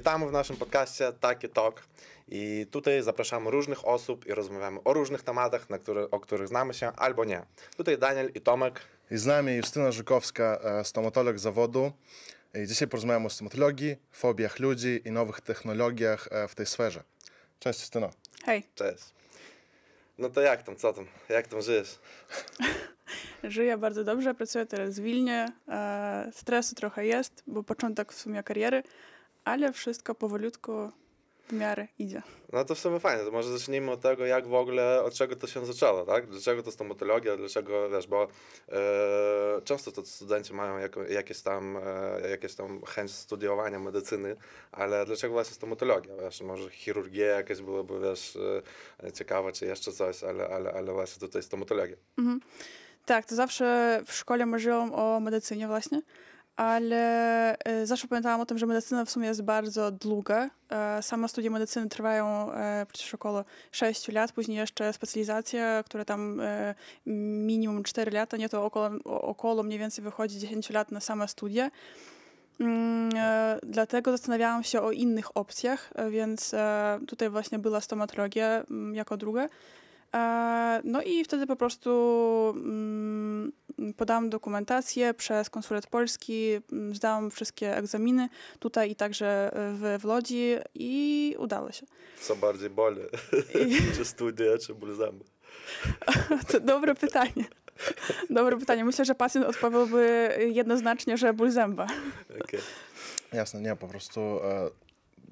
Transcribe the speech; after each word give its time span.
Witamy 0.00 0.26
w 0.26 0.32
naszym 0.32 0.56
podcaście 0.56 1.12
Taki 1.12 1.48
Talk 1.48 1.82
i 2.28 2.66
tutaj 2.70 3.02
zapraszamy 3.02 3.50
różnych 3.50 3.88
osób 3.88 4.26
i 4.26 4.34
rozmawiamy 4.34 4.82
o 4.84 4.92
różnych 4.92 5.22
tematach, 5.22 5.70
na 5.70 5.78
które, 5.78 6.10
o 6.10 6.20
których 6.20 6.48
znamy 6.48 6.74
się 6.74 6.92
albo 6.96 7.24
nie. 7.24 7.42
Tutaj 7.76 7.98
Daniel 7.98 8.30
i 8.34 8.40
Tomek. 8.40 8.80
I 9.10 9.16
z 9.16 9.26
nami 9.26 9.56
Justyna 9.56 9.92
Żykowska, 9.92 10.58
e, 10.64 10.84
stomatolog 10.84 11.38
zawodu. 11.38 11.92
I 12.54 12.66
dzisiaj 12.66 12.88
porozmawiamy 12.88 13.26
o 13.26 13.30
stomatologii, 13.30 13.96
fobiach 14.12 14.58
ludzi 14.58 15.02
i 15.04 15.10
nowych 15.10 15.40
technologiach 15.40 16.28
e, 16.30 16.48
w 16.48 16.54
tej 16.54 16.66
sferze. 16.66 17.02
Cześć 17.58 17.80
Justyna. 17.80 18.10
Hej, 18.44 18.62
Cześć. 18.74 19.04
No 20.18 20.28
to 20.28 20.40
jak 20.40 20.62
tam, 20.62 20.76
co 20.76 20.92
tam? 20.92 21.06
Jak 21.28 21.48
tam 21.48 21.62
żyjesz? 21.62 21.98
żyję 23.44 23.78
bardzo 23.78 24.04
dobrze, 24.04 24.34
pracuję 24.34 24.66
teraz 24.66 25.00
w 25.00 25.02
Wilnie. 25.02 25.52
E, 25.68 26.30
stresu 26.32 26.74
trochę 26.74 27.06
jest, 27.06 27.42
bo 27.46 27.62
początek 27.62 28.12
w 28.12 28.20
sumie 28.20 28.42
kariery, 28.42 28.82
ale 29.44 29.72
wszystko 29.72 30.14
powolutku 30.14 30.90
w 31.48 31.52
miarę 31.52 31.88
idzie. 31.98 32.22
No 32.52 32.64
to 32.64 32.74
w 32.74 32.78
sumie 32.78 33.00
fajnie, 33.00 33.24
to 33.24 33.30
może 33.30 33.58
zacznijmy 33.58 33.90
od 33.90 34.00
tego, 34.00 34.26
jak 34.26 34.46
w 34.46 34.54
ogóle, 34.54 35.02
od 35.02 35.14
czego 35.14 35.36
to 35.36 35.46
się 35.46 35.66
zaczęło, 35.66 36.06
tak? 36.06 36.26
Dlaczego 36.26 36.62
to 36.62 36.70
stomatologia, 36.70 37.36
dlaczego, 37.36 37.90
wiesz, 37.90 38.06
bo 38.06 38.28
e, 38.68 38.78
często 39.64 39.92
to 39.92 40.06
studenci 40.06 40.52
mają 40.54 40.78
jako, 40.78 41.02
jakieś, 41.02 41.42
tam, 41.42 41.76
e, 41.76 42.30
jakieś 42.30 42.54
tam 42.54 42.82
chęć 42.82 43.12
studiowania 43.12 43.78
medycyny, 43.78 44.36
ale 44.72 45.06
dlaczego 45.06 45.32
właśnie 45.32 45.54
stomatologia, 45.54 46.16
wiesz, 46.16 46.40
może 46.40 46.70
chirurgia 46.70 47.26
jakaś 47.26 47.60
byłaby, 47.60 48.00
wiesz, 48.00 48.38
e, 49.04 49.12
ciekawa, 49.12 49.52
czy 49.52 49.66
jeszcze 49.66 49.92
coś, 49.92 50.24
ale, 50.24 50.48
ale, 50.48 50.72
ale 50.72 50.92
właśnie 50.92 51.20
tutaj 51.20 51.42
stomatologia. 51.42 51.96
Mhm. 52.18 52.40
Tak, 53.06 53.26
to 53.26 53.34
zawsze 53.34 54.00
w 54.06 54.12
szkole 54.12 54.46
marzyłam 54.46 54.94
o 54.94 55.20
medycynie 55.20 55.66
właśnie, 55.66 56.02
ale 56.56 57.56
e, 57.58 57.86
zawsze 57.86 58.08
pamiętałam 58.08 58.40
o 58.40 58.46
tym, 58.46 58.58
że 58.58 58.66
medycyna 58.66 59.04
w 59.04 59.10
sumie 59.10 59.28
jest 59.28 59.42
bardzo 59.42 59.90
długa. 59.90 60.50
E, 60.70 61.02
Same 61.02 61.28
studia 61.28 61.50
medycyny 61.50 61.88
trwają 61.88 62.52
e, 62.52 62.86
przecież 62.92 63.14
około 63.14 63.44
6 63.72 64.08
lat, 64.08 64.32
później 64.32 64.56
jeszcze 64.56 64.92
specjalizacja, 64.92 65.82
która 65.82 66.04
tam 66.04 66.40
minimum 67.46 67.82
4 67.82 68.10
lata, 68.10 68.36
nie 68.36 68.48
to 68.48 68.64
około, 68.64 68.90
około 69.04 69.62
mniej 69.62 69.78
więcej 69.78 70.04
wychodzi 70.04 70.38
10 70.38 70.70
lat 70.70 70.92
na 70.92 71.00
same 71.00 71.28
studia. 71.28 71.70
Mm, 72.60 73.10
Dlatego 73.62 74.10
zastanawiałam 74.10 74.64
się 74.64 74.80
o 74.80 74.90
innych 74.90 75.36
opcjach, 75.36 75.92
więc 76.10 76.54
tutaj 77.08 77.30
właśnie 77.30 77.58
była 77.58 77.80
stomatologia 77.80 78.64
mm, 78.70 78.94
jako 78.94 79.16
druga. 79.16 79.48
E, 80.14 80.80
No 80.84 81.02
i 81.02 81.24
wtedy 81.24 81.46
po 81.46 81.56
prostu 81.56 81.90
mm, 82.56 83.52
podałam 83.96 84.30
dokumentację 84.30 85.14
przez 85.14 85.50
konsulat 85.50 85.86
polski, 85.86 86.60
mm, 86.72 86.94
zdałam 86.94 87.30
wszystkie 87.30 87.76
egzaminy 87.76 88.28
tutaj 88.58 88.90
i 88.90 88.96
także 88.96 89.50
w, 89.54 89.98
w 90.00 90.04
Łodzi 90.04 90.56
i 90.74 91.34
udało 91.38 91.72
się. 91.72 91.86
Co 92.20 92.36
bardziej 92.36 92.70
boli, 92.70 93.00
I, 93.54 93.76
czy 93.96 94.04
studia, 94.04 94.58
czy 94.66 94.74
ból 94.74 94.94
zęby? 94.94 95.24
to 96.52 96.60
dobre 96.60 96.94
pytanie. 96.94 97.44
Dobre 98.30 98.56
pytanie. 98.56 98.84
Myślę, 98.84 99.04
że 99.04 99.14
pacjent 99.14 99.46
odpowiedziałby 99.46 100.30
jednoznacznie, 100.52 101.16
że 101.16 101.34
ból 101.34 101.50
zęba. 101.50 101.86
Okej. 102.44 102.60
Jasne, 103.32 103.60
nie, 103.60 103.76
po 103.76 103.88
prostu 103.88 104.20
e, 104.20 104.70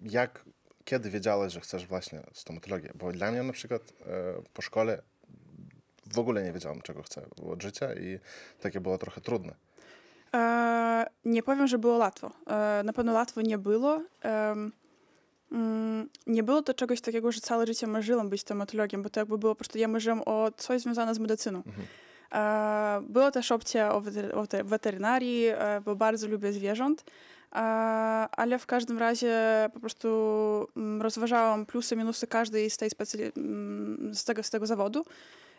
jak, 0.02 0.44
kiedy 0.88 1.10
wiedziałeś, 1.10 1.52
że 1.52 1.60
chcesz 1.60 1.86
właśnie 1.86 2.20
stomatologię? 2.32 2.92
Bo 2.94 3.12
dla 3.12 3.30
mnie 3.30 3.42
na 3.42 3.52
przykład 3.52 3.82
e, 3.82 4.14
po 4.54 4.62
szkole 4.62 5.02
w 6.12 6.18
ogóle 6.18 6.42
nie 6.42 6.52
wiedziałem, 6.52 6.82
czego 6.82 7.02
chcę 7.02 7.26
od 7.52 7.62
życia 7.62 7.94
i 7.94 8.18
takie 8.60 8.80
było 8.80 8.98
trochę 8.98 9.20
trudne. 9.20 9.54
E, 10.34 11.06
nie 11.24 11.42
powiem, 11.42 11.66
że 11.66 11.78
było 11.78 11.96
łatwo. 11.96 12.30
E, 12.46 12.82
na 12.84 12.92
pewno 12.92 13.12
łatwo 13.12 13.40
nie 13.42 13.58
było. 13.58 14.02
Em, 14.22 14.72
mm, 15.52 16.08
nie 16.26 16.42
było 16.42 16.62
to 16.62 16.74
czegoś 16.74 17.00
takiego, 17.00 17.32
że 17.32 17.40
całe 17.40 17.66
życie 17.66 17.86
marzyłam 17.86 18.28
być 18.28 18.40
stomatologiem, 18.40 19.02
bo 19.02 19.10
to 19.10 19.20
jakby 19.20 19.38
było 19.38 19.54
po 19.54 19.58
prostu, 19.58 19.78
ja 19.78 19.88
marzyłam 19.88 20.22
o 20.26 20.50
coś 20.56 20.80
związane 20.82 21.14
z 21.14 21.18
medycyną. 21.18 21.62
E, 22.32 23.02
była 23.08 23.30
też 23.30 23.52
opcja 23.52 23.94
o, 23.94 24.00
weter- 24.00 24.34
o 24.38 24.46
te- 24.46 24.64
weterynarii, 24.64 25.46
e, 25.46 25.80
bo 25.84 25.96
bardzo 25.96 26.28
lubię 26.28 26.52
zwierząt, 26.52 27.04
e, 27.04 27.37
ale 27.50 28.58
w 28.58 28.66
każdym 28.66 28.98
razie 28.98 29.36
po 29.74 29.80
prostu 29.80 30.08
mm, 30.76 31.02
rozważałam 31.02 31.66
plusy, 31.66 31.96
minusy 31.96 32.26
każdej 32.26 32.70
z, 32.70 32.76
tej 32.76 32.90
specy- 32.90 33.32
mm, 33.36 34.14
z, 34.14 34.24
tego, 34.24 34.42
z 34.42 34.50
tego 34.50 34.66
zawodu. 34.66 35.04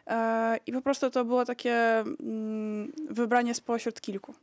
E, 0.08 0.58
I 0.66 0.72
po 0.74 0.82
prostu 0.82 1.10
to 1.10 1.26
było 1.26 1.46
takie 1.46 1.74
mm, 2.00 2.92
wybranie 3.10 3.56
spośród 3.56 4.02
kilku. 4.02 4.34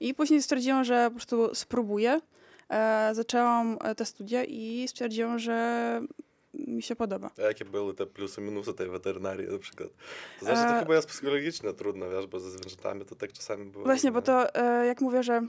I 0.00 0.14
później 0.14 0.42
stwierdziłam, 0.42 0.84
że 0.84 1.04
po 1.04 1.10
prostu 1.10 1.54
spróbuję. 1.54 2.20
E, 2.70 3.10
zaczęłam 3.14 3.78
e, 3.84 3.94
te 3.94 4.04
studia 4.04 4.44
i 4.44 4.88
stwierdziłam, 4.88 5.38
że 5.38 6.00
mi 6.54 6.82
się 6.82 6.96
podoba. 6.96 7.30
A 7.38 7.42
jakie 7.42 7.64
były 7.64 7.94
te 7.94 8.06
plusy, 8.06 8.40
minusy 8.40 8.74
tej 8.74 8.88
weterynarii 8.88 9.48
na 9.48 9.58
przykład? 9.58 9.88
To 10.40 10.44
znaczy, 10.44 10.60
to 10.60 10.76
E, 10.76 10.80
chyba 10.80 10.94
jest 10.94 11.08
psychologicznie 11.08 11.72
trudno, 11.72 12.10
wiesz, 12.10 12.26
bo 12.26 12.40
ze 12.40 12.50
zwierzętami 12.50 13.04
to 13.04 13.14
tak 13.14 13.32
czasami 13.32 13.64
było. 13.64 13.84
Właśnie, 13.84 14.12
bo 14.12 14.22
to 14.22 14.46
jak 14.86 15.00
mówię, 15.00 15.22
że 15.22 15.42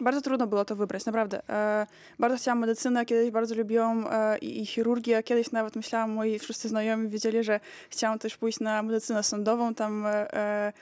bardzo 0.00 0.20
trudno 0.20 0.46
było 0.46 0.64
to 0.64 0.76
wybrać, 0.76 1.06
naprawdę. 1.06 1.48
E, 1.48 1.86
bardzo 2.18 2.36
chciałam 2.36 2.58
medycynę, 2.58 3.06
kiedyś 3.06 3.30
bardzo 3.30 3.54
lubiłam 3.54 4.06
e, 4.10 4.38
i, 4.38 4.66
chirurgię. 4.66 5.22
Kiedyś 5.22 5.52
nawet 5.52 5.76
myślałam, 5.76 6.10
moi 6.10 6.38
wszyscy 6.38 6.68
znajomi 6.68 7.08
wiedzieli, 7.08 7.44
że 7.44 7.60
chciałam 7.90 8.18
też 8.18 8.36
pójść 8.36 8.60
na 8.60 8.82
medycynę 8.82 9.22
sądową, 9.22 9.74
tam 9.74 10.06
e, 10.06 10.34
e, 10.34 10.72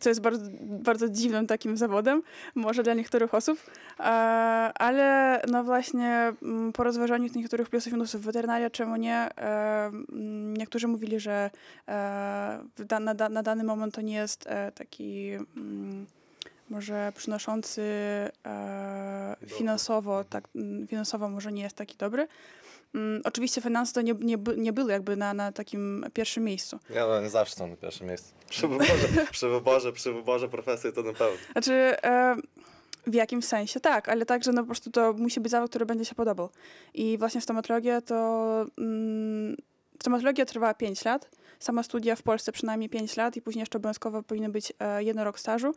co 0.00 0.08
jest 0.08 0.20
bardzo, 0.20 0.50
bardzo 0.60 1.08
dziwnym 1.08 1.46
takim 1.46 1.76
zawodem, 1.76 2.22
może 2.54 2.82
dla 2.82 2.94
niektórych 2.94 3.34
osób, 3.34 3.58
e, 4.00 4.02
ale 4.74 5.40
no 5.48 5.64
właśnie 5.64 6.32
mm, 6.42 6.72
po 6.72 6.84
rozważaniu 6.84 7.28
niektórych 7.34 7.68
plusów 7.68 7.92
i 7.92 7.94
minusów 7.94 8.22
weterynaria, 8.22 8.70
czemu 8.70 8.96
nie, 8.96 9.14
e, 9.14 9.86
mm, 9.86 10.56
niektórzy 10.56 10.88
mówili, 10.88 11.20
że 11.20 11.50
da, 12.78 13.00
na, 13.00 13.14
na 13.14 13.42
dany 13.42 13.64
moment 13.64 13.94
to 13.94 14.00
nie 14.00 14.14
jest 14.14 14.48
taki 14.74 15.30
mm, 15.56 16.06
może 16.70 17.12
przynoszący 17.16 17.82
e, 18.46 19.36
finansowo, 19.46 20.24
tak, 20.24 20.48
mm, 20.56 20.86
finansowo 20.86 21.28
może 21.28 21.52
nie 21.52 21.62
jest 21.62 21.76
taki 21.76 21.96
dobry. 21.96 22.28
Mm, 22.94 23.22
oczywiście 23.24 23.60
finanse 23.60 23.92
to 23.92 24.02
nie, 24.02 24.14
nie, 24.20 24.36
nie 24.56 24.72
były 24.72 24.92
jakby 24.92 25.16
na, 25.16 25.34
na 25.34 25.52
takim 25.52 26.06
pierwszym 26.14 26.44
miejscu. 26.44 26.78
Nie, 26.90 27.00
no 27.00 27.20
nie 27.20 27.30
zawsze 27.30 27.54
są 27.54 27.66
na 27.66 27.76
pierwszym 27.76 28.06
miejscu. 28.06 28.34
Przy 28.48 28.68
wyborze, 28.68 29.26
przy 29.30 29.48
wyborze, 29.48 29.92
przy 29.92 30.12
wyborze 30.12 30.48
profesji 30.48 30.92
to 30.92 31.02
na 31.02 31.12
pewno. 31.12 31.36
Znaczy, 31.52 31.72
e, 31.72 32.36
w 33.06 33.14
jakimś 33.14 33.44
sensie 33.44 33.80
tak, 33.80 34.08
ale 34.08 34.26
także 34.26 34.52
no 34.52 34.62
po 34.62 34.66
prostu 34.66 34.90
to 34.90 35.12
musi 35.12 35.40
być 35.40 35.50
zawód, 35.50 35.70
który 35.70 35.86
będzie 35.86 36.04
się 36.04 36.14
podobał. 36.14 36.50
I 36.94 37.18
właśnie 37.18 37.40
stomatologia 37.40 38.00
to... 38.00 38.66
Mm, 38.78 39.56
stomatologia 40.00 40.44
trwała 40.44 40.74
5 40.74 41.04
lat. 41.04 41.30
Sama 41.60 41.82
studia 41.82 42.16
w 42.16 42.22
Polsce 42.22 42.52
przynajmniej 42.52 42.88
5 42.88 43.16
lat 43.16 43.36
i 43.36 43.42
później 43.42 43.60
jeszcze 43.60 43.78
obowiązkowo 43.78 44.22
powinien 44.22 44.52
być 44.52 44.72
e, 44.80 45.04
jeden 45.04 45.24
rok 45.24 45.40
stażu, 45.40 45.74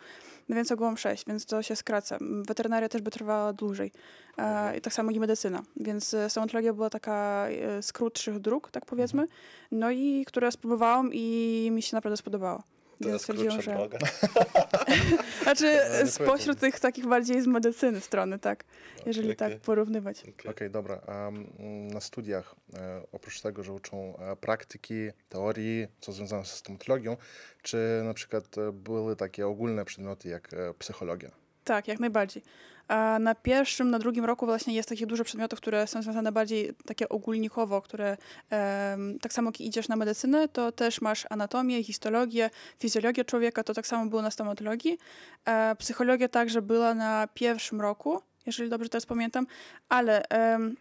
no 0.50 0.56
więc 0.56 0.72
ogółem 0.72 0.98
6, 0.98 1.26
więc 1.28 1.46
to 1.46 1.64
się 1.64 1.76
skraca. 1.76 2.18
Weterynaria 2.22 2.90
też 2.90 3.02
by 3.02 3.12
trwała 3.12 3.54
dłużej. 3.54 3.92
E, 4.38 4.78
I 4.78 4.82
tak 4.82 4.94
samo 4.94 5.12
i 5.12 5.20
medycyna. 5.20 5.64
Więc 5.76 6.14
e, 6.14 6.30
stomatologia 6.30 6.74
była 6.74 6.90
taka 6.90 7.48
e, 7.50 7.84
z 7.84 7.94
krótszych 7.94 8.40
dróg, 8.40 8.72
tak 8.72 8.86
powiedzmy. 8.86 9.28
No 9.72 9.92
i 9.92 10.26
które 10.28 10.52
spróbowałam 10.52 11.10
i 11.14 11.70
mi 11.72 11.82
się 11.82 11.96
naprawdę 11.96 12.18
spodobało. 12.18 12.64
To 13.04 13.10
Więc 13.10 13.28
jest 13.28 13.64
że... 13.66 13.78
Znaczy, 15.44 15.80
No, 16.04 16.12
spośród 16.12 16.60
tych 16.60 16.80
takich 16.80 17.08
bardziej 17.08 17.42
z 17.42 17.48
medycyny 17.48 18.02
strony, 18.02 18.40
tak, 18.40 18.64
jeżeli 19.06 19.32
okej. 19.32 19.36
tak 19.36 19.60
porównywać. 19.60 20.22
Okej, 20.22 20.52
Okej. 20.52 20.70
dobra. 20.70 21.02
A 21.08 21.28
mm, 21.28 21.88
na 21.88 22.02
studiach, 22.02 22.56
e, 22.74 23.02
oprócz 23.12 23.42
tego, 23.42 23.64
że 23.64 23.74
uczą 23.74 24.18
e, 24.18 24.36
praktyki, 24.36 25.10
teorii, 25.30 25.88
co 26.02 26.12
związane 26.12 26.46
z 26.46 26.52
stomatologią, 26.52 27.18
czy 27.62 28.02
na 28.04 28.14
przykład 28.14 28.58
e, 28.58 28.72
były 28.72 29.16
takie 29.16 29.48
ogólne 29.48 29.86
przedmioty 29.86 30.30
jak 30.30 30.54
e, 30.54 30.74
psychologia? 30.74 31.32
Tak, 31.64 31.88
jak 31.88 32.00
najbardziej. 32.00 32.44
A 32.90 33.20
na 33.20 33.36
pierwszym, 33.36 33.90
na 33.90 34.00
drugim 34.00 34.26
roku 34.26 34.46
właśnie 34.46 34.74
jest 34.74 34.90
takich 34.90 35.08
dużo 35.08 35.24
przedmiotów, 35.24 35.60
które 35.60 35.88
są 35.88 36.02
związane 36.02 36.32
bardziej 36.32 36.74
takie 36.86 37.10
ogólnikowo, 37.10 37.82
które 37.82 38.18
em, 38.50 39.20
tak 39.20 39.34
samo 39.34 39.48
jak 39.48 39.62
idziesz 39.62 39.88
na 39.88 39.96
medycynę, 39.96 40.48
to 40.48 40.72
też 40.72 41.02
masz 41.02 41.26
anatomię, 41.30 41.84
histologię, 41.84 42.50
fizjologię 42.80 43.26
człowieka, 43.26 43.64
to 43.64 43.74
tak 43.74 43.88
samo 43.88 44.06
było 44.06 44.22
na 44.22 44.32
stomatologii. 44.32 44.98
E, 45.46 45.76
psychologia 45.76 46.30
także 46.30 46.62
była 46.62 46.94
na 46.94 47.28
pierwszym 47.34 47.82
roku, 47.82 48.22
jeżeli 48.46 48.70
dobrze 48.70 48.90
teraz 48.90 49.06
pamiętam, 49.06 49.48
ale 49.90 50.22
em, 50.30 50.76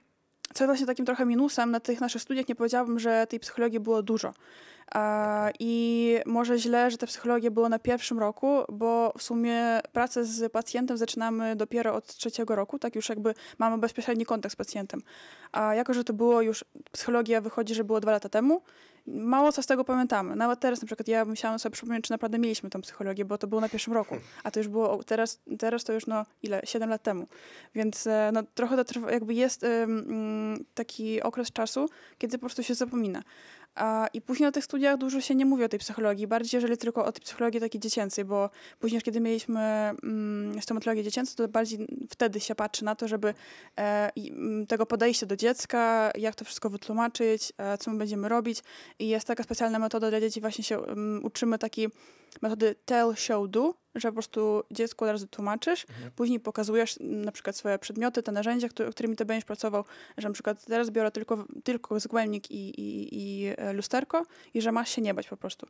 co 0.54 0.64
jest 0.64 0.68
właśnie 0.68 0.86
takim 0.86 1.06
trochę 1.06 1.26
minusem 1.26 1.70
na 1.70 1.80
tych 1.80 2.00
naszych 2.00 2.22
studiach, 2.22 2.48
nie 2.48 2.54
powiedziałabym, 2.54 2.98
że 2.98 3.26
tej 3.26 3.40
psychologii 3.40 3.80
było 3.80 4.02
dużo. 4.02 4.34
I 5.60 6.16
może 6.26 6.58
źle, 6.58 6.90
że 6.90 6.98
ta 6.98 7.06
psychologia 7.06 7.50
była 7.50 7.68
na 7.68 7.78
pierwszym 7.78 8.18
roku, 8.18 8.58
bo 8.68 9.12
w 9.18 9.22
sumie 9.22 9.80
pracę 9.92 10.24
z 10.24 10.52
pacjentem 10.52 10.96
zaczynamy 10.96 11.56
dopiero 11.56 11.94
od 11.94 12.06
trzeciego 12.06 12.56
roku, 12.56 12.78
tak 12.78 12.96
już 12.96 13.08
jakby 13.08 13.34
mamy 13.58 13.78
bezpośredni 13.78 14.26
kontakt 14.26 14.52
z 14.52 14.56
pacjentem. 14.56 15.02
A 15.52 15.74
jako, 15.74 15.94
że 15.94 16.04
to 16.04 16.12
było 16.12 16.42
już, 16.42 16.64
psychologia 16.92 17.40
wychodzi, 17.40 17.74
że 17.74 17.84
było 17.84 18.00
dwa 18.00 18.12
lata 18.12 18.28
temu, 18.28 18.62
mało 19.14 19.52
co 19.52 19.62
z 19.62 19.66
tego 19.66 19.84
pamiętamy. 19.84 20.36
Nawet 20.36 20.60
teraz 20.60 20.82
na 20.82 20.86
przykład 20.86 21.08
ja 21.08 21.24
musiałam 21.24 21.58
sobie 21.58 21.72
przypomnieć, 21.72 22.04
czy 22.04 22.10
naprawdę 22.10 22.38
mieliśmy 22.38 22.70
tą 22.70 22.80
psychologię, 22.80 23.24
bo 23.24 23.38
to 23.38 23.46
było 23.46 23.60
na 23.60 23.68
pierwszym 23.68 23.92
roku, 23.92 24.16
a 24.44 24.50
to 24.50 24.60
już 24.60 24.68
było, 24.68 25.04
teraz, 25.04 25.40
teraz 25.58 25.84
to 25.84 25.92
już 25.92 26.06
no 26.06 26.26
ile, 26.42 26.60
siedem 26.64 26.90
lat 26.90 27.02
temu. 27.02 27.26
Więc 27.74 28.06
e, 28.06 28.30
no, 28.32 28.42
trochę 28.54 28.76
to 28.76 28.84
trwa, 28.84 29.12
jakby 29.12 29.34
jest 29.34 29.62
um, 29.62 30.64
taki 30.74 31.22
okres 31.22 31.52
czasu, 31.52 31.88
kiedy 32.18 32.38
po 32.38 32.40
prostu 32.40 32.62
się 32.62 32.74
zapomina. 32.74 33.22
I 34.12 34.20
później 34.20 34.46
na 34.46 34.52
tych 34.52 34.64
studiach 34.64 34.98
dużo 34.98 35.20
się 35.20 35.34
nie 35.34 35.46
mówi 35.46 35.64
o 35.64 35.68
tej 35.68 35.78
psychologii, 35.78 36.26
bardziej 36.26 36.58
jeżeli 36.58 36.76
tylko 36.76 37.04
o 37.04 37.12
tej 37.12 37.22
psychologii 37.22 37.60
takiej 37.60 37.80
dziecięcej, 37.80 38.24
bo 38.24 38.50
później, 38.78 39.02
kiedy 39.02 39.20
mieliśmy 39.20 39.60
mm, 39.60 40.62
stomatologię 40.62 41.04
dziecięcą, 41.04 41.34
to 41.36 41.48
bardziej 41.48 41.86
wtedy 42.10 42.40
się 42.40 42.54
patrzy 42.54 42.84
na 42.84 42.94
to, 42.94 43.08
żeby 43.08 43.34
e, 43.78 44.10
tego 44.68 44.86
podejścia 44.86 45.26
do 45.26 45.36
dziecka, 45.36 46.10
jak 46.18 46.34
to 46.34 46.44
wszystko 46.44 46.70
wytłumaczyć, 46.70 47.52
e, 47.58 47.78
co 47.78 47.90
my 47.90 47.98
będziemy 47.98 48.28
robić. 48.28 48.62
I 48.98 49.08
jest 49.08 49.26
taka 49.26 49.42
specjalna 49.42 49.78
metoda 49.78 50.10
dla 50.10 50.20
dzieci, 50.20 50.40
właśnie 50.40 50.64
się 50.64 50.80
um, 50.80 51.20
uczymy 51.24 51.58
takiej 51.58 51.88
metody 52.42 52.74
tell, 52.84 53.14
show, 53.16 53.50
do, 53.50 53.74
że 53.94 54.08
po 54.08 54.12
prostu 54.12 54.62
dziecku 54.70 55.04
od 55.04 55.10
razu 55.10 55.26
tłumaczysz, 55.26 55.86
mhm. 55.88 56.10
później 56.10 56.40
pokazujesz 56.40 56.98
na 57.00 57.32
przykład 57.32 57.56
swoje 57.56 57.78
przedmioty, 57.78 58.22
te 58.22 58.32
narzędzia, 58.32 58.68
którymi 58.90 59.16
ty 59.16 59.24
będziesz 59.24 59.44
pracował, 59.44 59.84
że 60.18 60.28
na 60.28 60.34
przykład 60.34 60.64
teraz 60.64 60.90
biorę 60.90 61.10
tylko, 61.10 61.44
tylko 61.64 62.00
zgłębnik 62.00 62.50
i, 62.50 62.80
i, 62.80 63.08
i 63.12 63.46
e, 63.56 63.72
lusterko 63.72 64.26
i 64.54 64.62
że 64.62 64.72
masz 64.72 64.90
się 64.90 65.02
nie 65.02 65.14
bać 65.14 65.28
po 65.28 65.36
prostu. 65.36 65.66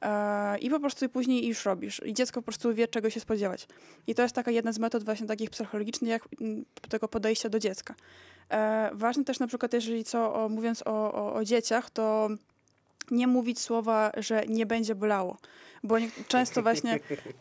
E, 0.00 0.58
I 0.58 0.70
po 0.70 0.80
prostu 0.80 1.08
później 1.08 1.46
już 1.46 1.64
robisz. 1.64 2.02
I 2.04 2.14
dziecko 2.14 2.40
po 2.40 2.44
prostu 2.44 2.74
wie, 2.74 2.88
czego 2.88 3.10
się 3.10 3.20
spodziewać. 3.20 3.68
I 4.06 4.14
to 4.14 4.22
jest 4.22 4.34
taka 4.34 4.50
jedna 4.50 4.72
z 4.72 4.78
metod 4.78 5.04
właśnie 5.04 5.26
takich 5.26 5.50
psychologicznych, 5.50 6.10
jak 6.10 6.28
tego 6.88 7.08
podejścia 7.08 7.48
do 7.48 7.58
dziecka. 7.58 7.94
E, 8.50 8.90
ważne 8.94 9.24
też 9.24 9.38
na 9.38 9.46
przykład, 9.46 9.72
jeżeli 9.72 10.04
co, 10.04 10.34
o, 10.34 10.48
mówiąc 10.48 10.82
o, 10.86 11.12
o, 11.12 11.34
o 11.34 11.44
dzieciach, 11.44 11.90
to 11.90 12.28
nie 13.12 13.26
mówić 13.26 13.60
słowa, 13.60 14.12
że 14.16 14.44
nie 14.48 14.66
będzie 14.66 14.94
bolało 14.94 15.36
bo 15.84 15.96
często 16.28 16.62
właśnie 16.62 17.00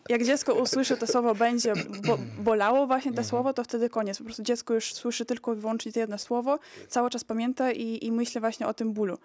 jak 0.09 0.23
dziecko 0.23 0.53
usłyszy 0.53 0.97
to 0.97 1.07
słowo 1.07 1.35
będzie 1.35 1.73
bo, 2.07 2.17
bolało 2.37 2.87
właśnie 2.87 3.11
to 3.11 3.21
mhm. 3.21 3.27
słowo, 3.27 3.53
to 3.53 3.63
wtedy 3.63 3.89
koniec. 3.89 4.17
Po 4.17 4.23
prostu 4.23 4.43
dziecko 4.43 4.73
już 4.73 4.93
słyszy 4.93 5.25
tylko 5.25 5.53
i 5.53 5.55
wyłącznie 5.55 5.91
to 5.91 5.99
jedno 5.99 6.17
słowo, 6.17 6.59
cały 6.87 7.09
czas 7.09 7.23
pamięta 7.23 7.71
i, 7.71 8.05
i 8.05 8.11
myśli 8.11 8.41
właśnie 8.41 8.67
o 8.67 8.73
tym 8.73 8.93
bólu. 8.93 9.17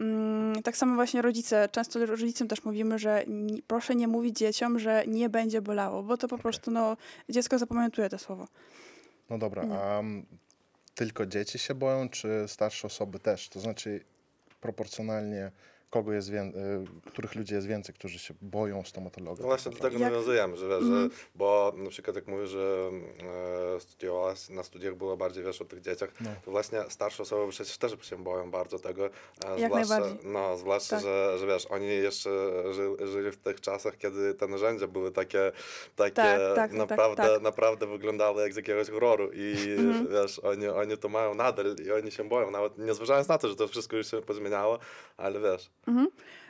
Mm, 0.00 0.62
tak 0.62 0.76
samo 0.76 0.94
właśnie 0.94 1.22
rodzice, 1.22 1.68
często 1.72 2.06
rodzicom 2.06 2.48
też 2.48 2.64
mówimy, 2.64 2.98
że 2.98 3.24
proszę 3.66 3.94
nie 3.94 4.08
mówić 4.08 4.38
dzieciom, 4.38 4.78
że 4.78 5.04
nie 5.06 5.28
będzie 5.28 5.62
bolało, 5.62 6.02
bo 6.02 6.16
to 6.16 6.28
po 6.28 6.38
prostu 6.38 6.70
no, 6.70 6.96
dziecko 7.28 7.58
zapamiętuje 7.58 8.08
to 8.08 8.18
słowo. 8.18 8.48
No 9.30 9.38
dobra, 9.38 9.66
no. 9.66 9.74
a 9.74 10.02
tylko 10.94 11.26
dzieci 11.26 11.58
się 11.58 11.74
boją, 11.74 12.08
czy 12.08 12.44
starsze 12.46 12.86
osoby 12.86 13.18
też? 13.18 13.48
To 13.48 13.60
znaczy 13.60 14.04
proporcjonalnie 14.60 15.50
kogo 15.92 16.12
jest 16.12 16.30
wię- 16.30 16.52
y, 17.06 17.10
których 17.10 17.34
ludzi 17.34 17.54
jest 17.54 17.66
więcej, 17.66 17.94
którzy 17.94 18.18
się 18.18 18.34
boją 18.42 18.84
stomatologa. 18.84 19.42
No 19.42 19.48
właśnie 19.48 19.72
do 19.72 19.78
tego 19.78 19.98
jak... 19.98 20.12
nawiązujemy, 20.12 20.56
że, 20.56 20.68
wiesz, 20.68 20.82
mm. 20.82 21.10
że, 21.10 21.16
bo 21.34 21.72
na 21.76 21.90
przykład 21.90 22.16
jak 22.16 22.26
mówisz, 22.26 22.50
że 22.50 22.90
e, 23.76 23.80
studiowałaś, 23.80 24.48
na 24.48 24.62
studiach 24.62 24.94
było 24.94 25.16
bardziej 25.16 25.44
wiesz 25.44 25.62
o 25.62 25.64
tych 25.64 25.80
dzieciach, 25.80 26.10
no. 26.20 26.30
to 26.44 26.50
właśnie 26.50 26.80
starsze 26.88 27.22
osoby 27.22 27.52
przecież 27.52 27.78
też 27.78 27.92
się 28.02 28.16
boją 28.16 28.50
bardzo 28.50 28.78
tego. 28.78 29.06
E, 29.46 29.60
jak 29.60 29.72
zwłaszcza, 29.84 30.16
no, 30.24 30.56
zwłaszcza, 30.56 30.96
tak. 30.96 31.04
że, 31.04 31.38
że 31.38 31.46
wiesz, 31.46 31.66
oni 31.66 31.86
jeszcze 31.86 32.30
ży, 32.72 33.06
żyli 33.12 33.30
w 33.30 33.36
tych 33.36 33.60
czasach, 33.60 33.98
kiedy 33.98 34.34
te 34.34 34.46
narzędzia 34.46 34.86
były 34.86 35.12
takie, 35.12 35.52
takie 35.96 36.14
tak, 36.14 36.38
tak, 36.38 36.56
tak 36.56 36.72
naprawdę, 36.72 37.22
tak, 37.22 37.42
naprawdę 37.42 37.86
wyglądały 37.86 38.42
jak 38.42 38.52
z 38.52 38.56
jakiegoś 38.56 38.90
horroru 38.90 39.30
i 39.32 39.54
mm. 39.78 40.08
wiesz, 40.08 40.38
oni, 40.38 40.68
oni 40.68 40.98
to 40.98 41.08
mają 41.08 41.34
nadal 41.34 41.76
i 41.86 41.92
oni 41.92 42.10
się 42.10 42.28
boją, 42.28 42.50
nawet 42.50 42.78
nie 42.78 42.94
zważając 42.94 43.28
na 43.28 43.38
to, 43.38 43.48
że 43.48 43.56
to 43.56 43.68
wszystko 43.68 43.96
już 43.96 44.10
się 44.10 44.22
pozmieniało, 44.22 44.78
ale 45.16 45.40
wiesz. 45.40 45.70
Mhm. 45.86 46.08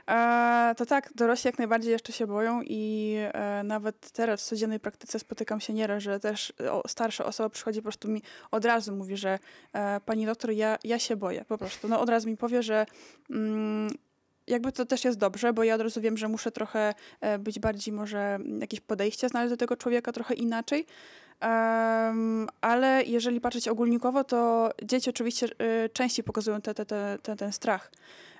E, 0.08 0.74
to 0.76 0.86
tak, 0.86 1.10
dorośli 1.14 1.48
jak 1.48 1.58
najbardziej 1.58 1.92
jeszcze 1.92 2.12
się 2.12 2.26
boją 2.26 2.60
i 2.64 3.14
e, 3.32 3.62
nawet 3.64 4.10
teraz 4.10 4.42
w 4.42 4.44
codziennej 4.44 4.80
praktyce 4.80 5.18
spotykam 5.18 5.60
się 5.60 5.72
nieraz, 5.72 6.02
że 6.02 6.20
też 6.20 6.52
o, 6.70 6.88
starsza 6.88 7.24
osoba 7.24 7.48
przychodzi 7.48 7.80
po 7.80 7.82
prostu 7.82 8.08
mi 8.08 8.22
od 8.50 8.64
razu 8.64 8.96
mówi, 8.96 9.16
że 9.16 9.38
e, 9.72 10.00
pani 10.00 10.26
doktor, 10.26 10.50
ja, 10.50 10.78
ja 10.84 10.98
się 10.98 11.16
boję 11.16 11.44
po 11.48 11.58
prostu. 11.58 11.88
No 11.88 12.00
od 12.00 12.08
razu 12.08 12.28
mi 12.28 12.36
powie, 12.36 12.62
że 12.62 12.86
mm, 13.30 13.90
jakby 14.46 14.72
to 14.72 14.86
też 14.86 15.04
jest 15.04 15.18
dobrze, 15.18 15.52
bo 15.52 15.64
ja 15.64 15.74
od 15.74 15.80
razu 15.80 16.00
wiem, 16.00 16.16
że 16.16 16.28
muszę 16.28 16.52
trochę 16.52 16.94
e, 17.20 17.38
być 17.38 17.58
bardziej 17.58 17.94
może 17.94 18.38
jakieś 18.60 18.80
podejście 18.80 19.28
znaleźć 19.28 19.50
do 19.50 19.56
tego 19.56 19.76
człowieka 19.76 20.12
trochę 20.12 20.34
inaczej. 20.34 20.86
Um, 21.42 22.48
ale 22.60 23.02
jeżeli 23.06 23.40
patrzeć 23.40 23.68
ogólnikowo, 23.68 24.24
to 24.24 24.70
dzieci 24.82 25.10
oczywiście 25.10 25.46
y, 25.46 25.88
częściej 25.92 26.24
pokazują 26.24 26.60
te, 26.60 26.74
te, 26.74 26.86
te, 27.22 27.36
ten 27.36 27.52
strach. 27.52 27.90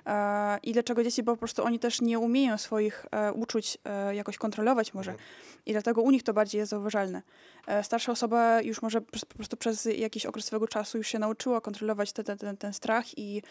E, 0.05 0.57
I 0.63 0.73
dlaczego 0.73 1.03
dzieci, 1.03 1.23
bo 1.23 1.31
po 1.31 1.37
prostu 1.37 1.63
oni 1.63 1.79
też 1.79 2.01
nie 2.01 2.19
umieją 2.19 2.57
swoich 2.57 3.05
e, 3.11 3.33
uczuć 3.33 3.77
e, 3.85 4.15
jakoś 4.15 4.37
kontrolować 4.37 4.93
może. 4.93 5.11
Mhm. 5.11 5.29
I 5.65 5.71
dlatego 5.71 6.01
u 6.01 6.11
nich 6.11 6.23
to 6.23 6.33
bardziej 6.33 6.59
jest 6.59 6.69
zauważalne. 6.69 7.21
Starsza 7.83 8.11
osoba 8.11 8.61
już 8.61 8.81
może 8.81 9.01
po 9.01 9.35
prostu 9.35 9.57
przez 9.57 9.85
jakiś 9.85 10.25
okres 10.25 10.45
swojego 10.45 10.67
czasu 10.67 10.97
już 10.97 11.07
się 11.07 11.19
nauczyła 11.19 11.61
kontrolować 11.61 12.13
ten, 12.13 12.37
ten, 12.37 12.57
ten 12.57 12.73
strach 12.73 13.17
i 13.17 13.41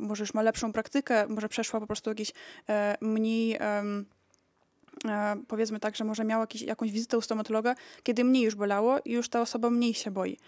może 0.00 0.22
już 0.22 0.34
ma 0.34 0.42
lepszą 0.42 0.72
praktykę, 0.72 1.26
może 1.28 1.48
przeszła 1.48 1.80
po 1.80 1.86
prostu 1.86 2.10
jakieś 2.10 2.32
e, 2.68 2.96
mniej... 3.00 3.54
E, 3.54 5.36
powiedzmy 5.48 5.80
tak, 5.80 5.96
że 5.96 6.04
może 6.04 6.24
miała 6.24 6.42
jakiś, 6.42 6.62
jakąś 6.62 6.92
wizytę 6.92 7.18
u 7.18 7.20
stomatologa, 7.20 7.74
kiedy 8.02 8.24
mniej 8.24 8.44
już 8.44 8.54
bolało 8.54 8.98
i 9.04 9.12
już 9.12 9.28
ta 9.28 9.40
osoba 9.40 9.70
mniej 9.70 9.94
się 9.94 10.10
boi. 10.10 10.38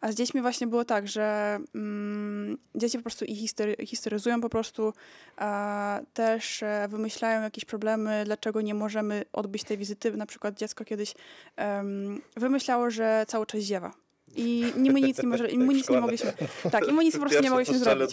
A 0.00 0.12
z 0.12 0.14
dziećmi 0.14 0.40
właśnie 0.40 0.66
było 0.66 0.84
tak, 0.84 1.08
że 1.08 1.58
mm, 1.74 2.58
dzieci 2.74 2.98
po 2.98 3.02
prostu 3.02 3.24
ich 3.24 3.38
history, 3.38 3.76
historyzują 3.86 4.40
po 4.40 4.48
prostu, 4.48 4.92
a 5.36 6.00
też 6.14 6.62
e, 6.62 6.86
wymyślają 6.90 7.42
jakieś 7.42 7.64
problemy, 7.64 8.22
dlaczego 8.24 8.60
nie 8.60 8.74
możemy 8.74 9.24
odbyć 9.32 9.64
tej 9.64 9.78
wizyty. 9.78 10.16
Na 10.16 10.26
przykład 10.26 10.58
dziecko 10.58 10.84
kiedyś 10.84 11.14
um, 11.58 12.20
wymyślało, 12.36 12.90
że 12.90 13.24
cały 13.28 13.46
czas 13.46 13.60
ziewa. 13.60 13.92
I 14.36 14.64
my 14.76 15.00
nic 15.00 15.22
nie, 15.22 15.28
może, 15.28 15.50
i 15.50 15.58
my 15.58 15.74
nic 15.74 15.88
nie 15.88 16.00
mogliśmy. 16.00 16.32
Tak, 16.72 16.88
i 16.88 16.92
my 16.92 17.04
nic 17.04 17.14
po 17.14 17.20
prostu 17.20 17.42
nie 17.42 17.50
mogliśmy 17.50 17.78
zrobić. 17.78 18.10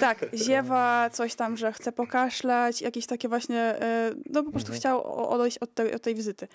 Tak, 0.00 0.26
ziewa, 0.34 1.10
coś 1.12 1.34
tam, 1.34 1.56
że 1.56 1.72
chce 1.72 1.92
pokaszlać, 1.92 2.82
jakieś 2.82 3.06
takie 3.06 3.28
właśnie, 3.28 3.60
e, 3.60 4.14
no 4.26 4.42
po 4.42 4.50
prostu 4.50 4.72
mhm. 4.72 4.80
chciał 4.80 5.30
odejść 5.30 5.58
od 5.58 5.74
tej, 5.74 5.94
od 5.94 6.02
tej 6.02 6.14
wizyty. 6.14 6.48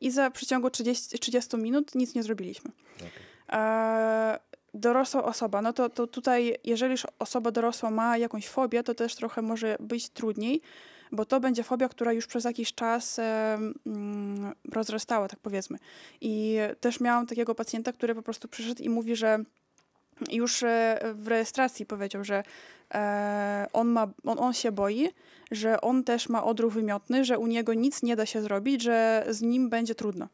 I 0.00 0.10
za 0.10 0.30
przeciągu 0.30 0.70
30, 0.70 1.18
30 1.18 1.56
minut 1.56 1.94
nic 1.94 2.14
nie 2.14 2.22
zrobiliśmy. 2.22 2.70
Okay. 2.96 3.27
E, 3.52 4.38
dorosła 4.74 5.24
osoba, 5.24 5.62
no 5.62 5.72
to, 5.72 5.88
to 5.88 6.06
tutaj, 6.06 6.56
jeżeli 6.64 6.92
już 6.92 7.06
osoba 7.18 7.50
dorosła 7.50 7.90
ma 7.90 8.18
jakąś 8.18 8.48
fobię, 8.48 8.82
to 8.82 8.94
też 8.94 9.14
trochę 9.14 9.42
może 9.42 9.76
być 9.80 10.08
trudniej, 10.08 10.60
bo 11.12 11.24
to 11.24 11.40
będzie 11.40 11.62
fobia, 11.62 11.88
która 11.88 12.12
już 12.12 12.26
przez 12.26 12.44
jakiś 12.44 12.74
czas 12.74 13.18
e, 13.18 13.58
mm, 13.86 14.54
rozrastała, 14.72 15.28
tak 15.28 15.40
powiedzmy. 15.40 15.78
I 16.20 16.58
też 16.80 17.00
miałam 17.00 17.26
takiego 17.26 17.54
pacjenta, 17.54 17.92
który 17.92 18.14
po 18.14 18.22
prostu 18.22 18.48
przyszedł 18.48 18.82
i 18.82 18.88
mówi, 18.88 19.16
że 19.16 19.38
już 20.30 20.62
e, 20.62 20.98
w 21.14 21.28
rejestracji 21.28 21.86
powiedział, 21.86 22.24
że 22.24 22.42
e, 22.94 23.66
on, 23.72 23.88
ma, 23.88 24.08
on, 24.24 24.38
on 24.38 24.52
się 24.52 24.72
boi, 24.72 25.08
że 25.50 25.80
on 25.80 26.04
też 26.04 26.28
ma 26.28 26.44
odruch 26.44 26.72
wymiotny, 26.72 27.24
że 27.24 27.38
u 27.38 27.46
niego 27.46 27.74
nic 27.74 28.02
nie 28.02 28.16
da 28.16 28.26
się 28.26 28.42
zrobić, 28.42 28.82
że 28.82 29.26
z 29.28 29.42
nim 29.42 29.68
będzie 29.68 29.94
trudno. 29.94 30.28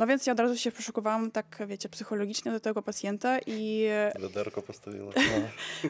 No 0.00 0.06
więc 0.06 0.26
ja 0.26 0.32
od 0.32 0.40
razu 0.40 0.56
się 0.56 0.72
przeszukowałam, 0.72 1.30
tak 1.30 1.58
wiecie, 1.66 1.88
psychologicznie 1.88 2.52
do 2.52 2.60
tego 2.60 2.82
pacjenta 2.82 3.38
i... 3.46 3.88
Wiaderko 4.20 4.62
postawiła. 4.62 5.12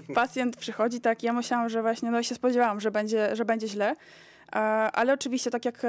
No. 0.08 0.14
pacjent 0.14 0.56
przychodzi, 0.56 1.00
tak, 1.00 1.22
ja 1.22 1.32
myślałam, 1.32 1.68
że 1.68 1.82
właśnie, 1.82 2.10
no 2.10 2.22
się 2.22 2.34
spodziewałam, 2.34 2.80
że 2.80 2.90
będzie, 2.90 3.36
że 3.36 3.44
będzie 3.44 3.68
źle, 3.68 3.96
ale 4.92 5.12
oczywiście, 5.12 5.50
tak 5.50 5.64
jak, 5.64 5.82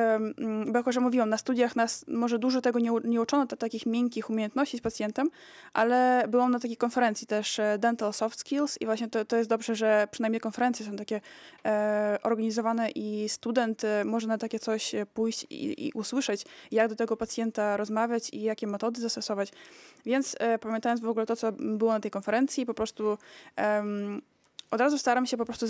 bo 0.67 0.79
jako, 0.79 0.91
że 0.91 0.99
mówiłam, 0.99 1.29
na 1.29 1.37
studiach 1.37 1.75
nas 1.75 2.05
może 2.07 2.39
dużo 2.39 2.61
tego 2.61 2.79
nie, 2.79 2.91
nie 3.03 3.21
uczono, 3.21 3.45
takich 3.45 3.85
miękkich 3.85 4.29
umiejętności 4.29 4.77
z 4.77 4.81
pacjentem, 4.81 5.29
ale 5.73 6.23
byłam 6.27 6.51
na 6.51 6.59
takiej 6.59 6.77
konferencji 6.77 7.27
też 7.27 7.59
e, 7.59 7.77
Dental 7.77 8.13
Soft 8.13 8.39
Skills 8.39 8.81
i 8.81 8.85
właśnie 8.85 9.07
to, 9.07 9.25
to 9.25 9.37
jest 9.37 9.49
dobrze, 9.49 9.75
że 9.75 10.07
przynajmniej 10.11 10.39
konferencje 10.39 10.85
są 10.85 10.95
takie 10.95 11.21
e, 11.65 12.19
organizowane 12.23 12.89
i 12.89 13.29
student 13.29 13.83
e, 13.83 14.05
może 14.05 14.27
na 14.27 14.37
takie 14.37 14.59
coś 14.59 14.95
pójść 15.13 15.45
i, 15.49 15.87
i, 15.87 15.91
usłyszeć, 15.93 16.45
jak 16.71 16.89
do 16.89 16.95
tego 16.95 17.17
pacjenta 17.17 17.77
rozmawiać 17.77 18.29
i 18.33 18.41
jakie 18.41 18.67
metody 18.67 19.01
zastosować. 19.01 19.51
Więc 20.05 20.37
pamiętając 20.61 21.01
w 21.01 21.07
ogóle 21.07 21.25
to, 21.25 21.35
co 21.35 21.51
było 21.51 21.91
na 21.91 21.99
tej 21.99 22.11
konferencji, 22.11 22.65
po 22.65 22.73
prostu 22.73 23.17
od 24.71 24.79
razu 24.81 24.97
staram 24.97 25.25
się 25.25 25.37
po 25.37 25.45
prostu, 25.45 25.65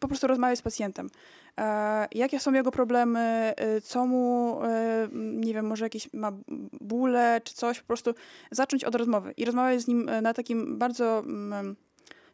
po 0.00 0.08
prostu 0.08 0.26
rozmawiać 0.26 0.58
z 0.58 0.62
pacjentem. 0.62 1.10
E, 1.58 2.08
jakie 2.12 2.40
są 2.40 2.52
jego 2.52 2.70
problemy, 2.70 3.20
e, 3.56 3.80
co 3.80 4.06
mu, 4.06 4.58
e, 4.64 5.08
nie 5.12 5.54
wiem, 5.54 5.66
może 5.66 5.84
jakieś 5.84 6.12
ma 6.12 6.32
bóle 6.80 7.40
czy 7.44 7.54
coś, 7.54 7.80
po 7.80 7.86
prostu 7.86 8.14
zacząć 8.50 8.84
od 8.84 8.94
rozmowy 8.94 9.32
i 9.36 9.44
rozmawiać 9.44 9.80
z 9.80 9.86
nim 9.86 10.08
e, 10.08 10.22
na 10.22 10.34
takim 10.34 10.78
bardzo 10.78 11.18
mm, 11.18 11.76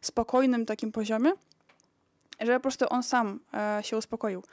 spokojnym 0.01 0.65
takim 0.65 0.91
poziomie, 0.91 1.31
żeby 2.39 2.53
po 2.53 2.59
prostu 2.59 2.85
on 2.89 3.03
sam 3.03 3.39
e, 3.53 3.83
się 3.83 3.97
uspokoił. 3.97 4.43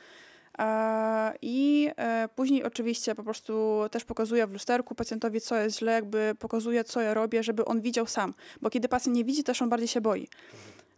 E, 0.58 1.34
I 1.42 1.90
później 2.34 2.64
oczywiście 2.64 3.14
po 3.14 3.22
prostu 3.22 3.82
też 3.90 4.04
pokazuje 4.04 4.46
w 4.46 4.52
lusterku 4.52 4.94
pacjentowi, 4.94 5.40
co 5.40 5.56
jest 5.56 5.78
źle, 5.78 5.92
jakby 5.92 6.34
pokazuje, 6.38 6.84
co 6.84 7.00
ja 7.00 7.14
robię, 7.14 7.42
żeby 7.42 7.64
on 7.64 7.80
widział 7.80 8.06
sam. 8.06 8.34
Bo 8.62 8.70
kiedy 8.70 8.88
pacjent 8.88 9.16
nie 9.16 9.24
widzi, 9.24 9.44
też 9.44 9.62
on 9.62 9.68
bardziej 9.68 9.88
się 9.88 10.00
boi. 10.00 10.28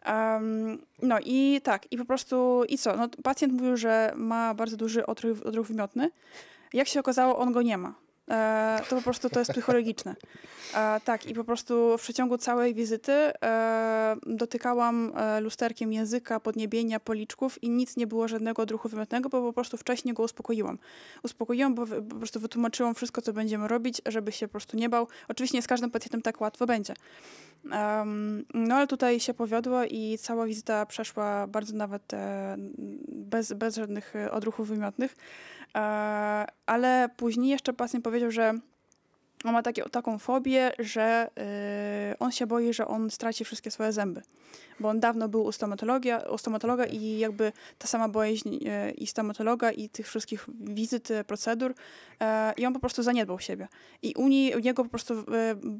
Um, 0.06 0.78
no 1.02 1.18
i 1.24 1.60
tak, 1.64 1.92
i 1.92 1.98
po 1.98 2.04
prostu, 2.04 2.64
i 2.68 2.78
co? 2.78 2.96
No, 2.96 3.08
pacjent 3.22 3.54
mówił, 3.54 3.76
że 3.76 4.12
ma 4.16 4.54
bardzo 4.54 4.76
duży 4.76 5.06
odruch, 5.06 5.38
odruch 5.44 5.66
wymiotny. 5.66 6.10
Jak 6.72 6.88
się 6.88 7.00
okazało, 7.00 7.38
on 7.38 7.52
go 7.52 7.62
nie 7.62 7.78
ma. 7.78 7.94
E, 8.30 8.80
to 8.88 8.96
po 8.96 9.02
prostu 9.02 9.30
to 9.30 9.38
jest 9.38 9.50
psychologiczne. 9.50 10.16
E, 10.74 11.00
tak, 11.04 11.26
i 11.26 11.34
po 11.34 11.44
prostu 11.44 11.98
w 11.98 12.00
przeciągu 12.00 12.38
całej 12.38 12.74
wizyty 12.74 13.12
e, 13.12 14.16
dotykałam 14.26 15.12
e, 15.16 15.40
lusterkiem 15.40 15.92
języka, 15.92 16.40
podniebienia, 16.40 17.00
policzków 17.00 17.62
i 17.62 17.70
nic 17.70 17.96
nie 17.96 18.06
było 18.06 18.28
żadnego 18.28 18.62
odruchu 18.62 18.88
wymiotnego, 18.88 19.28
bo 19.28 19.42
po 19.42 19.52
prostu 19.52 19.76
wcześniej 19.76 20.14
go 20.14 20.22
uspokoiłam. 20.22 20.78
Uspokoiłam, 21.22 21.74
bo 21.74 21.86
po 21.86 22.16
prostu 22.16 22.40
wytłumaczyłam 22.40 22.94
wszystko, 22.94 23.22
co 23.22 23.32
będziemy 23.32 23.68
robić, 23.68 24.02
żeby 24.06 24.32
się 24.32 24.48
po 24.48 24.52
prostu 24.52 24.76
nie 24.76 24.88
bał. 24.88 25.08
Oczywiście 25.28 25.58
nie 25.58 25.62
z 25.62 25.66
każdym 25.66 25.90
pacjentem 25.90 26.22
tak 26.22 26.40
łatwo 26.40 26.66
będzie. 26.66 26.94
No 28.54 28.74
ale 28.74 28.86
tutaj 28.86 29.20
się 29.20 29.34
powiodło 29.34 29.84
i 29.84 30.18
cała 30.18 30.46
wizyta 30.46 30.86
przeszła 30.86 31.46
bardzo 31.46 31.76
nawet 31.76 32.14
e, 32.14 32.56
bez, 33.08 33.52
bez 33.52 33.76
żadnych 33.76 34.16
e, 34.16 34.30
odruchów 34.30 34.68
wymiotnych. 34.68 35.16
E, 35.76 35.80
ale 36.66 37.08
później 37.16 37.50
jeszcze 37.50 37.72
pacjent 37.72 38.04
powiedział, 38.04 38.30
że 38.30 38.54
on 39.44 39.52
ma 39.52 39.62
takie, 39.62 39.82
taką 39.82 40.18
fobię, 40.18 40.72
że 40.78 41.30
y, 42.12 42.18
on 42.18 42.32
się 42.32 42.46
boi, 42.46 42.72
że 42.72 42.86
on 42.86 43.10
straci 43.10 43.44
wszystkie 43.44 43.70
swoje 43.70 43.92
zęby. 43.92 44.22
Bo 44.80 44.88
on 44.88 45.00
dawno 45.00 45.28
był 45.28 45.44
u 45.44 45.52
stomatologa, 45.52 46.18
u 46.18 46.38
stomatologa 46.38 46.86
i 46.86 47.18
jakby 47.18 47.52
ta 47.78 47.88
sama 47.88 48.08
bojaźń 48.08 48.54
y, 48.54 48.90
i 48.90 49.06
stomatologa 49.06 49.72
i 49.72 49.88
tych 49.88 50.08
wszystkich 50.08 50.46
wizyt, 50.60 51.10
y, 51.10 51.24
procedur 51.24 51.74
e, 52.20 52.52
i 52.56 52.66
on 52.66 52.72
po 52.72 52.80
prostu 52.80 53.02
zaniedbał 53.02 53.38
siebie. 53.38 53.68
I 54.02 54.14
u, 54.16 54.28
nie, 54.28 54.56
u 54.56 54.60
niego 54.60 54.84
po 54.84 54.90
prostu 54.90 55.14
y, 55.14 55.24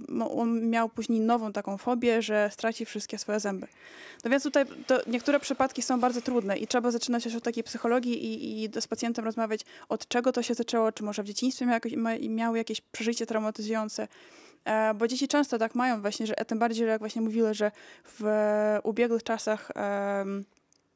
no, 0.08 0.30
on 0.30 0.70
miał 0.70 0.88
później 0.88 1.20
nową 1.20 1.52
taką 1.52 1.76
fobię, 1.76 2.22
że 2.22 2.50
straci 2.52 2.84
wszystkie 2.84 3.18
swoje 3.18 3.40
zęby. 3.40 3.66
No 4.24 4.30
więc 4.30 4.42
tutaj 4.42 4.64
niektóre 5.06 5.40
przypadki 5.40 5.82
są 5.82 6.00
bardzo 6.00 6.20
trudne 6.20 6.58
i 6.58 6.66
trzeba 6.66 6.90
zaczynać 6.90 7.24
już 7.24 7.34
od 7.34 7.44
takiej 7.44 7.64
psychologii 7.64 8.24
i, 8.24 8.64
i 8.64 8.80
z 8.80 8.86
pacjentem 8.86 9.24
rozmawiać, 9.24 9.60
od 9.88 10.08
czego 10.08 10.32
to 10.32 10.42
się 10.42 10.54
zaczęło, 10.54 10.92
czy 10.92 11.04
może 11.04 11.22
w 11.22 11.26
dzieciństwie 11.26 11.66
miał, 11.66 11.74
jakoś, 11.74 11.92
ma, 11.92 12.10
miały 12.28 12.58
jakieś 12.58 12.80
przeżycie 12.80 13.26
traumatyzujące. 13.48 14.08
E, 14.64 14.94
bo 14.94 15.08
dzieci 15.08 15.28
często 15.28 15.58
tak 15.58 15.74
mają 15.74 16.00
właśnie, 16.00 16.26
że 16.26 16.34
tym 16.34 16.58
bardziej, 16.58 16.86
że 16.86 16.90
jak 16.90 17.00
właśnie 17.00 17.22
mówiły, 17.22 17.54
że 17.54 17.70
w 18.04 18.26
e, 18.26 18.80
ubiegłych 18.82 19.22
czasach 19.22 19.70
em, 19.74 20.44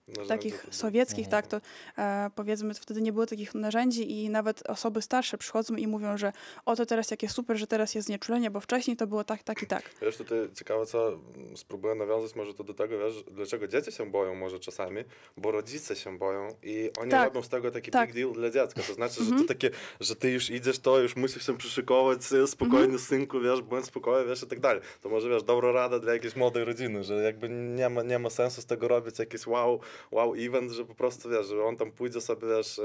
Narzędzie 0.08 0.28
takich 0.28 0.66
sowieckich, 0.70 1.28
tak, 1.28 1.46
to 1.46 1.60
e, 1.98 2.30
powiedzmy 2.34 2.74
wtedy 2.74 3.02
nie 3.02 3.12
było 3.12 3.26
takich 3.26 3.54
narzędzi 3.54 4.12
i 4.12 4.30
nawet 4.30 4.62
osoby 4.70 5.02
starsze 5.02 5.38
przychodzą 5.38 5.76
i 5.76 5.86
mówią, 5.86 6.16
że 6.18 6.32
oto 6.64 6.86
teraz 6.86 7.10
jakie 7.10 7.28
super, 7.28 7.56
że 7.56 7.66
teraz 7.66 7.94
jest 7.94 8.06
znieczulenie, 8.06 8.50
bo 8.50 8.60
wcześniej 8.60 8.96
to 8.96 9.06
było 9.06 9.24
tak, 9.24 9.42
tak 9.42 9.62
i 9.62 9.66
tak. 9.66 9.90
Wiesz, 10.02 10.16
tutaj 10.16 10.38
ciekawe 10.54 10.86
co, 10.86 11.18
spróbuję 11.56 11.94
nawiązać 11.94 12.34
może 12.34 12.54
to 12.54 12.64
do 12.64 12.74
tego, 12.74 12.98
wiesz, 12.98 13.24
dlaczego 13.30 13.68
dzieci 13.68 13.92
się 13.92 14.10
boją 14.10 14.34
może 14.34 14.58
czasami, 14.60 15.04
bo 15.36 15.50
rodzice 15.50 15.96
się 15.96 16.18
boją 16.18 16.48
i 16.62 16.90
oni 16.98 17.10
Tak. 17.10 17.24
robią 17.24 17.42
z 17.42 17.48
tego 17.48 17.70
taki 17.70 17.90
Tak. 17.90 18.08
big 18.08 18.14
deal 18.16 18.32
dla 18.32 18.50
dziecka, 18.50 18.82
to 18.82 18.94
znaczy, 18.94 19.14
że 19.14 19.20
Mhm. 19.20 19.42
to 19.42 19.48
takie, 19.48 19.70
że 20.00 20.16
ty 20.16 20.30
już 20.30 20.50
idziesz 20.50 20.78
to, 20.78 20.98
już 20.98 21.16
musisz 21.16 21.46
się 21.46 21.56
przyszykować, 21.58 22.18
spokojnie 22.46 22.78
Mhm. 22.84 22.98
synku, 22.98 23.40
wiesz, 23.40 23.62
bądź 23.62 23.86
spokojny, 23.86 24.28
wiesz, 24.28 24.42
i 24.42 24.46
tak 24.46 24.60
dalej. 24.60 24.82
To 25.00 25.08
może, 25.08 25.28
wiesz, 25.28 25.42
dobra 25.42 25.72
rada 25.72 25.98
dla 25.98 26.12
jakiejś 26.12 26.36
młodej 26.36 26.64
rodziny, 26.64 27.04
że 27.04 27.14
jakby 27.14 27.48
nie 27.48 27.88
ma, 27.88 28.02
nie 28.02 28.18
ma 28.18 28.30
sensu 28.30 28.62
z 28.62 28.66
tego 28.66 28.88
robić 28.88 29.18
jakiś 29.18 29.46
wow, 29.46 29.80
wow 30.10 30.34
event, 30.34 30.72
że 30.72 30.84
po 30.84 30.94
prostu, 30.94 31.30
wiesz, 31.30 31.46
że 31.46 31.64
on 31.64 31.76
tam 31.76 31.92
pójdzie 31.92 32.20
sobie, 32.20 32.48
wiesz, 32.48 32.78
e, 32.78 32.82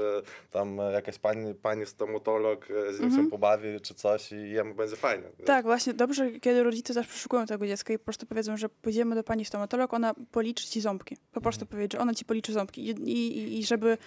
tam 0.50 0.78
jakaś 0.92 1.18
pani, 1.18 1.54
pani 1.54 1.86
stomatolog 1.86 2.64
e, 2.70 2.92
z 2.92 3.00
nim 3.00 3.08
Mhm. 3.08 3.24
się 3.24 3.30
pobawi 3.30 3.80
czy 3.80 3.94
coś 3.94 4.32
i 4.32 4.50
jemu 4.50 4.74
będzie 4.74 4.96
fajnie. 4.96 5.24
wiesz. 5.38 5.46
Tak, 5.46 5.64
właśnie 5.64 5.94
dobrze, 5.94 6.30
kiedy 6.40 6.62
rodzice 6.62 6.94
też 6.94 7.06
przeszukują 7.06 7.46
tego 7.46 7.66
dziecka 7.66 7.92
i 7.92 7.98
po 7.98 8.04
prostu 8.04 8.26
powiedzą, 8.26 8.56
że 8.56 8.68
pójdziemy 8.68 9.14
do 9.14 9.24
pani 9.24 9.44
stomatolog, 9.44 9.94
ona 9.94 10.14
policzy 10.32 10.66
ci 10.66 10.80
ząbki. 10.80 11.16
Po 11.32 11.40
prostu 11.40 11.62
Mhm. 11.62 11.70
powiedzieć, 11.70 11.92
że 11.92 11.98
ona 11.98 12.14
ci 12.14 12.24
policzy 12.24 12.52
ząbki 12.52 12.88
i, 12.90 12.90
i, 12.90 13.58
i 13.58 13.64
żeby, 13.64 13.98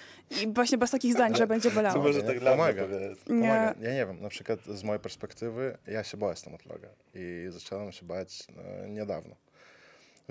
i 0.44 0.48
właśnie 0.54 0.78
bez 0.78 0.92
takich 0.92 1.14
zdań, 1.14 1.36
że 1.36 1.48
będzie 1.48 1.72
bolało. 1.72 2.04
może 2.04 2.20
nie? 2.20 2.26
tak 2.28 2.40
dla 2.40 2.52
mnie 2.56 2.58
Pomaga. 2.74 2.84
Pomaga. 3.28 3.74
Ja 3.82 3.94
nie 3.94 4.06
wiem, 4.06 4.22
na 4.22 4.30
przykład 4.30 4.60
z 4.66 4.84
mojej 4.84 5.00
perspektywy 5.00 5.78
ja 5.88 6.04
się 6.04 6.18
boję 6.18 6.36
stomatologa 6.36 6.88
i 7.16 7.46
zacząłem 7.50 7.92
się 7.92 8.06
bać 8.06 8.44
e, 8.84 8.90
niedawno. 8.90 9.36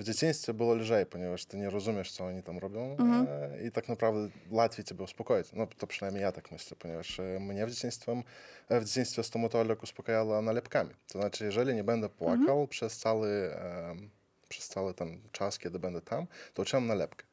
W 0.01 0.05
dzieciństwie 0.05 0.55
było 0.55 0.75
lżej, 0.75 1.07
ponieważ 1.07 1.45
ty 1.45 1.57
nie 1.57 1.71
rozumiesz, 1.71 2.13
co 2.13 2.25
oni 2.25 2.43
tam 2.43 2.59
robią 2.59 2.97
Mhm. 2.99 3.27
e, 3.53 3.63
i 3.67 3.71
tak 3.73 3.89
naprawdę 3.89 4.29
łatwiej 4.51 4.85
ciebie 4.85 5.05
uspokoić. 5.05 5.53
No 5.53 5.67
to 5.67 5.87
przynajmniej 5.87 6.23
ja 6.23 6.33
tak 6.33 6.53
myślę, 6.53 6.77
ponieważ 6.81 7.21
e, 7.21 7.23
mnie 7.41 7.67
w 7.67 7.71
dzieciństwie, 7.71 8.23
e, 8.69 8.81
w 8.81 8.85
dzieciństwie 8.85 9.23
stomatolog 9.23 9.83
uspokajała 9.83 10.43
nalepkami. 10.43 10.91
To 11.13 11.19
znaczy, 11.21 11.45
jeżeli 11.45 11.75
nie 11.75 11.85
będę 11.85 12.09
płakał 12.09 12.67
przez, 12.69 12.99
cały, 12.99 13.29
e, 13.29 13.95
przez 14.49 14.69
cały 14.69 14.95
ten 14.95 15.21
czas, 15.33 15.59
kiedy 15.59 15.79
będę 15.79 16.01
tam, 16.01 16.27
to 16.55 16.63
uczyłem 16.63 16.87
nalepkę. 16.87 17.25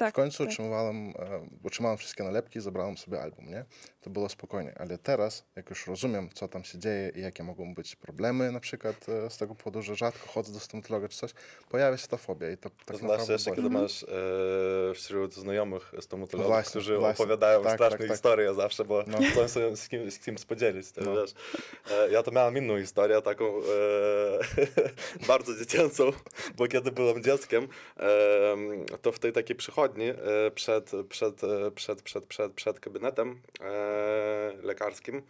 Tak. 0.00 0.14
w 0.14 0.16
końcu 0.16 0.38
tak. 0.38 0.46
otrzymywałem, 0.48 1.08
e, 1.08 1.46
otrzymałem 1.64 1.98
wszystkie 1.98 2.24
nalepki, 2.24 2.60
zabrałem 2.60 2.98
sobie 2.98 3.20
album, 3.22 3.48
nie? 3.50 3.64
To 4.00 4.10
było 4.10 4.28
spokojnie, 4.28 4.74
ale 4.78 4.98
teraz, 4.98 5.44
jak 5.56 5.70
już 5.70 5.86
rozumiem, 5.86 6.28
co 6.34 6.48
tam 6.48 6.64
się 6.64 6.78
dzieje 6.78 7.12
i 7.14 7.20
jakie 7.20 7.42
mogą 7.42 7.74
być 7.74 7.96
problemy, 7.96 8.52
na 8.52 8.60
przykład 8.60 9.06
e, 9.08 9.30
z 9.30 9.36
tego 9.38 9.54
powodu, 9.54 9.82
że 9.82 9.94
rzadko 9.96 10.28
chodzę 10.28 10.52
do 10.52 10.60
stomatologa 10.60 11.08
czy 11.08 11.18
coś, 11.18 11.30
pojawia 11.70 11.96
się 11.96 12.08
ta 12.08 12.16
fobia 12.16 12.50
i 12.50 12.56
to 12.56 12.70
tak 12.70 12.78
To 12.86 12.96
znaczy 12.96 13.04
naprawdę 13.06 13.32
jeszcze, 13.32 13.50
boli. 13.50 13.62
kiedy 13.62 13.70
masz 13.74 14.02
e, 14.02 14.06
wśród 14.94 15.34
znajomych 15.34 15.92
stomatologów, 16.00 16.50
Właśnie, 16.52 16.70
którzy 16.70 16.98
właśnie. 16.98 17.22
opowiadają 17.24 17.62
Tak, 17.62 17.74
straszne 17.74 17.98
tak, 17.98 18.06
tak. 18.08 18.16
historie 18.16 18.54
zawsze, 18.54 18.84
bo 18.84 19.04
No. 19.06 19.18
chcą 19.32 19.48
sobie 19.48 19.76
z, 19.76 19.88
kim, 19.88 20.10
z 20.10 20.18
kimś 20.18 20.44
podzielić. 20.44 20.92
To, 20.92 21.00
No. 21.00 21.14
wiesz. 21.14 21.34
E, 21.90 22.10
ja 22.10 22.22
to 22.22 22.30
miałem 22.30 22.56
inną 22.56 22.78
historię, 22.80 23.22
taką 23.22 23.44
e, 23.46 23.60
bardzo 25.28 25.54
dziecięcą, 25.56 26.10
bo 26.56 26.66
kiedy 26.68 26.92
byłem 26.92 27.22
dzieckiem, 27.22 27.68
e, 27.96 28.96
to 29.02 29.12
w 29.12 29.18
tej 29.18 29.32
takiej 29.32 29.56
przychodni 29.56 29.89
e, 29.98 30.50
przed, 30.50 30.90
przed, 31.08 31.44
e, 31.44 31.70
przed, 31.70 32.02
przed, 32.02 32.24
przed, 32.24 32.52
przed 32.52 32.80
gabinetem 32.80 33.40
e, 33.60 34.52
lekarskim 34.62 35.22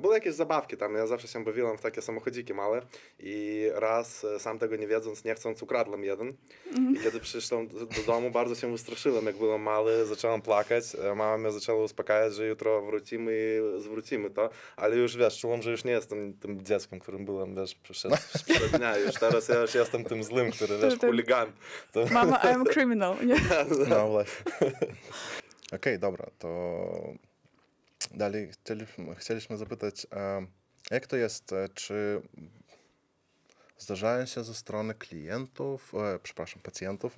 były 0.00 0.14
jakieś 0.14 0.34
zabawki 0.34 0.76
tam. 0.76 0.94
Ja 0.94 1.06
zawsze 1.06 1.28
się 1.28 1.44
bawiłem 1.44 1.78
w 1.78 1.80
takie 1.80 2.02
samochodziki 2.02 2.54
małe 2.54 2.82
i 3.18 3.66
raz, 3.74 4.26
sam 4.38 4.58
tego 4.58 4.76
nie 4.76 4.86
wiedząc, 4.86 5.24
nie 5.24 5.34
chcąc, 5.34 5.62
ukradłem 5.62 6.04
jeden. 6.04 6.32
I 6.94 6.98
kiedy 7.02 7.20
przyszedłem 7.20 7.68
do, 7.68 7.86
do 7.86 8.02
domu, 8.06 8.30
bardzo 8.30 8.54
się 8.54 8.72
wystraszyłem, 8.72 9.26
jak 9.26 9.36
byłem 9.36 9.62
mały, 9.62 10.06
zacząłem 10.06 10.42
płakać. 10.42 10.84
Mama 11.16 11.38
mnie 11.38 11.52
zaczęła 11.52 11.84
uspokajać, 11.84 12.34
że 12.34 12.46
jutro 12.46 12.82
wrócimy 12.82 13.32
i 13.34 13.80
zwrócimy 13.80 14.30
to, 14.30 14.50
ale 14.76 14.96
już 14.96 15.16
wiesz, 15.16 15.40
czułem, 15.40 15.62
że 15.62 15.70
już 15.70 15.84
nie 15.84 15.92
jestem 15.92 16.32
tym 16.32 16.64
dzieckiem, 16.64 17.00
którym 17.00 17.24
byłem, 17.24 17.54
wiesz, 17.54 17.74
przed, 17.74 18.12
przed 18.48 18.76
dnia. 18.76 18.98
Już 18.98 19.14
teraz 19.14 19.48
ja 19.48 19.60
już 19.60 19.74
jestem 19.74 20.04
tym 20.04 20.24
złym, 20.24 20.50
który, 20.50 20.78
wiesz, 20.78 20.98
chuligan. 20.98 21.52
To, 21.92 22.06
Mama, 22.10 22.38
I'm 22.38 22.64
criminal. 22.72 23.26
Nie? 23.26 23.36
No 23.88 24.08
właśnie. 24.08 24.44
Okej, 25.76 25.98
dobra, 25.98 26.26
to 26.38 26.78
dalej 28.14 28.50
chcieliśmy, 28.52 29.14
chcieliśmy 29.14 29.56
zapytać, 29.56 30.06
jak 30.90 31.06
to 31.06 31.16
jest, 31.16 31.52
e, 31.52 31.68
czy 31.74 32.22
zdarzają 33.78 34.26
się 34.26 34.44
ze 34.44 34.54
strony 34.54 34.94
klientów, 34.94 35.92
e, 35.94 36.18
przepraszam, 36.22 36.62
pacjentów, 36.62 37.16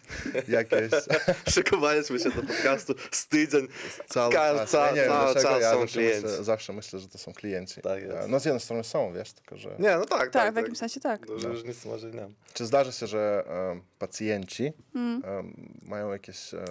jakieś 0.48 0.90
Szykowaliśmy 1.54 2.18
się 2.18 2.30
do 2.30 2.42
podcastu 2.42 2.94
z 3.10 3.28
tydzień. 3.28 3.68
cały 4.08 4.32
czas. 4.32 4.70
ca- 4.70 4.92
nie 4.92 5.06
cały 5.06 5.34
czas 5.34 5.44
ja 5.44 5.72
są 5.72 5.80
zawsze 5.80 5.86
klienci. 5.98 6.22
myślę, 6.26 6.44
zawsze 6.44 6.72
myślę, 6.72 6.98
że 7.00 7.08
to 7.08 7.18
są 7.18 7.32
klienci. 7.32 7.80
Tak 7.82 8.02
jest. 8.02 8.16
E, 8.16 8.28
No 8.28 8.40
z 8.40 8.44
jednej 8.44 8.60
strony 8.60 8.84
są, 8.84 9.12
wiesz, 9.12 9.32
tylko 9.32 9.56
że... 9.56 9.76
Nie, 9.78 9.96
no 9.96 10.04
tak, 10.06 10.18
Tak, 10.20 10.32
tak. 10.32 10.54
w 10.54 10.56
jakimś 10.56 10.78
sensie 10.78 11.00
tak. 11.00 11.26
Dużo 11.26 11.48
różnicy 11.48 11.88
może 11.88 12.10
i 12.10 12.14
nie. 12.14 12.28
Czy 12.52 12.66
zdarza 12.66 12.92
się, 12.92 13.06
że 13.06 13.44
e, 13.48 13.80
pacjenci 13.98 14.72
Mm. 14.94 15.22
e, 15.24 15.42
mają 15.84 16.12
jakieś, 16.12 16.54
e, 16.54 16.64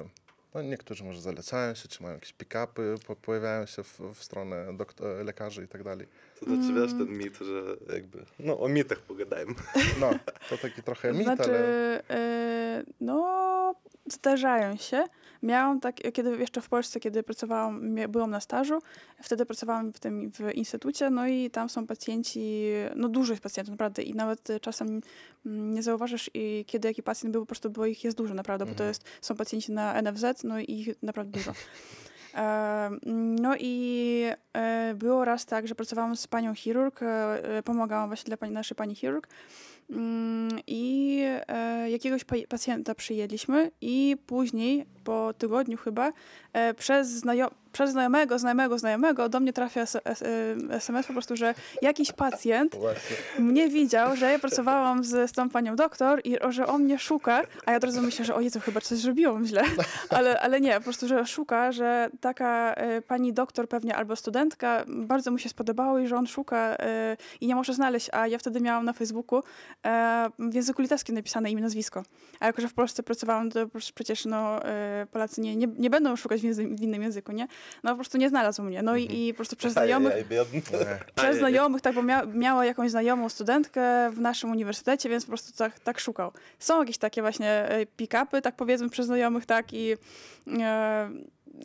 no 0.53 0.61
niektórzy 0.61 1.03
może 1.03 1.21
zalecają 1.21 1.75
się, 1.75 1.87
czy 1.87 2.03
mają 2.03 2.15
jakieś 2.15 2.33
pick-upy, 2.33 3.05
po, 3.07 3.15
pojawiają 3.15 3.65
się 3.65 3.83
w, 3.83 3.99
w 3.99 4.23
stronę 4.23 4.77
doktor, 4.77 5.25
lekarzy 5.25 5.63
i 5.63 5.67
tak 5.67 5.83
dalej. 5.83 6.07
To 6.39 6.45
znaczy, 6.45 6.73
wiesz, 6.73 6.91
ten 6.91 7.17
mit, 7.17 7.37
że 7.37 7.93
jakby, 7.93 8.25
no 8.39 8.59
o 8.59 8.69
mitach 8.69 8.99
pogadajmy. 8.99 9.55
No, 9.99 10.11
to 10.49 10.57
taki 10.57 10.83
trochę 10.83 11.13
mit, 11.13 11.23
Znaczy, 11.23 11.43
ale 11.43 12.07
e, 12.07 12.32
zdarzają 14.13 14.75
się. 14.77 15.03
Miałam 15.43 15.79
tak, 15.79 15.95
kiedy 16.13 16.37
jeszcze 16.37 16.61
w 16.61 16.69
Polsce, 16.69 16.99
kiedy 16.99 17.23
pracowałam, 17.23 17.95
byłam 18.09 18.31
na 18.31 18.39
stażu, 18.39 18.79
wtedy 19.21 19.45
pracowałam 19.45 19.93
w 19.93 19.99
tym 19.99 20.31
w 20.31 20.53
instytucie, 20.53 21.09
no 21.09 21.27
i 21.27 21.49
tam 21.49 21.69
są 21.69 21.87
pacjenci, 21.87 22.63
no 22.95 23.07
dużo 23.09 23.33
jest 23.33 23.43
pacjentów 23.43 23.71
naprawdę 23.71 24.01
i 24.03 24.15
nawet 24.15 24.49
e, 24.49 24.59
czasem 24.59 25.01
mm, 25.45 25.73
nie 25.73 25.83
zauważysz, 25.83 26.29
i 26.33 26.65
kiedy 26.67 26.87
jaki 26.87 27.03
pacjent 27.03 27.31
był, 27.31 27.41
po 27.41 27.45
prostu, 27.45 27.69
bo 27.69 27.85
ich 27.85 28.03
jest 28.03 28.17
dużo 28.17 28.33
naprawdę, 28.33 28.65
bo 28.65 28.71
to 28.71 28.73
Mhm. 28.73 28.87
jest, 28.87 29.03
są 29.21 29.35
pacjenci 29.35 29.71
na 29.71 30.01
NFZ, 30.01 30.43
no 30.43 30.59
i 30.59 30.71
ich 30.71 31.03
naprawdę 31.03 31.31
dużo. 31.31 31.53
E, 32.35 32.89
No 33.41 33.55
i 33.59 34.25
e, 34.53 34.93
było 34.95 35.25
raz 35.25 35.45
tak, 35.45 35.67
że 35.67 35.75
pracowałam 35.75 36.15
z 36.17 36.27
panią 36.27 36.55
chirurg, 36.55 37.03
e, 37.03 37.07
e, 37.57 37.63
pomagałam 37.63 38.09
właśnie 38.09 38.25
dla 38.25 38.37
pani, 38.37 38.51
naszej 38.53 38.75
pani 38.75 38.95
chirurg 38.95 39.27
I 40.67 41.19
e, 41.47 41.89
jakiegoś 41.89 42.23
pa- 42.23 42.35
pacjenta 42.49 42.95
przyjęliśmy 42.95 43.71
i 43.81 44.17
później, 44.27 44.85
po 45.03 45.33
tygodniu 45.37 45.77
chyba, 45.77 46.11
e, 46.53 46.73
przez, 46.73 47.07
znajo- 47.23 47.49
przez 47.71 47.91
znajomego, 47.91 48.39
znajomego, 48.39 48.77
znajomego 48.79 49.29
do 49.29 49.39
mnie 49.39 49.53
trafia 49.53 49.81
s- 49.81 49.97
s- 50.05 50.21
e, 50.21 50.75
SMS 50.75 51.07
po 51.07 51.13
prostu, 51.13 51.35
że 51.35 51.53
jakiś 51.81 52.11
pacjent 52.11 52.75
Właśnie. 52.79 53.15
mnie 53.39 53.69
widział, 53.69 54.15
że 54.15 54.31
ja 54.31 54.39
pracowałam 54.39 55.03
z, 55.03 55.29
z 55.29 55.33
tą 55.33 55.49
panią 55.49 55.75
doktor 55.75 56.21
i 56.23 56.37
że 56.49 56.67
on 56.67 56.83
mnie 56.83 56.99
szuka, 56.99 57.41
a 57.65 57.71
ja 57.71 57.77
od 57.77 57.83
razu 57.83 58.01
myślę, 58.01 58.25
że 58.25 58.35
o 58.35 58.41
Jezu, 58.41 58.59
chyba 58.59 58.81
coś 58.81 58.97
zrobiłam 58.97 59.45
źle, 59.45 59.63
ale, 60.09 60.39
ale 60.41 60.61
nie, 60.61 60.73
po 60.77 60.81
prostu, 60.81 61.07
że 61.07 61.25
szuka, 61.25 61.71
że 61.71 62.09
taka 62.21 62.75
pani 63.07 63.33
doktor 63.33 63.67
pewnie 63.69 63.95
albo 63.95 64.15
studentka 64.15 64.83
bardzo 64.87 65.31
mu 65.31 65.37
się 65.37 65.49
spodobało 65.49 65.99
i 65.99 66.07
że 66.07 66.15
on 66.15 66.27
szuka 66.27 66.77
i 67.41 67.47
nie 67.47 67.55
może 67.55 67.73
znaleźć, 67.73 68.09
a 68.11 68.27
ja 68.27 68.37
wtedy 68.37 68.59
miałam 68.61 68.85
na 68.85 68.93
Facebooku 68.93 69.43
w 70.39 70.53
języku 70.53 70.81
litewskim 70.81 71.15
napisane 71.15 71.51
imię, 71.51 71.61
nazwisko. 71.61 72.03
A 72.39 72.45
jako, 72.45 72.61
że 72.61 72.67
w 72.67 72.73
Polsce 72.73 73.03
pracowałam, 73.03 73.51
to 73.51 73.59
przecież 73.95 74.25
no, 74.25 74.65
e, 74.65 75.07
Polacy 75.11 75.41
nie, 75.41 75.55
nie, 75.55 75.67
nie 75.77 75.89
będą 75.89 76.15
szukać 76.15 76.41
w, 76.41 76.43
języ- 76.43 76.75
w 76.77 76.81
innym 76.81 77.01
języku, 77.01 77.31
nie? 77.31 77.47
No 77.83 77.91
po 77.91 77.95
prostu 77.95 78.17
nie 78.17 78.29
znalazł 78.29 78.63
mnie. 78.63 78.81
No 78.81 78.95
i, 78.95 79.27
i 79.27 79.33
po 79.33 79.37
prostu 79.37 79.55
przez 79.55 79.73
znajomych 79.73 80.13
przez 81.15 81.37
znajomych, 81.37 81.81
tak, 81.81 81.95
bo 81.95 82.03
mia 82.03 82.25
miała 82.25 82.65
jakąś 82.65 82.91
znajomą 82.91 83.29
studentkę 83.29 84.11
w 84.11 84.19
naszym 84.19 84.51
uniwersytecie, 84.51 85.09
więc 85.09 85.23
po 85.25 85.29
prostu 85.29 85.57
tak, 85.57 85.79
tak 85.79 85.99
szukał. 85.99 86.31
Są 86.59 86.79
jakieś 86.79 86.97
takie 86.97 87.21
właśnie 87.21 87.49
e, 87.49 87.85
pick-upy, 87.85 88.41
tak 88.41 88.55
powiedzmy, 88.55 88.89
przez 88.89 89.05
znajomych, 89.05 89.45
tak, 89.45 89.73
i 89.73 89.93
e, 90.59 91.09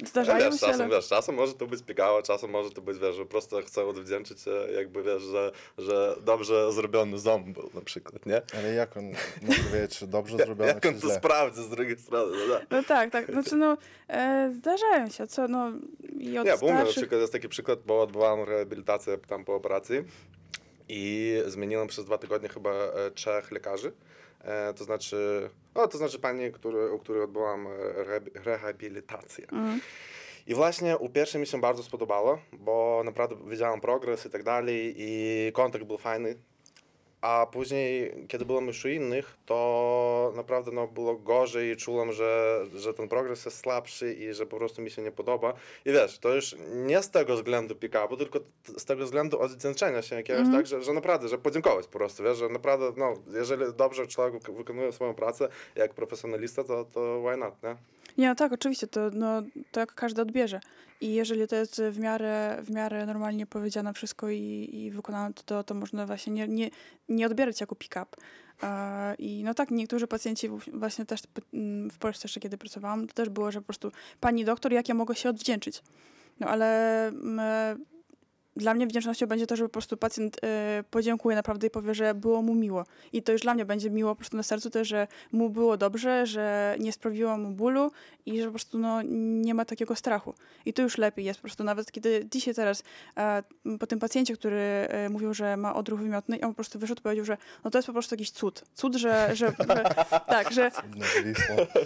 zdarzają 0.07 0.51
wiesz, 0.51 0.61
się, 0.61 0.67
czasem, 0.67 0.81
ale... 0.81 0.97
wiesz, 0.97 1.09
czasem 1.09 1.35
może 1.35 1.55
to 1.55 1.67
być 1.67 1.83
piegało, 1.83 2.23
czasem 2.23 2.51
może 2.51 2.71
to 2.71 2.83
być, 2.83 2.99
wiesz, 2.99 3.17
że 3.17 3.23
po 3.23 3.31
prostu 3.31 3.57
chcę 3.67 3.87
odwdzięczyć 3.87 4.41
się, 4.41 4.51
jakby, 4.51 5.03
wiesz, 5.03 5.23
że, 5.23 5.53
że 5.79 6.17
dobrze 6.25 6.73
zrobiony 6.73 7.19
ząb 7.19 7.49
był 7.49 7.71
na 7.75 7.81
przykład, 7.81 8.27
nie? 8.27 8.43
Ale 8.59 8.75
jak 8.75 8.97
on 8.97 9.05
może 9.43 9.63
wiedzieć, 9.63 9.97
czy 9.99 10.07
dobrze 10.07 10.37
zrobione, 10.37 10.69
Jak 10.69 10.87
on 10.87 10.95
to 10.95 11.07
źle? 11.07 11.17
sprawdzi 11.17 11.63
z 11.63 11.69
drugiej 11.69 11.99
strony, 11.99 12.37
no 12.49 12.55
tak. 12.55 12.67
No 12.71 12.83
tak, 12.83 13.11
tak, 13.11 13.27
znaczy 13.27 13.57
no, 13.57 13.77
e, 14.09 14.53
zdarzają 14.59 15.09
się, 15.11 15.27
co, 15.27 15.49
no, 15.49 15.73
i 16.19 16.39
od 16.39 16.47
Nie, 16.47 16.59
bo 16.61 16.73
na 16.73 16.85
przykład 16.85 17.21
jest 17.21 17.33
taki 17.33 17.49
przykład, 17.49 17.79
bo 17.87 18.03
odbyłam 18.03 18.43
rehabilitację 18.43 19.19
tam 19.19 19.45
po 19.45 19.55
operacji 19.55 20.05
i 20.89 21.35
zmieniłem 21.47 21.89
przez 21.89 22.05
dwa 22.05 22.19
tygodnie 22.19 22.49
chyba 22.49 22.71
e, 22.71 23.11
trzech 23.11 23.51
lekarzy. 23.51 23.93
E, 24.41 24.75
to 24.75 24.85
znaczy, 24.85 25.51
o, 25.75 25.89
to 25.89 25.99
znaczy 25.99 26.19
pani, 26.19 26.53
który, 26.53 26.93
u 26.93 26.99
której 26.99 27.23
odbyłam 27.23 27.67
e, 27.67 27.71
re, 28.05 28.21
rehabilitację. 28.35 29.47
Mm. 29.53 29.81
I 30.47 30.55
właśnie 30.55 30.97
u 30.99 31.09
pierwszej 31.09 31.41
mi 31.41 31.47
się 31.47 31.61
bardzo 31.61 31.83
spodobało, 31.83 32.39
bo 32.53 33.03
naprawdę 33.05 33.37
widziałem 33.47 33.81
progres 33.81 34.27
i 34.27 34.31
tak 34.31 34.43
dalej 34.43 34.95
i 34.99 35.53
kontakt 35.53 35.85
był 35.85 35.99
fajny. 35.99 36.37
A 37.21 37.47
później, 37.53 38.15
kiedy 38.29 38.45
byłem 38.45 38.67
już 38.67 38.85
u 38.85 38.89
innych, 38.89 39.37
to 39.47 40.33
naprawdę 40.37 40.71
no, 40.73 40.87
było 40.87 41.15
gorzej 41.17 41.71
i 41.73 41.77
czułem, 41.77 42.13
że, 42.13 42.61
że 42.75 42.95
ten 42.95 43.09
progres 43.09 43.45
jest 43.45 43.61
słabszy 43.61 44.15
i 44.15 44.35
że 44.35 44.47
po 44.47 44.57
prostu 44.57 44.83
mi 44.83 44.91
się 44.91 45.03
nie 45.03 45.13
podoba. 45.13 45.53
I 45.85 45.93
wiesz, 45.93 46.19
to 46.19 46.35
już 46.35 46.57
nie 46.75 47.03
z 47.03 47.11
tego 47.11 47.37
względu 47.37 47.75
pick-upu, 47.75 48.17
tylko 48.17 48.41
z 48.77 48.85
tego 48.85 49.05
względu 49.05 49.41
odwdzięczenia 49.41 50.03
się 50.03 50.17
jakiegoś, 50.17 50.41
Mhm. 50.41 50.57
tak, 50.59 50.67
że, 50.67 50.83
że 50.83 50.93
naprawdę, 50.93 51.29
że 51.29 51.39
podziękować 51.39 51.87
po 51.87 51.93
prostu, 51.99 52.23
wiesz, 52.23 52.39
że 52.39 52.49
naprawdę, 52.49 52.93
no, 52.97 53.15
jeżeli 53.39 53.65
dobrze 53.77 54.07
człowiek 54.07 54.43
wyk- 54.43 54.57
wykonuje 54.57 54.93
swoją 54.93 55.15
pracę 55.15 55.49
jak 55.77 55.95
profesjonalista, 55.95 56.65
to, 56.65 56.85
to 56.85 57.21
why 57.23 57.37
not, 57.37 57.63
nie? 57.63 57.77
Nie, 58.19 58.29
no 58.29 58.35
tak, 58.35 58.53
oczywiście, 58.53 58.87
to, 58.87 59.01
no, 59.13 59.43
to 59.73 59.81
jak 59.81 59.95
każdy 59.95 60.23
odbierze. 60.23 60.61
I 61.01 61.15
jeżeli 61.15 61.49
to 61.49 61.57
jest 61.57 61.83
w 61.91 61.99
miarę, 61.99 62.59
w 62.63 62.71
miarę 62.71 63.07
normalnie 63.07 63.47
powiedziane 63.47 63.93
wszystko 63.93 64.29
i, 64.29 64.71
i 64.73 64.91
wykonane, 64.91 65.35
to, 65.45 65.65
to, 65.65 65.75
można 65.75 66.07
właśnie 66.07 66.33
nie, 66.33 66.49
nie, 66.49 66.71
nie 67.09 67.27
odbierać 67.27 67.61
jako 67.61 67.75
pick-up. 67.75 68.17
I 69.19 69.43
no 69.45 69.55
tak, 69.55 69.71
niektórzy 69.71 70.07
pacjenci 70.07 70.49
właśnie 70.73 71.07
też 71.07 71.21
w 71.93 71.99
Polsce 71.99 72.25
jeszcze 72.25 72.41
kiedy 72.41 72.59
pracowałam, 72.59 73.07
to 73.07 73.15
też 73.15 73.29
było, 73.29 73.53
że 73.53 73.61
po 73.61 73.65
prostu 73.65 73.93
pani 74.21 74.45
doktor, 74.45 74.73
jak 74.73 74.89
ja 74.89 74.95
mogę 74.95 75.15
się 75.15 75.29
odwdzięczyć? 75.29 75.83
No 76.41 76.47
ale 76.47 77.07
m, 77.07 77.41
e, 77.41 77.77
dla 78.59 78.75
mnie 78.75 78.87
wdzięcznością 78.87 79.27
będzie 79.27 79.47
to, 79.47 79.57
że 79.57 79.65
po 79.65 79.71
prostu 79.71 79.97
pacjent 79.97 80.37
e, 80.45 80.85
podziękuje 80.91 81.37
naprawdę 81.37 81.67
i 81.67 81.71
powie, 81.71 81.95
że 81.95 82.15
było 82.15 82.43
mu 82.43 82.55
miło. 82.55 82.85
I 83.13 83.23
to 83.23 83.33
już 83.33 83.41
dla 83.41 83.55
mnie 83.55 83.65
będzie 83.65 83.91
miło 83.91 84.11
po 84.11 84.17
prostu 84.17 84.37
na 84.37 84.43
sercu 84.43 84.71
też, 84.71 84.89
że 84.89 85.07
mu 85.33 85.51
było 85.51 85.77
dobrze, 85.77 86.27
że 86.27 86.77
nie 86.81 86.93
sprawiło 86.93 87.39
mu 87.39 87.51
bólu 87.51 87.91
i 88.27 88.41
że 88.41 88.45
po 88.45 88.51
prostu 88.51 88.79
no, 88.79 89.03
nie 89.43 89.55
ma 89.55 89.65
takiego 89.65 89.97
strachu. 89.97 90.35
I 90.67 90.73
to 90.73 90.83
już 90.83 90.99
lepiej 90.99 91.25
jest 91.25 91.41
po 91.41 91.43
prostu. 91.43 91.65
Nawet 91.65 91.93
kiedy 91.93 92.27
dzisiaj 92.33 92.55
teraz 92.55 92.83
e, 93.17 93.43
po 93.81 93.87
tym 93.87 93.99
pacjencie, 93.99 94.35
który 94.35 94.57
e, 94.57 95.09
mówił, 95.09 95.35
że 95.35 95.57
ma 95.57 95.75
odruch 95.75 96.01
wymiotny, 96.01 96.41
on 96.43 96.49
po 96.49 96.55
prostu 96.55 96.79
wyszedł 96.79 97.01
i 97.01 97.03
powiedział, 97.03 97.25
że 97.25 97.37
no 97.65 97.71
to 97.71 97.79
jest 97.79 97.87
po 97.87 97.93
prostu 97.93 98.15
jakiś 98.15 98.31
cud. 98.31 98.65
Cud, 98.75 98.95
że, 98.97 99.31
że, 99.33 99.53
że 99.69 99.85
tak, 100.27 100.53
że 100.53 100.71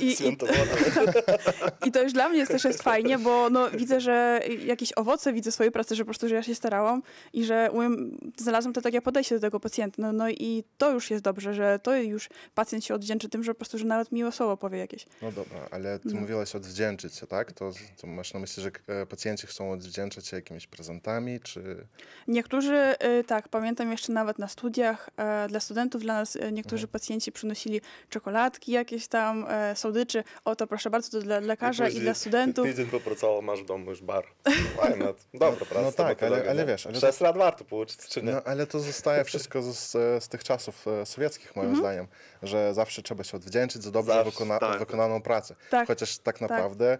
i, 0.00 0.06
i, 0.06 0.37
wodę. 0.52 1.16
i 1.87 1.92
to 1.92 2.02
już 2.02 2.12
dla 2.12 2.28
mnie 2.28 2.46
też 2.46 2.64
jest 2.64 2.82
fajnie, 2.82 3.18
bo 3.18 3.50
no, 3.50 3.70
widzę, 3.70 4.00
że 4.00 4.40
jakieś 4.64 4.92
owoce 4.96 5.32
widzę 5.32 5.52
swojej 5.52 5.72
pracy, 5.72 5.94
że 5.94 6.02
po 6.02 6.06
prostu, 6.06 6.28
że 6.28 6.35
ja 6.35 6.42
się 6.42 6.54
starałam 6.62 7.03
i 7.33 7.44
że 7.44 7.68
umiem, 7.72 8.18
znalazłam 8.37 8.72
to 8.72 8.81
takie 8.83 9.03
podejście 9.03 9.35
do 9.35 9.40
tego 9.40 9.61
pacjenta. 9.61 9.96
No, 10.03 10.12
no 10.12 10.29
i 10.31 10.64
to 10.79 10.90
już 10.92 11.11
jest 11.11 11.25
dobrze, 11.25 11.55
że 11.55 11.79
to 11.83 11.96
już 11.96 12.29
pacjent 12.55 12.85
się 12.85 12.94
odwdzięczy 12.94 13.29
tym, 13.29 13.44
że 13.44 13.55
po 13.55 13.59
prostu, 13.59 13.79
że 13.79 13.85
nawet 13.85 14.12
miłe 14.12 14.33
słowo 14.33 14.57
powie 14.57 14.79
jakieś. 14.79 15.07
No 15.22 15.33
dobra, 15.33 15.59
ale 15.70 15.98
ty 15.98 16.09
No. 16.14 16.20
mówiłaś 16.20 16.55
odwdzięczyć 16.55 17.14
się, 17.14 17.27
tak? 17.27 17.53
To, 17.53 17.70
to 18.01 18.07
masz 18.07 18.35
na 18.35 18.40
myśli, 18.40 18.62
że 18.62 18.70
e, 18.87 19.07
pacjenci 19.07 19.46
chcą 19.46 19.72
odwdzięczyć 19.72 20.27
się 20.27 20.37
jakimiś 20.37 20.66
prezentami, 20.66 21.40
czy... 21.40 21.87
Niektórzy, 22.29 22.94
y, 23.20 23.25
tak, 23.25 23.48
pamiętam 23.48 23.90
jeszcze 23.90 24.12
nawet 24.12 24.38
na 24.38 24.48
studiach, 24.48 25.11
e, 25.16 25.48
dla 25.48 25.61
studentów, 25.61 26.03
dla 26.03 26.14
nas 26.14 26.37
e, 26.37 26.53
niektórzy 26.53 26.88
pacjenci 26.88 27.33
przynosili 27.33 27.81
czekoladki 28.09 28.72
jakieś 28.72 29.07
tam, 29.09 29.46
e, 29.48 29.77
słodyczy. 29.77 30.25
O, 30.44 30.57
to 30.57 30.66
proszę 30.66 30.90
bardzo, 30.90 31.11
to 31.11 31.20
dla 31.20 31.40
lekarza 31.40 31.85
i 31.85 31.87
później 31.87 32.03
dla 32.05 32.14
studentów. 32.14 32.66
Tydzień 32.70 32.87
popracował, 32.87 33.42
masz 33.42 33.62
w 33.62 33.66
domu 33.66 33.90
już 33.90 34.03
bar. 34.03 34.25
Why 34.46 34.96
not? 34.96 35.16
Dobra 35.35 35.66
praca. 35.70 35.83
no 35.83 35.92
tak, 35.92 36.22
ale- 36.22 36.51
ale 36.58 36.66
wiesz, 36.66 36.86
ale 36.86 36.94
to- 36.94 37.00
Sześć 37.00 37.20
lat 37.20 37.36
warto 37.36 37.64
pouczyć, 37.64 37.98
czy 38.08 38.22
nie? 38.22 38.32
No, 38.32 38.42
ale 38.44 38.66
to 38.66 38.80
zostaje 38.80 39.24
wszystko 39.24 39.62
z, 39.62 39.90
z 40.24 40.28
tych 40.28 40.44
czasów 40.44 40.86
e, 40.88 41.06
sowieckich, 41.06 41.56
moim 41.56 41.76
zdaniem, 41.76 42.06
że 42.42 42.74
zawsze 42.74 43.02
trzeba 43.02 43.24
się 43.24 43.36
odwdzięczyć 43.36 43.82
za 43.82 43.90
dobrze 43.90 44.12
Zawsze, 44.12 44.30
wykona 44.30 44.58
tak. 44.58 44.78
wykonaną 44.78 45.22
pracę. 45.22 45.54
Tak, 45.70 45.88
Chociaż 45.88 46.18
tak 46.18 46.40
naprawdę 46.40 46.98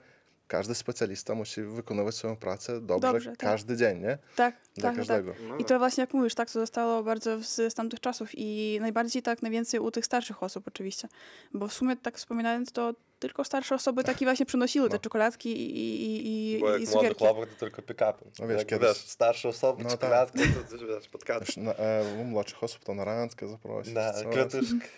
każdy 0.52 0.74
specjalista 0.74 1.34
musi 1.34 1.62
wykonywać 1.62 2.14
swoją 2.14 2.36
pracę 2.36 2.80
dobrze, 2.80 3.12
Dobrze, 3.12 3.30
tak. 3.30 3.38
każdy 3.38 3.76
dzień, 3.76 4.00
nie? 4.00 4.18
tak, 4.36 4.54
Dla 4.74 4.82
tak, 4.82 4.82
tak. 4.82 4.96
każdego. 4.96 5.34
No 5.48 5.54
I 5.54 5.58
tak. 5.58 5.68
to 5.68 5.78
właśnie 5.78 6.00
jak 6.00 6.14
mówisz, 6.14 6.34
tak, 6.34 6.50
to 6.50 6.60
zostało 6.60 7.02
bardzo 7.02 7.42
z, 7.42 7.54
z 7.72 7.74
tamtych 7.74 8.00
czasów 8.00 8.28
i 8.34 8.78
najbardziej 8.80 9.22
tak, 9.22 9.42
najwięcej 9.42 9.80
u 9.80 9.90
tych 9.90 10.06
starszych 10.06 10.42
osób 10.42 10.68
oczywiście. 10.68 11.08
Bo 11.54 11.68
w 11.68 11.72
sumie 11.72 11.96
tak 11.96 12.18
wspominając, 12.18 12.72
to 12.72 12.94
tylko 13.18 13.44
starsze 13.44 13.74
osoby 13.74 14.04
takie 14.10 14.24
właśnie 14.26 14.46
przynosiły 14.46 14.88
te 14.88 14.94
No. 14.94 15.00
czekoladki 15.00 15.48
i, 15.48 15.76
i, 16.04 16.54
i, 16.56 16.60
Bo 16.60 16.68
i 16.68 16.70
jak 16.72 16.80
młody 16.80 16.86
cukierki. 16.92 17.24
chłopak, 17.24 17.48
to 17.48 17.56
tylko 17.56 17.82
pick-upy. 17.82 18.24
No 18.38 18.46
wiesz, 18.48 18.58
jak, 18.58 18.68
kiedyś- 18.68 18.88
wiesz, 18.88 18.96
starsze 18.96 19.48
osoby, 19.48 19.82
No 19.82 19.90
no 19.90 19.96
tak. 19.96 20.00
czekoladki, 20.00 20.38
to, 20.70 20.78
to 20.78 20.86
wiesz, 20.86 21.08
podkady. 21.08 21.44
Już 21.46 21.56
na, 21.56 21.74
e, 21.74 22.04
u 22.20 22.24
młodszych 22.24 22.62
osób 22.64 22.84
to 22.84 22.94
na 22.94 23.04
randkę 23.04 23.48
zaprosić. 23.48 23.94
Na. 23.94 24.12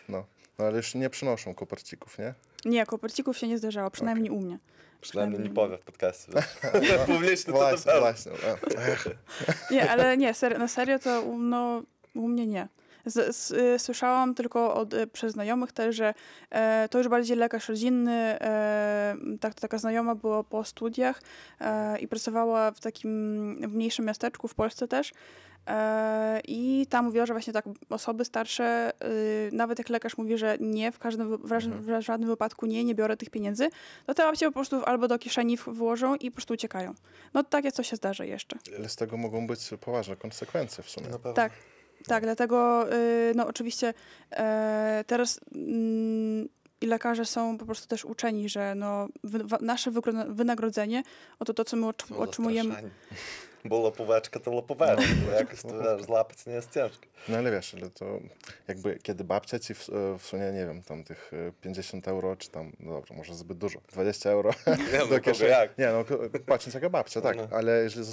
No. 0.08 0.24
No, 0.58 0.64
ale 0.64 0.76
już 0.76 0.94
nie 0.94 1.10
przynoszą 1.10 1.54
kopercików, 1.54 2.18
nie? 2.18 2.34
Nie, 2.64 2.86
kopercików 2.86 3.38
się 3.38 3.48
nie 3.48 3.58
zdarzało, 3.58 3.90
przynajmniej 3.90 4.30
u 4.30 4.40
mnie. 4.40 4.58
Przynajmniej 5.00 5.40
nie 5.40 5.44
Przynajmniej- 5.48 5.68
powie 5.70 5.82
w 5.82 5.84
podcaście. 5.86 6.32
wiesz. 6.34 6.98
Publicznie 7.06 7.52
to 7.52 7.58
Właśnie, 7.58 7.92
to 7.92 8.00
właśnie. 8.00 8.32
Nie, 9.70 9.90
ale 9.90 10.16
nie, 10.16 10.34
ser, 10.34 10.58
na 10.58 10.68
serio 10.68 10.98
to 10.98 11.22
u- 11.22 11.38
no, 11.38 11.82
u 12.14 12.28
mnie 12.28 12.46
nie. 12.46 12.68
Z, 13.06 13.16
s- 13.18 13.50
y, 13.50 13.78
słyszałam 13.78 14.34
tylko 14.34 14.74
od, 14.74 14.94
y, 14.94 15.06
przez 15.06 15.32
znajomych 15.32 15.72
też, 15.72 15.96
że 15.96 16.14
e, 16.50 16.88
to 16.90 16.98
już 16.98 17.08
bardziej 17.08 17.36
lekarz 17.36 17.68
rodzinny. 17.68 18.12
E, 18.40 19.16
tak, 19.40 19.54
taka 19.54 19.78
znajoma 19.78 20.14
była 20.14 20.44
po 20.44 20.64
studiach 20.64 21.22
e, 21.60 21.98
i 21.98 22.08
pracowała 22.08 22.70
w 22.70 22.80
takim 22.80 23.10
w 23.68 23.74
mniejszym 23.74 24.04
miasteczku 24.04 24.48
w 24.48 24.54
Polsce 24.54 24.88
też. 24.88 25.12
E, 25.66 26.40
I 26.48 26.86
tam 26.90 27.04
mówiła, 27.04 27.26
że 27.26 27.34
właśnie 27.34 27.52
tak 27.52 27.64
osoby 27.90 28.24
starsze, 28.24 28.92
y, 29.04 29.50
nawet 29.52 29.78
jak 29.78 29.88
lekarz 29.88 30.16
mówi, 30.18 30.38
że 30.38 30.56
nie, 30.60 30.92
w 30.92 30.98
każdym 30.98 31.36
w, 31.36 31.52
Mhm. 31.52 31.82
w 31.82 32.02
żadnym 32.04 32.28
wypadku 32.30 32.66
nie, 32.66 32.84
nie 32.84 32.94
biorę 32.94 33.16
tych 33.16 33.30
pieniędzy, 33.30 33.68
to 34.06 34.14
te 34.14 34.22
babcie 34.22 34.46
po 34.46 34.52
prostu 34.52 34.84
albo 34.84 35.08
do 35.08 35.18
kieszeni 35.18 35.56
włożą 35.56 36.14
i 36.16 36.30
po 36.30 36.34
prostu 36.34 36.54
uciekają. 36.54 36.94
No 37.34 37.44
takie 37.44 37.72
coś 37.72 37.90
się 37.90 37.96
zdarza 37.96 38.24
jeszcze. 38.24 38.58
ale 38.78 38.88
z 38.88 38.96
tego 38.96 39.16
mogą 39.16 39.46
być 39.46 39.70
poważne 39.80 40.16
konsekwencje 40.16 40.84
w 40.84 40.90
sumie. 40.90 41.06
Na 41.08 41.16
pewno. 41.18 41.32
Tak, 41.32 41.52
tak, 42.06 42.22
dlatego 42.22 42.86
y, 42.92 43.32
no 43.36 43.46
oczywiście 43.46 43.94
e, 44.32 45.04
teraz 45.06 45.40
mm, 45.54 46.48
i 46.80 46.86
lekarze 46.86 47.24
są 47.24 47.58
po 47.58 47.64
prostu 47.66 47.88
też 47.88 48.04
uczeni, 48.04 48.48
że 48.48 48.74
no, 48.74 49.08
nasze 49.60 49.90
wynagrodzenie, 50.28 51.02
oto 51.38 51.54
to, 51.54 51.64
co 51.64 51.76
my 51.76 51.82
No, 52.10 52.18
otrzymujemy. 52.18 52.90
Bo 53.64 53.80
lopóweczka 53.82 54.40
to 54.40 54.50
lopóweczka, 54.50 55.02
bo 55.26 55.32
jakoś 55.32 55.62
to 55.62 55.68
wiesz, 55.96 56.06
złapać 56.06 56.46
nie 56.46 56.52
jest 56.52 56.72
ciężko. 56.74 57.06
No 57.28 57.36
ale 57.38 57.50
wiesz, 57.50 57.74
ale 57.74 57.90
to 57.90 58.18
jakby 58.68 58.98
kiedy 59.02 59.24
babcia 59.24 59.58
ci 59.58 59.74
wsunie, 60.18 60.52
nie 60.52 60.66
wiem, 60.66 60.82
tam 60.82 61.04
tych 61.04 61.30
e, 61.48 61.52
50 61.60 62.08
euro, 62.08 62.36
czy 62.36 62.50
tam, 62.50 62.72
no 62.80 62.92
dobrze, 62.92 63.14
może 63.14 63.34
zbyt 63.34 63.58
dużo, 63.58 63.80
20 63.92 64.30
euro 64.30 64.50
Nie 64.66 64.98
no, 64.98 65.06
do 65.06 65.08
kogo 65.08 65.20
kieszeni. 65.20 65.50
jak. 65.50 65.78
Nie 65.78 65.86
no, 65.86 66.04
patrząc 66.46 66.74
jaka 66.74 66.90
babcia, 66.90 67.20
tak, 67.20 67.36
No. 67.36 67.48
ale 67.50 67.82
jeżeli 67.82 68.06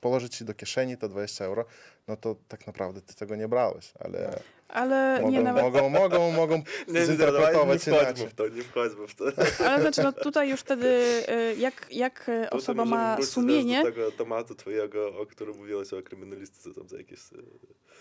położy 0.00 0.28
ci 0.28 0.44
do 0.44 0.54
kieszeni 0.54 0.96
te 0.96 1.08
20 1.08 1.44
euro, 1.44 1.64
no 2.08 2.16
to 2.16 2.36
tak 2.48 2.66
naprawdę 2.66 3.00
ty 3.02 3.14
tego 3.14 3.36
nie 3.36 3.48
brałeś, 3.48 3.92
ale 4.00 4.40
Ale 4.74 5.20
nie 5.24 5.38
Mogą, 5.40 5.42
nawet. 5.44 5.62
mogą, 5.62 5.88
mogą, 5.88 6.32
mogą 6.32 6.54
Nie, 6.58 6.62
nie, 6.88 6.92
nie, 6.94 7.00
nie 7.00 7.06
zinterpretować 7.06 7.82
wchodźmy 7.82 8.02
inaczej. 8.02 8.28
w 8.28 8.34
to, 8.34 8.48
nie 8.48 8.62
wchodźmy 8.62 9.06
w 9.08 9.14
to. 9.14 9.24
Ale 9.68 9.80
znaczy, 9.82 10.02
no 10.02 10.12
tutaj 10.28 10.50
już 10.50 10.60
wtedy, 10.60 10.86
y, 11.28 11.54
jak, 11.58 11.86
jak 11.90 12.18
Potem 12.20 12.58
osoba 12.58 12.84
ma 12.84 13.22
sumienie, 13.22 13.78
do 13.78 13.84
tego 13.90 14.12
tematu 14.12 14.54
twojego, 14.54 15.20
o 15.20 15.26
którym 15.26 15.56
mówiłeś 15.56 15.92
o 15.92 16.02
kryminalistyce, 16.02 16.74
tam 16.74 16.88
za 16.88 16.96
jakieś... 16.96 17.18
e, 17.20 17.36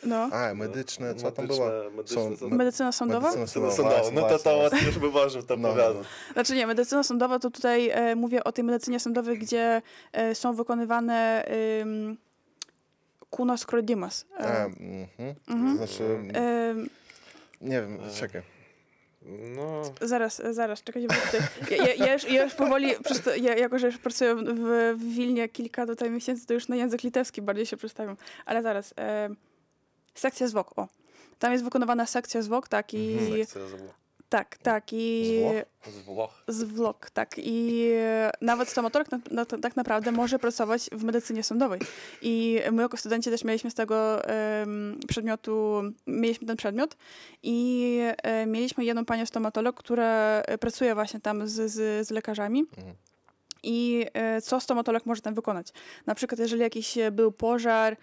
no, 0.04 0.30
A, 0.32 0.54
medyczne, 0.54 1.16
co 1.16 1.32
tam 1.32 1.48
było? 1.48 1.70
Są- 2.06 2.50
medycyna 2.50 2.92
sądowa. 2.92 3.30
Medycyna 3.36 3.66
No, 3.66 3.72
sądowa, 3.72 4.02
no 4.14 4.22
to 4.30 4.40
to 4.40 4.56
właśnie. 4.60 4.88
już 4.88 4.98
my 4.98 5.08
możemy 5.10 5.46
tam 5.46 5.62
No, 5.62 5.70
powiadać. 5.70 6.08
Znaczy 6.34 6.56
nie, 6.56 6.68
medycyna 6.68 7.04
sądowa 7.04 7.40
to 7.40 7.50
tutaj 7.50 7.90
e, 7.90 8.16
mówię 8.16 8.44
o 8.44 8.52
tej 8.52 8.64
medycynie 8.64 9.00
sądowej, 9.00 9.38
gdzie 9.40 9.82
e, 10.14 10.36
są 10.36 10.54
wykonywane 10.56 11.46
ym, 11.82 12.18
kunos 13.34 13.66
krodimas. 13.66 14.26
A, 14.38 14.44
E, 14.44 14.66
mhm. 14.66 15.36
Mhm. 15.48 15.78
Znaczy, 15.78 16.04
em, 16.34 16.90
nie 17.62 17.82
wiem, 17.82 18.00
czekaj. 18.16 18.42
No, 19.56 19.82
Zaraz, 20.02 20.42
zaraz, 20.52 20.84
czekajcie, 20.84 21.08
bo 21.08 21.16
tutaj, 21.16 21.42
ja, 21.72 21.86
ja, 21.86 22.06
ja, 22.06 22.14
już, 22.14 22.24
ja 22.30 22.44
już 22.44 22.54
powoli, 22.54 22.94
to, 23.24 23.36
ja, 23.36 23.56
jako 23.56 23.80
że 23.80 23.88
już 23.88 23.98
pracuję 23.98 24.36
w, 24.36 24.44
w 24.98 25.14
Wilnie 25.16 25.50
kilka 25.50 25.86
tutaj 25.86 26.10
miesięcy, 26.10 26.46
to 26.46 26.54
już 26.54 26.68
na 26.68 26.76
język 26.76 27.04
litewski 27.04 27.42
bardziej 27.42 27.66
się 27.66 27.78
przestawiam. 27.78 28.18
Ale 28.46 28.62
zaraz, 28.62 28.94
e, 28.98 29.30
sekcja 30.16 30.48
zwłok, 30.48 30.80
o. 30.80 30.88
Tam 31.40 31.52
jest 31.52 31.64
wykonywana 31.64 32.06
sekcja 32.06 32.42
zwłok, 32.42 32.68
tak, 32.68 32.94
i... 32.94 33.18
sekcja 33.40 33.68
zwłok. 33.68 34.03
Tak, 34.34 34.58
tak, 34.58 34.84
i... 34.92 35.36
Zwłok? 35.38 35.66
Zwłok. 35.96 36.32
zwłok, 36.48 37.10
tak. 37.10 37.36
I 37.38 37.90
nawet 38.42 38.70
stomatolog 38.70 39.12
na, 39.12 39.20
na, 39.32 39.46
tak 39.46 39.76
naprawdę 39.76 40.12
może 40.12 40.40
pracować 40.40 40.90
w 40.92 41.04
medycynie 41.04 41.44
sądowej. 41.44 41.80
I 42.22 42.62
my 42.72 42.82
jako 42.82 42.98
studenci 42.98 43.30
też 43.30 43.44
mieliśmy 43.44 43.72
z 43.72 43.74
tego 43.74 44.26
em, 44.26 45.00
przedmiotu, 45.08 45.82
mieliśmy 46.08 46.48
ten 46.48 46.58
przedmiot 46.58 46.98
i 47.44 48.00
e, 48.24 48.46
mieliśmy 48.46 48.86
jedną 48.86 49.06
panią 49.06 49.26
stomatolog, 49.26 49.76
która 49.76 50.42
e, 50.42 50.58
pracuje 50.58 50.96
właśnie 50.96 51.20
tam 51.20 51.48
z, 51.48 51.72
z, 51.72 52.08
z 52.08 52.12
lekarzami. 52.12 52.66
Mhm. 52.78 52.96
I 53.64 54.06
e, 54.14 54.42
co 54.42 54.60
stomatolog 54.60 55.06
może 55.06 55.22
tam 55.22 55.34
wykonać? 55.34 55.68
Na 56.06 56.16
przykład, 56.16 56.40
jeżeli 56.40 56.62
jakiś 56.62 56.98
e, 56.98 57.12
był 57.12 57.32
pożar 57.32 57.98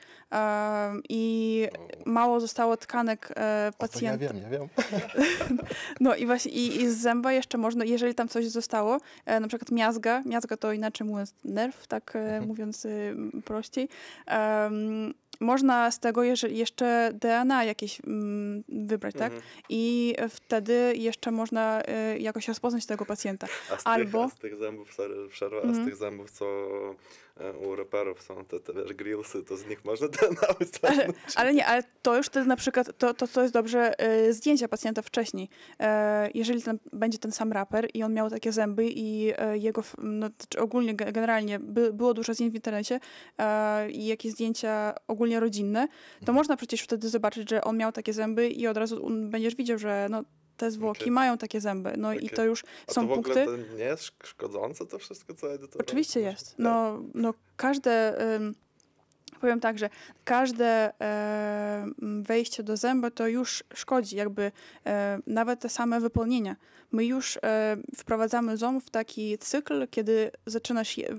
i 1.09 1.67
mało 2.07 2.41
zostało 2.41 2.77
tkanek 2.77 3.29
e, 3.31 3.31
O, 3.31 3.35
to 3.37 3.45
ja 3.47 3.73
pacjenta. 3.73 4.19
wiem, 4.19 4.43
ja 4.43 4.49
wiem. 4.49 4.69
No 6.01 6.15
i 6.15 6.27
właśnie 6.27 6.53
i, 6.53 6.83
i 6.83 6.91
z 6.91 6.97
zęba 6.97 7.33
jeszcze 7.33 7.59
można, 7.59 7.85
jeżeli 7.85 8.15
tam 8.15 8.29
coś 8.29 8.47
zostało, 8.47 8.99
na 9.27 9.49
przykład 9.49 9.71
miazga, 9.71 10.23
miazga 10.27 10.57
to 10.57 10.73
inaczej 10.73 11.07
mówiąc 11.07 11.35
nerw, 11.45 11.87
tak 11.87 12.17
e, 12.17 12.41
mówiąc 12.41 12.85
y, 12.85 13.17
prościej, 13.45 13.89
można 15.41 15.91
z 15.91 15.99
tego 15.99 16.23
jeszcze 16.49 17.11
DNA 17.15 17.65
jakieś 17.65 18.01
mm, 18.07 18.65
wybrać, 18.69 19.15
tak? 19.15 19.33
Mhm. 19.33 19.43
I 19.69 20.15
wtedy 20.31 20.93
jeszcze 20.97 21.31
można 21.31 21.83
y, 22.15 22.19
jakoś 22.19 22.49
rozpoznać 22.49 22.87
tego 22.87 23.07
pacjenta. 23.07 23.47
A 23.71 23.77
z 23.77 23.87
Albo- 23.87 24.25
Tych, 24.25 24.33
a 24.33 24.37
z 24.37 24.39
tych 24.41 24.57
zębów, 24.57 24.95
sorry, 24.95 25.29
przerwa, 25.29 25.57
a 25.59 25.61
z 25.61 25.65
Mhm. 25.65 25.85
tych 25.87 25.97
zębów, 25.97 26.31
co 26.31 26.47
u 27.67 27.77
raperów 27.77 28.23
są 28.23 28.45
te, 28.45 28.61
te 28.61 28.73
wiesz, 28.73 28.93
grillsy, 28.93 29.43
to 29.43 29.57
z 29.57 29.67
nich 29.67 29.85
można 29.85 30.09
DNA 30.19 30.41
Ale, 30.83 31.07
ale 31.37 31.55
nie, 31.55 31.67
ale 31.67 31.83
to 32.03 32.17
już 32.17 32.27
wtedy 32.27 32.47
na 32.47 32.57
przykład, 32.57 32.99
to, 32.99 33.15
to 33.15 33.29
co 33.29 33.43
jest 33.43 33.55
dobrze, 33.55 34.05
y, 34.29 34.33
zdjęcia 34.33 34.69
pacjenta 34.69 35.03
wcześniej. 35.03 35.49
E, 35.81 36.31
jeżeli 36.35 36.63
ten, 36.63 36.79
będzie 36.93 37.19
ten 37.19 37.33
sam 37.33 37.53
raper 37.53 37.89
i 37.95 38.03
on 38.03 38.15
miał 38.15 38.31
takie 38.31 38.53
zęby 38.53 38.87
i 38.89 39.33
e, 39.37 39.59
jego, 39.59 39.83
no, 39.99 40.29
czy 40.49 40.61
ogólnie, 40.61 40.95
ge- 40.95 41.13
generalnie 41.13 41.59
by, 41.59 41.93
było 41.93 42.15
dużo 42.15 42.35
zdjęć 42.35 42.53
w 42.53 42.55
internecie 42.55 43.01
e, 43.39 43.91
i 43.91 44.07
jakieś 44.07 44.33
zdjęcia 44.33 44.95
ogólnie 45.09 45.41
rodzinne, 45.41 45.89
to 46.25 46.33
można 46.33 46.57
przecież 46.57 46.83
wtedy 46.83 47.09
zobaczyć, 47.09 47.51
że 47.51 47.65
on 47.65 47.77
miał 47.77 47.93
takie 47.93 48.13
zęby 48.13 48.49
i 48.49 48.67
od 48.67 48.77
razu 48.77 49.09
będziesz 49.11 49.55
widział, 49.55 49.79
że 49.79 50.07
no, 50.11 50.23
te 50.61 50.71
zwłoki 50.71 51.01
Okej. 51.01 51.11
mają 51.13 51.39
takie 51.39 51.61
zęby. 51.61 51.93
No 51.97 52.13
i 52.13 52.17
Okej. 52.17 52.31
to 52.31 52.45
już 52.45 52.65
A 52.89 52.93
są 52.93 53.09
to 53.09 53.13
w 53.13 53.15
punkty. 53.15 53.45
to 53.45 53.57
nie 53.77 53.85
jest 53.85 54.03
szk- 54.03 54.27
szkodzące 54.27 54.87
to 54.87 54.99
wszystko, 54.99 55.35
co 55.35 55.47
edytorować? 55.55 55.89
Oczywiście 55.89 56.21
jest. 56.21 56.55
No, 56.59 57.03
no 57.15 57.35
każde, 57.57 58.23
ym, 58.37 58.55
powiem 59.41 59.61
tak, 59.61 59.79
że 59.79 59.91
każde 60.25 60.93
e, 61.01 61.87
wejście 62.23 62.63
do 62.63 62.77
zęba 62.77 63.11
to 63.11 63.29
już 63.29 63.65
szkodzi, 63.75 64.17
jakby 64.17 64.53
e, 64.87 65.19
nawet 65.27 65.61
te 65.61 65.69
same 65.69 66.01
wypełnienia. 66.01 66.57
My 66.93 67.05
już 67.05 67.37
e, 67.43 67.77
wprowadzamy 67.97 68.57
ząb 68.57 68.85
w 68.85 68.91
taki 68.91 69.39
cykl, 69.39 69.89
kiedy 69.91 70.31
zaczynasz, 70.47 70.99
je, 70.99 71.17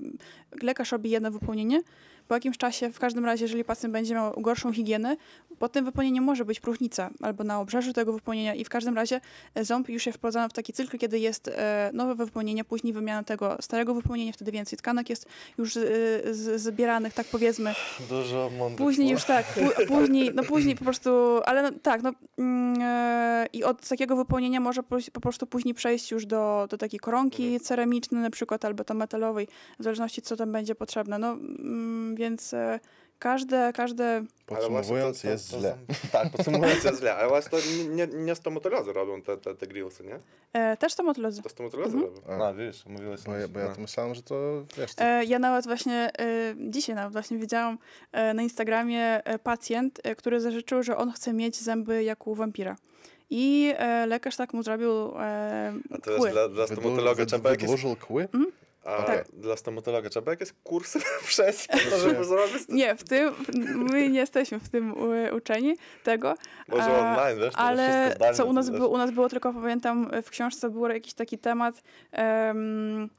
lekarz 0.62 0.91
robi 0.91 1.10
jedno 1.10 1.32
wypełnienie, 1.32 1.82
po 2.31 2.35
jakimś 2.35 2.57
czasie, 2.57 2.91
w 2.91 2.99
każdym 2.99 3.25
razie, 3.25 3.45
jeżeli 3.45 3.63
pacjent 3.63 3.93
będzie 3.93 4.13
miał 4.13 4.41
gorszą 4.41 4.73
higienę, 4.73 5.17
po 5.59 5.69
tym 5.69 5.85
wypełnieniu 5.85 6.21
może 6.21 6.45
być 6.45 6.59
próchnica 6.59 7.09
albo 7.21 7.43
na 7.43 7.59
obrzeżu 7.59 7.93
tego 7.93 8.13
wypełnienia 8.13 8.55
i 8.55 8.65
w 8.65 8.69
każdym 8.69 8.95
razie 8.95 9.21
e, 9.55 9.65
ząb 9.65 9.89
już 9.89 10.05
jest 10.05 10.17
wprowadzany 10.17 10.49
w 10.49 10.53
taki 10.53 10.73
cykl, 10.73 10.97
kiedy 10.97 11.19
jest 11.19 11.47
e, 11.47 11.89
nowe 11.93 12.15
wypełnienie, 12.15 12.63
później 12.63 12.93
wymiana 12.93 13.23
tego 13.23 13.57
starego 13.61 13.93
wypełnienia, 13.93 14.33
wtedy 14.33 14.51
więcej 14.51 14.77
tkanek 14.77 15.09
jest 15.09 15.25
już 15.57 15.77
e, 15.77 15.81
z, 16.31 16.61
zbieranych, 16.61 17.13
tak 17.13 17.27
powiedzmy. 17.27 17.73
Dużo 18.09 18.51
mądrych 18.57 18.77
Później 18.87 19.09
już 19.09 19.23
tak, 19.23 19.45
pó- 19.45 19.87
później, 19.87 20.31
no 20.33 20.43
później 20.43 20.75
po 20.75 20.83
prostu, 20.83 21.09
ale 21.45 21.61
no, 21.63 21.69
tak, 21.83 22.03
no 22.03 22.11
mm, 22.37 23.47
i 23.53 23.63
od 23.63 23.87
takiego 23.87 24.15
wypełnienia 24.15 24.59
może 24.59 24.83
po, 24.83 24.97
po 25.13 25.21
prostu 25.21 25.47
później 25.47 25.73
przejść 25.73 26.11
już 26.11 26.25
do, 26.25 26.67
do 26.69 26.77
takiej 26.77 26.99
koronki 26.99 27.43
Mhm. 27.43 27.59
ceramicznej 27.59 28.21
na 28.21 28.29
przykład, 28.29 28.65
albo 28.65 28.83
tam 28.83 28.97
metalowej, 28.97 29.47
w 29.79 29.83
zależności 29.83 30.21
co 30.21 30.35
tam 30.35 30.51
będzie 30.51 30.75
potrzebne, 30.75 31.19
no 31.19 31.31
mm, 31.31 32.15
więc 32.21 32.53
e, 32.53 32.79
każde, 33.19 33.71
każde, 33.75 34.23
Podsumowując, 34.45 35.17
to- 35.17 35.23
to- 35.27 35.29
jest 35.29 35.51
to 35.51 35.60
źle. 35.60 35.77
są- 36.01 36.07
Tak, 36.12 36.29
podsumowując 36.31 36.84
jest 36.84 36.99
źle, 36.99 37.15
ale 37.15 37.27
właśnie 37.29 37.49
to 37.51 37.57
nie, 37.89 38.07
nie 38.07 38.36
stomatolodzy 38.36 38.93
robią 38.93 39.21
te, 39.21 39.38
te, 39.38 39.55
te 39.55 39.67
grillsy, 39.67 40.03
nie? 40.03 40.19
e, 40.53 40.77
też 40.77 40.93
stomatolodzy. 40.93 41.41
To 41.41 41.49
stomatolodzy 41.49 41.97
Mhm. 41.97 42.13
robią. 42.15 42.43
A. 42.43 42.47
A, 42.47 42.53
wiesz, 42.53 42.86
mówiłeś. 42.86 43.21
Bo 43.21 43.34
ja, 43.36 43.47
bo 43.47 43.60
ja 43.60 43.67
no. 43.69 43.75
to 43.75 43.81
myślałem, 43.81 44.15
że 44.15 44.21
to, 44.23 44.63
wiesz, 44.77 44.95
to, 44.95 45.03
E, 45.03 45.25
ja 45.25 45.39
nawet 45.39 45.65
właśnie, 45.67 46.10
e, 46.19 46.55
dzisiaj 46.69 46.95
nawet 46.95 47.12
właśnie 47.13 47.38
widziałam 47.38 47.77
e, 48.12 48.34
na 48.34 48.41
Instagramie 48.43 49.21
e, 49.25 49.39
pacjent, 49.39 49.99
e, 50.03 50.15
który 50.15 50.39
zażyczył, 50.41 50.84
że 50.84 50.97
on 50.97 51.12
chce 51.12 51.34
mieć 51.34 51.55
zęby 51.62 52.03
jak 52.03 52.27
u 52.27 52.36
wampira. 52.36 52.75
I 53.29 53.73
e, 53.77 54.05
lekarz 54.05 54.36
tak 54.36 54.53
mu 54.53 54.63
zrobił 54.63 54.91
e, 55.19 55.73
A 55.91 55.97
to 55.97 56.12
jest 56.12 56.21
kły. 56.21 56.31
dla, 56.31 56.47
dla 56.49 56.65
wydłu- 56.65 56.75
stomatologa 56.81 57.25
trzeba 57.25 57.49
jakieś... 57.49 57.63
wydłużył 57.63 57.95
kły? 57.95 58.27
A 58.83 59.03
Tak. 59.03 59.25
dla 59.33 59.57
stomatologa 59.57 60.09
trzeba 60.09 60.31
jakieś 60.31 60.49
kursy 60.63 60.99
po 61.67 61.89
to, 61.89 61.97
żeby 61.99 62.23
zrobić? 62.25 62.63
Nie, 62.69 62.95
w 62.95 63.03
tym, 63.03 63.33
my 63.91 64.09
nie 64.09 64.19
jesteśmy 64.19 64.59
w 64.59 64.69
tym 64.69 64.93
u, 64.97 65.35
uczeni 65.35 65.75
tego, 66.03 66.35
Może 66.67 66.83
a- 66.83 67.11
online, 67.11 67.39
wiesz, 67.39 67.53
ale 67.57 68.11
zdalnie, 68.15 68.37
co 68.37 68.45
u 68.45 68.53
nas, 68.53 68.69
było, 68.69 68.87
u 68.89 68.97
nas 68.97 69.11
było 69.11 69.29
tylko, 69.29 69.53
pamiętam, 69.53 70.11
w 70.23 70.29
książce 70.29 70.69
był 70.69 70.87
jakiś 70.89 71.13
taki 71.13 71.37
temat 71.37 71.81
em, 72.11 73.09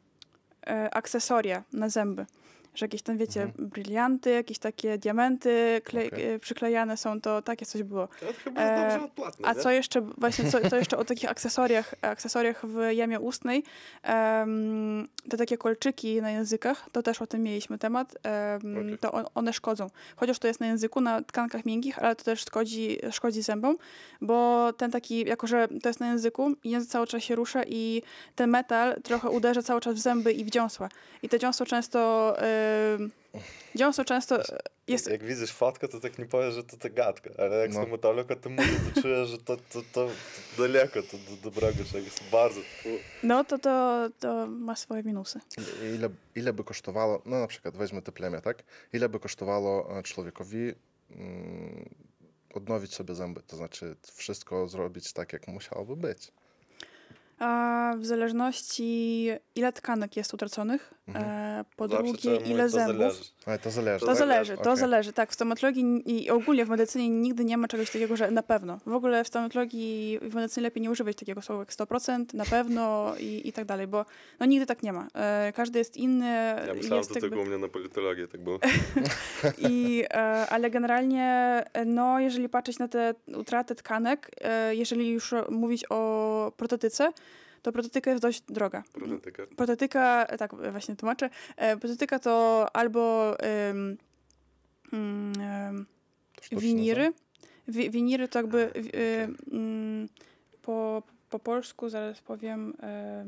e, 0.67 0.95
akcesoria 0.95 1.63
na 1.73 1.89
zęby. 1.89 2.27
Że 2.75 2.85
jakieś 2.87 3.03
tam, 3.03 3.17
wiecie, 3.19 3.43
Mhm. 3.43 3.69
brylianty, 3.69 4.31
jakieś 4.31 4.59
takie 4.59 4.99
diamenty 4.99 5.81
kle, 5.85 6.07
Okej. 6.07 6.31
e, 6.31 6.39
przyklejane 6.39 6.97
są, 6.97 7.21
to 7.21 7.43
takie 7.43 7.67
coś 7.67 7.83
było. 7.83 8.07
To 8.21 8.27
chyba 8.45 8.61
jest 8.63 8.73
E, 8.73 8.91
dobrze 8.91 9.05
odpłatne, 9.07 9.49
A 9.49 9.53
nie? 9.53 9.61
co 9.61 9.71
jeszcze, 9.71 10.01
właśnie, 10.01 10.51
co, 10.51 10.71
co 10.71 10.77
jeszcze 10.77 10.99
o 10.99 11.05
takich 11.05 11.31
akcesoriach, 11.31 11.95
akcesoriach 12.03 12.67
w 12.67 12.77
jamie 12.93 13.21
ustnej, 13.21 13.65
em, 14.03 15.09
te 15.31 15.37
takie 15.37 15.59
kolczyki 15.59 16.23
na 16.23 16.31
językach, 16.31 16.87
to 16.93 17.03
też 17.03 17.23
o 17.23 17.27
tym 17.27 17.43
mieliśmy 17.43 17.79
temat, 17.79 18.17
em, 18.23 18.77
Okej. 18.79 18.99
to 18.99 19.13
on, 19.13 19.25
one 19.35 19.53
szkodzą. 19.53 19.91
Chociaż 20.17 20.39
to 20.39 20.49
jest 20.49 20.61
na 20.61 20.67
języku, 20.67 21.01
na 21.01 21.23
tkankach 21.23 21.65
miękkich, 21.65 21.99
ale 21.99 22.17
to 22.17 22.25
też 22.25 22.41
szkodzi, 22.41 22.99
szkodzi 23.11 23.43
zębom, 23.43 23.77
bo 24.21 24.73
ten 24.73 24.91
taki, 24.91 25.29
jako 25.29 25.47
że 25.47 25.69
to 25.83 25.89
jest 25.89 26.01
na 26.01 26.09
języku, 26.09 26.53
język 26.65 26.91
cały 26.91 27.07
czas 27.07 27.23
się 27.23 27.35
rusza 27.35 27.63
i 27.67 28.03
ten 28.35 28.51
metal 28.51 29.03
trochę 29.03 29.31
uderza 29.31 29.63
cały 29.63 29.81
czas 29.81 29.95
w 29.95 29.99
zęby 29.99 30.33
i 30.33 30.45
w 30.45 30.51
dziąsła. 30.51 30.89
I 31.23 31.29
te 31.29 31.39
dziąsło 31.39 31.67
często, 31.67 32.35
em, 32.39 32.62
dziąsło 33.75 34.05
często 34.05 34.39
jest 34.89 35.11
Jak 35.11 35.25
widzisz 35.25 35.53
fotkę, 35.53 35.89
to 35.89 36.01
tak 36.01 36.19
nie 36.19 36.27
powiesz, 36.27 36.55
że 36.55 36.65
to 36.65 36.77
ta 36.77 36.89
gadka, 36.89 37.31
ale 37.39 37.57
jak 37.57 37.73
No. 37.73 37.81
stomatolog 37.83 38.31
o 38.31 38.37
tym 38.37 38.53
mówi, 38.53 38.69
to 38.95 39.03
czujesz, 39.03 39.29
że 39.29 39.39
to, 39.39 39.57
to, 39.57 39.63
to, 39.73 39.83
to 39.93 40.09
daleko, 40.59 41.03
to 41.03 41.17
do 41.19 41.37
dobrego 41.51 41.85
czegoś, 41.93 42.13
bardzo. 42.33 42.61
No 43.23 43.45
to, 43.45 43.59
to, 43.59 44.09
to 44.21 44.47
ma 44.47 44.77
swoje 44.77 45.03
minusy. 45.03 45.41
Ile, 45.95 46.09
ile 46.37 46.53
by 46.53 46.65
kosztowało, 46.65 47.23
no 47.27 47.41
na 47.41 47.47
przykład 47.47 47.77
weźmy 47.77 48.03
te 48.03 48.13
plemię, 48.13 48.41
tak? 48.41 48.63
Ile 48.93 49.09
by 49.09 49.21
kosztowało 49.21 49.99
e, 49.99 50.03
człowiekowi 50.03 50.73
mm, 51.11 51.89
odnowić 52.55 52.95
sobie 52.95 53.15
zęby, 53.15 53.41
to 53.47 53.57
znaczy 53.57 53.97
wszystko 54.15 54.69
zrobić 54.69 55.13
tak, 55.13 55.33
jak 55.33 55.49
musiałoby 55.49 55.97
być. 55.97 56.33
A 57.39 57.95
w 57.99 58.07
zależności 58.07 59.29
ile 59.55 59.73
tkanek 59.73 60.17
jest 60.17 60.35
utraconych, 60.35 60.95
e, 61.15 61.65
po 61.77 61.89
Zawsze 61.89 62.03
drugie 62.03 62.37
ile 62.37 62.63
to 62.63 62.69
zębów. 62.69 62.97
zależy. 62.97 63.25
Ale 63.47 63.59
to 63.59 63.71
zależy. 63.71 64.01
To 64.01 64.07
tak? 64.07 64.17
zależy, 64.17 64.55
to 64.57 64.61
Okej. 64.63 64.77
zależy. 64.77 65.13
Tak, 65.13 65.31
w 65.31 65.35
stomatologii 65.35 66.03
i 66.07 66.31
ogólnie 66.31 66.65
w 66.65 66.69
medycynie 66.69 67.09
nigdy 67.11 67.45
nie 67.45 67.57
ma 67.57 67.69
czegoś 67.69 67.91
takiego, 67.91 68.17
że 68.17 68.31
na 68.31 68.43
pewno. 68.43 68.79
W 68.87 68.93
ogóle 68.93 69.25
w 69.25 69.29
stomatologii 69.29 70.13
i 70.13 70.19
w 70.31 70.35
medycynie 70.35 70.63
lepiej 70.63 70.83
nie 70.83 70.91
używać 70.91 71.17
takiego 71.17 71.43
słowa 71.43 71.61
jak 71.63 71.73
100%, 71.73 72.35
na 72.35 72.45
pewno 72.45 73.15
i, 73.21 73.49
i 73.49 73.53
tak 73.53 73.65
dalej, 73.65 73.87
bo 73.87 74.05
no 74.41 74.47
nigdy 74.47 74.67
tak 74.67 74.83
nie 74.83 74.93
ma. 74.93 75.09
E, 75.15 75.53
każdy 75.57 75.79
jest 75.79 75.97
inny. 75.97 76.27
Ja 76.67 76.75
myślałem, 76.75 76.77
jest 76.81 76.91
że 76.91 76.97
jakby- 77.15 77.21
tylko 77.21 77.41
u 77.41 77.45
mnie 77.47 77.59
na 77.59 77.69
politologii 77.69 78.29
tak 78.29 78.41
było. 78.41 78.59
I, 79.71 80.05
e, 80.11 80.17
ale 80.51 80.71
generalnie, 80.71 81.65
no, 81.87 82.21
jeżeli 82.21 82.49
patrzeć 82.49 82.79
na 82.79 82.89
te 82.89 83.15
utraty 83.37 83.75
tkanek, 83.75 84.31
e, 84.41 84.75
jeżeli 84.75 85.11
już 85.11 85.35
mówić 85.51 85.85
o 85.91 86.53
protetyce, 86.57 87.13
to 87.63 87.73
protetyka 87.73 88.11
jest 88.11 88.23
dość 88.23 88.43
droga. 88.49 88.83
Protetyka. 88.93 89.43
Protetyka, 89.57 90.27
e, 90.27 90.39
tak 90.39 90.55
właśnie 90.73 90.97
tłumaczę, 90.97 91.31
e, 91.57 91.77
protetyka 91.77 92.19
to 92.19 92.67
albo 92.73 93.35
mm, 93.41 93.97
em, 94.93 95.87
To 96.51 96.61
winiry. 96.61 97.13
Wi, 97.69 97.91
winiry 97.91 98.29
to 98.29 98.39
jakby 98.39 98.73
e, 98.95 99.29
mm, 99.53 100.09
po, 100.63 101.03
po 101.31 101.39
polsku, 101.39 101.89
zaraz 101.89 102.21
powiem, 102.21 102.75
e, 102.83 103.25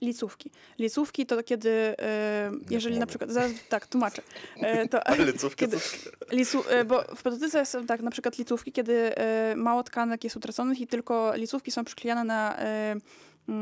licówki. 0.00 0.50
Licówki 0.78 1.26
to 1.26 1.42
kiedy, 1.42 1.70
e, 1.98 2.50
jeżeli 2.70 2.98
na 2.98 3.06
przykład, 3.06 3.30
zaraz, 3.30 3.52
tak, 3.68 3.86
tłumaczę, 3.86 4.22
e, 4.56 4.88
to 4.88 5.04
Ale 5.08 5.32
cówka 5.32 5.56
kiedy-. 5.56 5.78
Licu, 6.32 6.64
e, 6.68 6.84
bo 6.84 7.02
w 7.02 7.22
protetyce 7.22 7.66
są 7.66 7.86
tak 7.86 8.00
na 8.00 8.10
przykład 8.10 8.38
licówki, 8.38 8.72
kiedy 8.72 9.16
e, 9.16 9.56
mało 9.56 9.82
tkanek 9.82 10.24
jest 10.24 10.36
utraconych 10.36 10.80
i 10.80 10.86
tylko 10.86 11.32
licówki 11.36 11.70
są 11.70 11.84
przyklejane 11.84 12.24
na 12.24 12.58
e, 12.58 12.96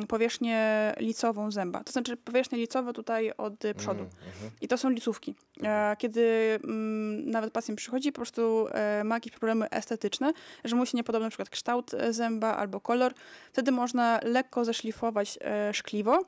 powierzchnię 0.09 0.93
licową 0.99 1.51
zęba. 1.51 1.85
To 1.85 1.93
znaczy 1.93 2.17
powierzchnię 2.17 2.59
licową 2.59 2.93
tutaj 2.93 3.33
od 3.37 3.65
e, 3.65 3.75
przodu. 3.75 4.01
Mm, 4.01 4.13
mhm. 4.27 4.51
I 4.61 4.69
to 4.69 4.79
są 4.79 4.91
licówki. 4.91 5.35
E, 5.63 5.97
kiedy 5.99 6.59
mm, 6.65 7.31
nawet 7.31 7.53
pacjent 7.53 7.79
przychodzi, 7.79 8.13
po 8.13 8.17
prostu 8.17 8.69
e, 8.71 9.05
ma 9.05 9.15
jakieś 9.15 9.33
problemy 9.33 9.71
estetyczne, 9.71 10.33
że 10.65 10.77
mu 10.77 10.87
się 10.87 10.97
nie 10.97 11.05
podoba 11.05 11.25
na 11.25 11.31
przykład 11.31 11.51
kształt 11.51 11.95
e, 11.95 12.13
zęba 12.13 12.57
albo 12.57 12.81
kolor, 12.81 13.13
wtedy 13.53 13.73
można 13.73 14.21
lekko 14.23 14.65
zeszlifować 14.65 15.39
szkliwo 15.73 16.25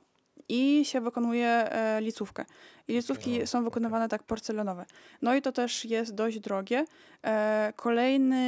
i 0.48 0.84
się 0.84 1.00
wykonuje 1.00 1.48
e, 1.48 2.00
licówkę. 2.00 2.44
I 2.88 2.92
licówki 2.92 3.46
są 3.46 3.64
wykonywane 3.64 4.08
tak 4.08 4.22
porcelanowe. 4.22 4.84
No 5.22 5.34
i 5.34 5.42
to 5.42 5.52
też 5.52 5.84
jest 5.84 6.14
dość 6.14 6.40
drogie. 6.40 6.84
E, 7.24 7.72
kolejny 7.76 8.44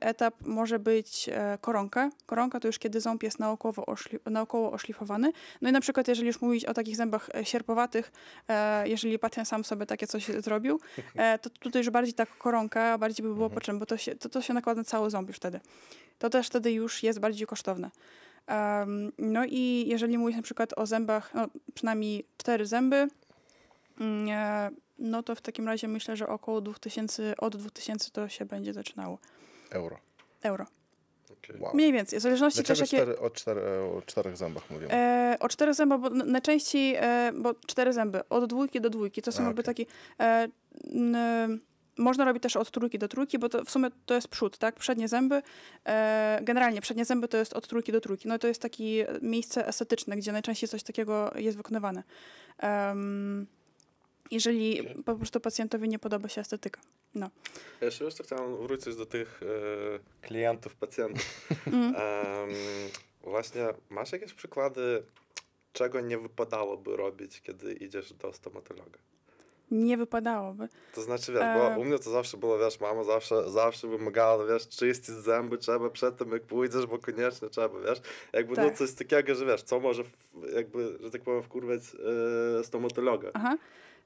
etap 0.00 0.34
może 0.40 0.78
być 0.78 1.28
e, 1.32 1.58
koronka. 1.60 2.10
Koronka 2.26 2.60
to 2.60 2.68
już 2.68 2.78
kiedy 2.78 3.00
ząb 3.00 3.22
jest 3.22 3.38
naokoło, 3.38 3.86
oszli, 3.86 4.18
naokoło 4.26 4.72
oszlifowany. 4.72 5.32
No 5.62 5.68
i 5.68 5.72
na 5.72 5.80
przykład 5.80 6.08
jeżeli 6.08 6.26
już 6.26 6.40
mówić 6.40 6.64
o 6.64 6.74
takich 6.74 6.96
zębach 6.96 7.30
sierpowatych, 7.42 8.12
jeżeli 8.84 9.18
pacjent 9.18 9.48
sam 9.48 9.64
sobie 9.64 9.86
takie 9.86 10.06
coś 10.06 10.26
zrobił, 10.26 10.80
to 11.42 11.50
tutaj 11.50 11.80
już 11.80 11.90
bardziej 11.90 12.14
tak 12.14 12.38
koronka, 12.38 12.98
bardziej 12.98 13.22
by 13.22 13.34
było 13.34 13.46
Mhm. 13.46 13.54
potrzebne, 13.54 13.78
bo 13.80 13.86
to 13.86 13.96
się, 13.96 14.14
to, 14.14 14.28
to 14.28 14.42
się 14.42 14.54
nakłada 14.54 14.80
na 14.80 14.84
cały 14.84 15.10
ząb 15.10 15.28
już 15.28 15.36
wtedy. 15.36 15.60
To 16.18 16.30
też 16.30 16.46
wtedy 16.46 16.72
już 16.72 17.02
jest 17.02 17.20
bardziej 17.20 17.46
kosztowne. 17.46 17.90
Em, 18.48 19.12
no 19.18 19.44
i 19.44 19.84
jeżeli 19.88 20.18
mówić 20.18 20.36
na 20.36 20.42
przykład 20.42 20.78
o 20.78 20.86
zębach, 20.86 21.34
no, 21.34 21.48
przynajmniej 21.74 22.24
cztery 22.36 22.66
zęby, 22.66 23.08
mm, 24.00 24.28
e, 24.30 24.70
no 24.98 25.22
to 25.22 25.34
w 25.34 25.40
takim 25.40 25.66
razie 25.66 25.88
myślę, 25.88 26.16
że 26.16 26.28
około 26.28 26.60
2000, 26.60 27.36
od 27.36 27.56
2000 27.56 28.10
to 28.10 28.28
się 28.28 28.44
będzie 28.44 28.72
zaczynało. 28.72 29.18
Euro. 29.70 29.98
Euro. 30.42 30.66
Wow. 31.60 31.74
Mniej 31.74 31.92
więcej, 31.92 32.18
w 32.18 32.22
zależności 32.22 32.56
Dlaczego 32.62 32.80
też 32.80 32.92
jakie... 32.92 33.04
cztery, 33.04 33.18
o, 33.18 33.30
cztery, 33.30 33.60
o 33.96 34.02
czterech 34.06 34.36
zębach 34.36 34.70
mówimy? 34.70 34.92
E, 34.92 35.36
o 35.40 35.48
cztery 35.48 35.74
zęby, 35.74 35.98
bo 35.98 36.10
najczęściej, 36.10 36.94
e, 36.96 37.32
bo 37.34 37.54
cztery 37.54 37.92
zęby, 37.92 38.28
od 38.28 38.50
dwójki 38.50 38.80
do 38.80 38.90
dwójki, 38.90 39.22
to 39.22 39.32
są 39.32 39.42
A, 39.42 39.46
jakby 39.46 39.62
okej. 39.62 39.74
taki, 39.74 39.86
e, 40.20 40.48
n, 40.94 41.60
można 41.98 42.24
robić 42.24 42.42
też 42.42 42.56
od 42.56 42.70
trójki 42.70 42.98
do 42.98 43.08
trójki, 43.08 43.38
bo 43.38 43.48
to 43.48 43.64
w 43.64 43.70
sumie 43.70 43.88
to 44.06 44.14
jest 44.14 44.28
przód, 44.28 44.58
tak? 44.58 44.74
Przednie 44.74 45.08
zęby, 45.08 45.42
e, 45.84 46.40
generalnie 46.42 46.80
przednie 46.80 47.04
zęby 47.04 47.28
to 47.28 47.36
jest 47.36 47.52
od 47.52 47.68
trójki 47.68 47.92
do 47.92 48.00
trójki. 48.00 48.28
No 48.28 48.38
to 48.38 48.48
jest 48.48 48.62
takie 48.62 49.06
miejsce 49.22 49.66
estetyczne, 49.66 50.16
gdzie 50.16 50.32
najczęściej 50.32 50.68
coś 50.68 50.82
takiego 50.82 51.32
jest 51.36 51.56
wykonywane. 51.56 52.02
Em, 52.58 53.46
jeżeli 54.30 54.94
po 55.04 55.14
prostu 55.16 55.40
pacjentowi 55.40 55.88
nie 55.88 55.98
podoba 55.98 56.28
się 56.28 56.40
estetyka. 56.40 56.80
No. 57.14 57.30
Ja 57.80 57.84
jeszcze 57.84 58.04
jeszcze 58.04 58.24
chciałem 58.24 58.56
wrócić 58.56 58.96
do 58.96 59.06
tych 59.06 59.40
e, 59.42 60.26
klientów, 60.26 60.76
pacjentów. 60.76 61.24
Mm. 61.66 61.94
Em, 61.96 62.48
właśnie, 63.22 63.66
masz 63.90 64.12
jakieś 64.12 64.34
przykłady, 64.34 65.02
czego 65.72 66.00
nie 66.00 66.18
wypadałoby 66.18 66.96
robić, 66.96 67.40
kiedy 67.40 67.72
idziesz 67.72 68.12
do 68.12 68.32
stomatologa? 68.32 68.98
Nie 69.70 69.96
wypadałoby. 69.96 70.68
To 70.94 71.02
znaczy, 71.02 71.32
wiesz, 71.32 71.42
E. 71.42 71.72
bo 71.74 71.80
u 71.80 71.84
mnie 71.84 71.98
to 71.98 72.10
zawsze 72.10 72.36
było, 72.36 72.58
wiesz, 72.58 72.80
mama 72.80 73.04
zawsze, 73.04 73.50
zawsze 73.50 73.88
wymagała, 73.88 74.44
wiesz, 74.46 74.68
czyścić 74.68 75.06
zęby 75.14 75.58
trzeba 75.58 75.90
przed 75.90 76.16
tym, 76.16 76.32
jak 76.32 76.42
pójdziesz, 76.42 76.86
bo 76.86 76.98
koniecznie 76.98 77.48
trzeba, 77.48 77.80
wiesz. 77.80 78.00
Jakby 78.32 78.56
no 78.56 78.64
Tak. 78.68 78.74
coś 78.78 78.92
takiego, 78.92 79.34
że 79.34 79.46
wiesz, 79.46 79.62
co 79.62 79.80
może, 79.80 80.02
jakby, 80.54 80.98
że 81.00 81.10
tak 81.10 81.22
powiem, 81.22 81.42
wkurwać 81.42 81.80
e, 82.60 82.64
stomatologa. 82.64 83.28
Aha. 83.34 83.56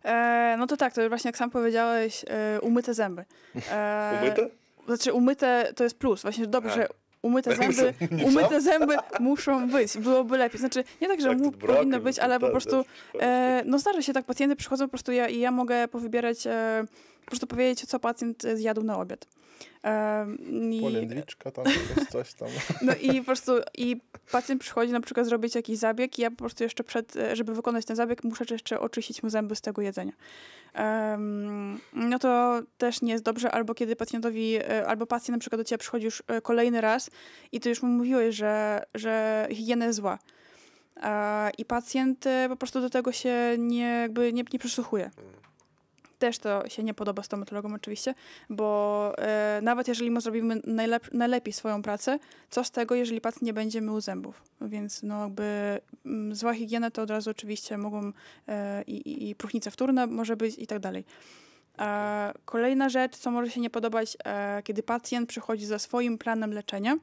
E, 0.04 0.56
no 0.58 0.66
to 0.66 0.76
tak, 0.76 0.94
to 0.94 1.08
właśnie 1.08 1.28
jak 1.28 1.36
sam 1.36 1.50
powiedziałeś, 1.50 2.24
e, 2.28 2.60
umyte 2.60 2.94
zęby. 2.94 3.24
E, 3.70 4.18
Umyte? 4.22 4.48
Znaczy 4.86 5.12
umyte 5.12 5.72
to 5.76 5.84
jest 5.84 5.98
plus, 5.98 6.22
właśnie 6.22 6.46
dobrze, 6.46 6.70
że 6.74 6.88
umyte 7.22 7.50
Ja 7.50 7.56
zęby, 7.56 7.94
umyte 8.24 8.60
zęby 8.60 8.96
muszą 9.20 9.68
być, 9.68 9.98
byłoby 9.98 10.38
lepiej. 10.38 10.60
Znaczy 10.60 10.84
nie 11.00 11.08
tak, 11.08 11.20
że 11.20 11.28
Jak 11.28 11.38
mu 11.38 11.52
powinno 11.52 12.00
być, 12.00 12.16
to 12.16 12.22
ale 12.22 12.34
po 12.40 12.46
tak, 12.46 12.50
prostu. 12.52 12.84
e, 13.20 13.62
no 13.66 13.78
zdarza 13.78 14.02
się 14.02 14.12
tak, 14.12 14.24
pacjenty 14.24 14.56
przychodzą 14.56 14.84
po 14.84 14.90
prostu 14.90 15.12
ja, 15.12 15.28
i 15.28 15.38
ja 15.38 15.50
mogę 15.50 15.88
powybierać, 15.88 16.46
e, 16.46 16.84
po 17.24 17.30
prostu 17.30 17.46
powiedzieć, 17.46 17.88
co 17.88 18.00
pacjent 18.00 18.44
e, 18.44 18.56
zjadł 18.56 18.82
na 18.82 18.98
obiad. 18.98 19.26
I, 20.70 20.80
Polędwiczka 20.80 21.50
tam, 21.50 21.64
coś, 22.10 22.34
tam. 22.34 22.48
no 22.86 22.92
i 22.94 23.18
po 23.18 23.24
prostu 23.24 23.52
i 23.78 24.00
pacjent 24.32 24.60
przychodzi 24.60 24.92
na 24.92 25.00
przykład 25.00 25.26
zrobić 25.26 25.54
jakiś 25.54 25.78
zabieg 25.78 26.18
i 26.18 26.22
ja 26.22 26.30
po 26.30 26.36
prostu 26.36 26.64
jeszcze 26.64 26.84
przed, 26.84 27.16
e, 27.16 27.36
żeby 27.36 27.54
wykonać 27.54 27.84
ten 27.84 27.96
zabieg, 27.96 28.24
muszę 28.24 28.44
jeszcze 28.50 28.80
oczyścić 28.80 29.22
mu 29.22 29.30
zęby 29.30 29.56
z 29.56 29.60
tego 29.60 29.82
jedzenia. 29.82 30.12
Em, 30.74 31.80
no 31.92 32.18
to 32.18 32.62
też 32.78 33.02
nie 33.02 33.12
jest 33.12 33.24
dobrze, 33.24 33.50
albo 33.50 33.74
kiedy 33.74 33.96
pacjentowi, 33.96 34.56
e, 34.56 34.86
albo 34.86 35.06
pacjent 35.06 35.36
na 35.36 35.40
przykład 35.40 35.60
do 35.60 35.64
ciebie 35.64 35.78
przychodzi 35.78 36.04
już 36.04 36.22
kolejny 36.42 36.80
raz 36.80 37.10
i 37.52 37.60
ty 37.60 37.68
już 37.68 37.82
mu 37.82 37.88
mówiłeś, 37.88 38.36
że, 38.36 38.82
że 38.94 39.46
higiena 39.50 39.86
jest 39.86 39.96
zła. 39.96 40.18
I 41.58 41.64
pacjent 41.64 42.24
po 42.48 42.56
prostu 42.56 42.80
do 42.80 42.90
tego 42.90 43.12
się 43.12 43.34
nie, 43.58 43.98
jakby 44.02 44.32
nie, 44.32 44.44
nie 44.52 44.58
przysłuchuje. 44.58 45.10
Też 46.22 46.38
to 46.38 46.68
się 46.68 46.82
nie 46.82 46.94
podoba 46.94 47.22
stomatologom 47.22 47.74
oczywiście, 47.74 48.14
bo 48.50 49.12
e, 49.18 49.60
nawet 49.62 49.88
jeżeli 49.88 50.10
my 50.10 50.20
zrobimy 50.20 50.56
najlep- 50.56 51.14
najlepiej 51.14 51.52
swoją 51.52 51.82
pracę, 51.82 52.18
co 52.50 52.64
z 52.64 52.70
tego, 52.70 52.94
jeżeli 52.94 53.20
pacjent 53.20 53.42
nie 53.42 53.52
będzie 53.52 53.80
mył 53.80 54.00
zębów? 54.00 54.42
Więc 54.60 55.02
no 55.02 55.22
jakby 55.22 55.80
mm, 56.06 56.34
zła 56.34 56.54
higiena 56.54 56.90
to 56.90 57.02
od 57.02 57.10
razu 57.10 57.30
oczywiście 57.30 57.78
mogą 57.78 58.12
e, 58.48 58.82
i, 58.82 59.30
i, 59.30 59.34
próchnica 59.34 59.70
wtórna 59.70 60.06
może 60.06 60.36
być 60.36 60.58
i 60.58 60.66
tak 60.66 60.78
dalej. 60.78 61.04
E, 61.78 62.32
kolejna 62.44 62.88
rzecz, 62.88 63.16
co 63.16 63.30
może 63.30 63.50
się 63.50 63.60
nie 63.60 63.70
podobać, 63.70 64.16
e, 64.24 64.62
kiedy 64.62 64.82
pacjent 64.82 65.28
przychodzi 65.28 65.66
ze 65.66 65.78
swoim 65.78 66.18
planem 66.18 66.52
leczenia 66.52 66.96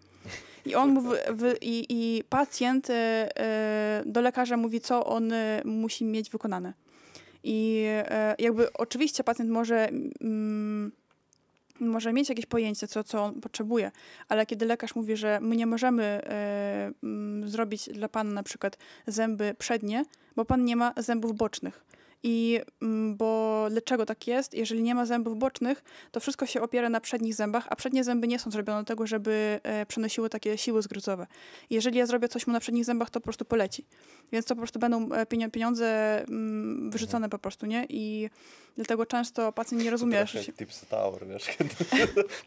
i 0.65 0.75
on 0.75 0.89
mówi, 0.89 1.10
wy, 1.32 1.58
i, 1.62 1.86
i 1.89 2.23
pacjent 2.23 2.89
e, 2.89 2.93
e, 3.39 4.03
do 4.05 4.21
lekarza 4.21 4.58
mówi, 4.58 4.82
co 4.82 5.05
on 5.05 5.34
e, 5.34 5.62
musi 5.65 6.05
mieć 6.05 6.29
wykonane. 6.29 6.73
I 7.43 7.86
e, 7.88 8.36
jakby 8.39 8.73
oczywiście 8.73 9.23
pacjent 9.23 9.52
może, 9.52 9.89
mm, 10.21 10.91
może 11.80 12.13
mieć 12.13 12.30
jakieś 12.30 12.45
pojęcie, 12.45 12.88
co, 12.88 13.04
co 13.04 13.23
on 13.23 13.41
potrzebuje, 13.41 13.91
ale 14.28 14.45
kiedy 14.45 14.65
lekarz 14.65 14.95
mówi, 14.95 15.17
że 15.17 15.39
my 15.41 15.56
nie 15.56 15.65
możemy 15.65 16.04
e, 16.04 16.91
mm, 17.04 17.49
zrobić 17.49 17.89
dla 17.89 18.10
pana 18.10 18.32
na 18.32 18.43
przykład 18.43 18.78
zęby 19.08 19.56
przednie, 19.60 20.06
bo 20.36 20.45
pan 20.45 20.65
nie 20.65 20.75
ma 20.75 20.93
zębów 20.97 21.36
bocznych. 21.36 21.86
I 22.23 22.60
mm, 22.82 23.15
bo 23.17 23.67
dlaczego 23.71 24.05
tak 24.05 24.27
jest? 24.27 24.53
Jeżeli 24.53 24.84
nie 24.84 24.95
ma 24.95 25.05
zębów 25.05 25.38
bocznych, 25.39 25.84
to 26.12 26.19
wszystko 26.19 26.45
się 26.45 26.62
opiera 26.62 26.89
na 26.89 27.01
przednich 27.01 27.36
zębach, 27.36 27.67
a 27.69 27.75
przednie 27.75 28.03
zęby 28.03 28.27
nie 28.27 28.39
są 28.39 28.51
zrobione 28.51 28.79
do 28.79 28.86
tego, 28.86 29.08
żeby 29.08 29.60
e, 29.63 29.86
przenosiły 29.86 30.29
takie 30.29 30.58
siły 30.58 30.82
zgryzowe. 30.82 31.27
Jeżeli 31.69 31.97
ja 31.97 32.05
zrobię 32.05 32.29
coś 32.29 32.47
mu 32.47 32.53
na 32.53 32.60
przednich 32.60 32.86
zębach, 32.86 33.10
to 33.10 33.19
po 33.19 33.23
prostu 33.23 33.45
poleci. 33.45 33.86
Więc 34.32 34.45
to 34.45 34.55
po 34.55 34.60
prostu 34.62 34.79
będą 34.79 35.12
e, 35.12 35.25
pieniądze 35.51 36.19
mm, 36.27 36.91
wyrzucone 36.91 37.29
po 37.29 37.39
prostu, 37.39 37.65
nie? 37.65 37.86
I 37.89 38.29
dlatego 38.75 39.05
często 39.05 39.51
pacjent 39.51 39.84
nie 39.84 39.89
rozumie. 39.91 40.27
że 40.27 40.43
się- 40.43 40.53
Tipsy 40.53 40.86
Tower, 40.86 41.27
wiesz, 41.27 41.43
kiedy 41.58 41.75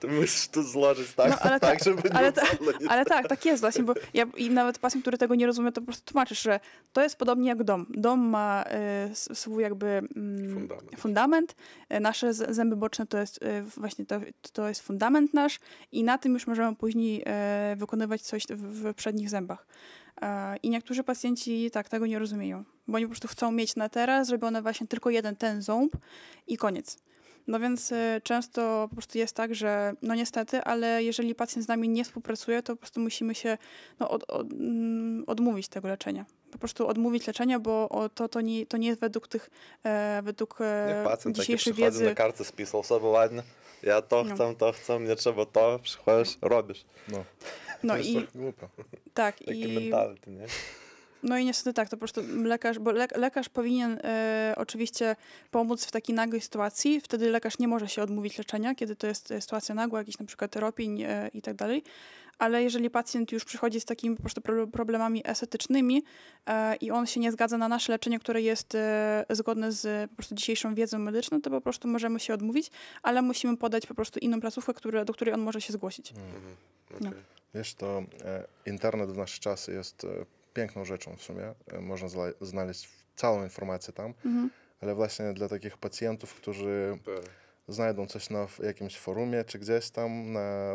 ty 0.01 0.09
musisz 0.09 0.49
to 0.49 0.63
złożyć 0.63 1.13
tak, 1.15 1.31
No, 1.31 1.37
ale 1.41 1.61
tak 1.61 1.79
ta- 1.79 1.85
żeby 1.85 2.13
ale 2.13 2.27
nie 2.27 2.33
ta-. 2.33 2.43
Ale 2.89 3.05
tak, 3.05 3.29
tak 3.29 3.45
jest 3.45 3.61
właśnie, 3.61 3.83
bo 3.83 3.95
ja, 4.15 4.25
i 4.37 4.51
nawet 4.51 4.79
pacjent, 4.79 5.05
który 5.05 5.19
tego 5.19 5.35
nie 5.35 5.47
rozumie, 5.47 5.73
to 5.73 5.81
po 5.81 5.85
prostu 5.87 6.05
tłumaczysz, 6.13 6.43
że 6.43 6.61
to 6.93 7.03
jest 7.03 7.17
podobnie 7.17 7.49
jak 7.49 7.65
dom. 7.65 7.87
Dom 7.91 8.21
ma 8.21 8.65
s- 9.11 9.39
swój 9.39 9.62
jakby 9.63 9.87
mm, 9.87 10.55
Fundament. 10.55 10.97
fundament. 10.97 11.55
E, 11.89 12.01
Nasze 12.01 12.35
zęby 12.35 12.77
boczne 12.77 13.07
to 13.07 13.19
jest 13.19 13.43
e, 13.43 13.63
właśnie 13.63 14.07
to, 14.07 14.21
to 14.53 14.69
jest 14.69 14.83
fundament 14.83 15.35
nasz 15.35 15.61
i 15.93 16.05
na 16.05 16.19
tym 16.19 16.35
już 16.35 16.47
możemy 16.47 16.77
później 16.77 17.23
e, 17.27 17.77
wykonywać 17.79 18.23
coś 18.23 18.45
w, 18.51 18.95
przednich 18.95 19.31
zębach. 19.31 19.67
I 20.63 20.71
niektórzy 20.71 21.05
pacjenci 21.05 21.71
tak 21.71 21.89
tego 21.89 22.07
nie 22.07 22.19
rozumieją, 22.19 22.65
bo 22.89 22.97
oni 22.97 23.05
po 23.05 23.11
prostu 23.11 23.29
chcą 23.29 23.53
mieć 23.53 23.77
na 23.77 23.89
teraz 23.89 24.27
zrobione 24.27 24.63
właśnie 24.63 24.87
tylko 24.87 25.11
jeden 25.11 25.37
ten 25.37 25.63
ząb 25.63 25.97
i 26.47 26.57
koniec. 26.57 26.99
No 27.47 27.61
więc 27.61 27.93
często 28.23 28.87
po 28.91 28.95
prostu 28.95 29.19
jest 29.19 29.37
tak, 29.37 29.55
że 29.55 29.93
no 30.03 30.15
niestety, 30.15 30.63
ale 30.63 31.05
jeżeli 31.05 31.35
pacjent 31.35 31.65
z 31.65 31.69
nami 31.69 31.89
nie 31.89 32.05
współpracuje, 32.05 32.63
to 32.63 32.73
po 32.73 32.81
prostu 32.81 33.01
musimy 33.01 33.35
się 33.35 33.59
no, 34.01 34.11
od, 34.11 34.31
od, 34.31 34.53
mm, 34.53 35.25
odmówić 35.27 35.69
tego 35.69 35.89
leczenia. 35.89 36.25
Po 36.53 36.59
prostu 36.59 36.87
odmówić 36.87 37.27
leczenia, 37.27 37.59
bo 37.59 37.89
to, 38.15 38.29
to, 38.29 38.41
nie, 38.41 38.67
to 38.67 38.77
nie 38.77 38.89
jest 38.89 39.01
według 39.01 39.29
tych, 39.29 39.51
e, 39.85 40.21
według 40.25 40.59
e, 40.61 41.03
pacjent 41.05 41.37
taki 41.37 41.47
dzisiejszej 41.47 41.73
wiedzy. 41.73 42.05
na 42.05 42.15
kartę 42.15 42.45
spisał 42.45 42.83
sobie 42.83 43.07
ładnie. 43.07 43.43
Ja 43.83 44.03
to 44.03 44.25
No. 44.25 44.35
chcę, 44.35 44.55
to 44.59 44.73
chcę, 44.73 45.01
nie 45.01 45.17
trzeba 45.17 45.47
to, 45.47 45.79
przychodzisz, 45.83 46.39
robisz. 46.43 46.85
No, 47.09 47.25
No 47.83 47.93
to 47.95 47.99
jest 47.99 48.11
i 48.11 48.27
głupio. 48.35 48.69
tak, 49.15 49.39
Taki 49.39 49.61
i 49.75 49.81
mentality, 49.81 50.31
nie? 50.31 50.47
No 51.23 51.39
i 51.39 51.45
niestety 51.45 51.75
tak, 51.75 51.89
to 51.89 51.97
po 51.97 52.01
prostu 52.01 52.21
lekarz, 52.45 52.79
bo 52.79 52.93
le, 52.93 53.09
lekarz 53.17 53.49
powinien 53.49 53.99
e, 54.05 54.55
oczywiście 54.57 55.17
pomóc 55.51 55.85
w 55.87 55.91
takiej 55.91 56.15
nagłej 56.15 56.41
sytuacji. 56.41 57.01
Wtedy 57.01 57.31
lekarz 57.31 57.59
nie 57.59 57.69
może 57.69 57.89
się 57.89 58.03
odmówić 58.03 58.39
leczenia, 58.39 58.75
kiedy 58.75 58.97
to 58.97 59.07
jest 59.07 59.29
sytuacja 59.41 59.75
nagła, 59.75 59.99
jakiś 59.99 60.19
na 60.19 60.27
przykład 60.27 60.57
ropień 60.57 61.03
e, 61.03 61.31
i 61.35 61.43
tak 61.43 61.55
dalej. 61.57 61.83
Ale 62.43 62.63
jeżeli 62.63 62.91
pacjent 62.91 63.33
już 63.33 63.45
przychodzi 63.45 63.81
z 63.81 63.85
takimi 63.85 64.17
po 64.17 64.23
prostu 64.23 64.41
pro- 64.41 64.67
problemami 64.67 65.23
estetycznymi 65.25 66.03
e, 66.47 66.77
i 66.77 66.91
on 66.91 67.07
się 67.07 67.21
nie 67.21 67.33
zgadza 67.33 67.59
na 67.59 67.69
nasze 67.69 67.93
leczenie, 67.93 68.19
które 68.19 68.43
jest 68.43 68.75
e, 68.75 69.25
zgodne 69.31 69.73
z 69.73 70.11
po 70.11 70.17
prostu 70.17 70.35
dzisiejszą 70.35 70.75
wiedzą 70.75 70.99
medyczną, 70.99 71.41
to 71.41 71.51
po 71.51 71.61
prostu 71.61 71.89
możemy 71.89 72.21
się 72.21 72.35
odmówić, 72.35 72.71
ale 73.03 73.23
musimy 73.23 73.57
podać 73.57 73.87
po 73.87 73.95
prostu 73.95 74.19
inną 74.19 74.41
placówkę, 74.41 74.75
które, 74.75 75.05
do 75.05 75.13
której 75.13 75.35
on 75.35 75.41
może 75.41 75.61
się 75.61 75.73
zgłosić. 75.73 76.11
Mhm. 76.13 76.33
No. 77.01 77.09
okej. 77.09 77.21
Wiesz, 77.55 77.75
to 77.75 78.03
e, 78.25 78.45
internet 78.67 79.11
w 79.11 79.17
nasze 79.17 79.41
czasy 79.41 79.73
jest 79.73 80.05
e, 80.05 80.09
piękną 80.55 80.85
rzeczą 80.85 81.17
w 81.17 81.23
sumie. 81.23 81.55
E, 81.73 81.81
można 81.81 82.09
zla- 82.09 82.33
znaleźć 82.41 82.89
całą 83.17 83.43
informację 83.43 83.93
tam, 83.93 84.15
Mhm. 84.27 84.51
ale 84.81 84.95
właśnie 84.95 85.33
dla 85.33 85.49
takich 85.49 85.79
pacjentów, 85.79 86.35
którzy 86.35 86.99
Tak. 87.05 87.15
Znajdą 87.69 88.07
coś 88.07 88.31
na 88.31 88.47
w 88.47 88.59
jakimś 88.59 88.99
forumie 88.99 89.45
czy 89.45 89.59
gdzieś 89.59 89.91
tam 89.91 90.33
na 90.33 90.73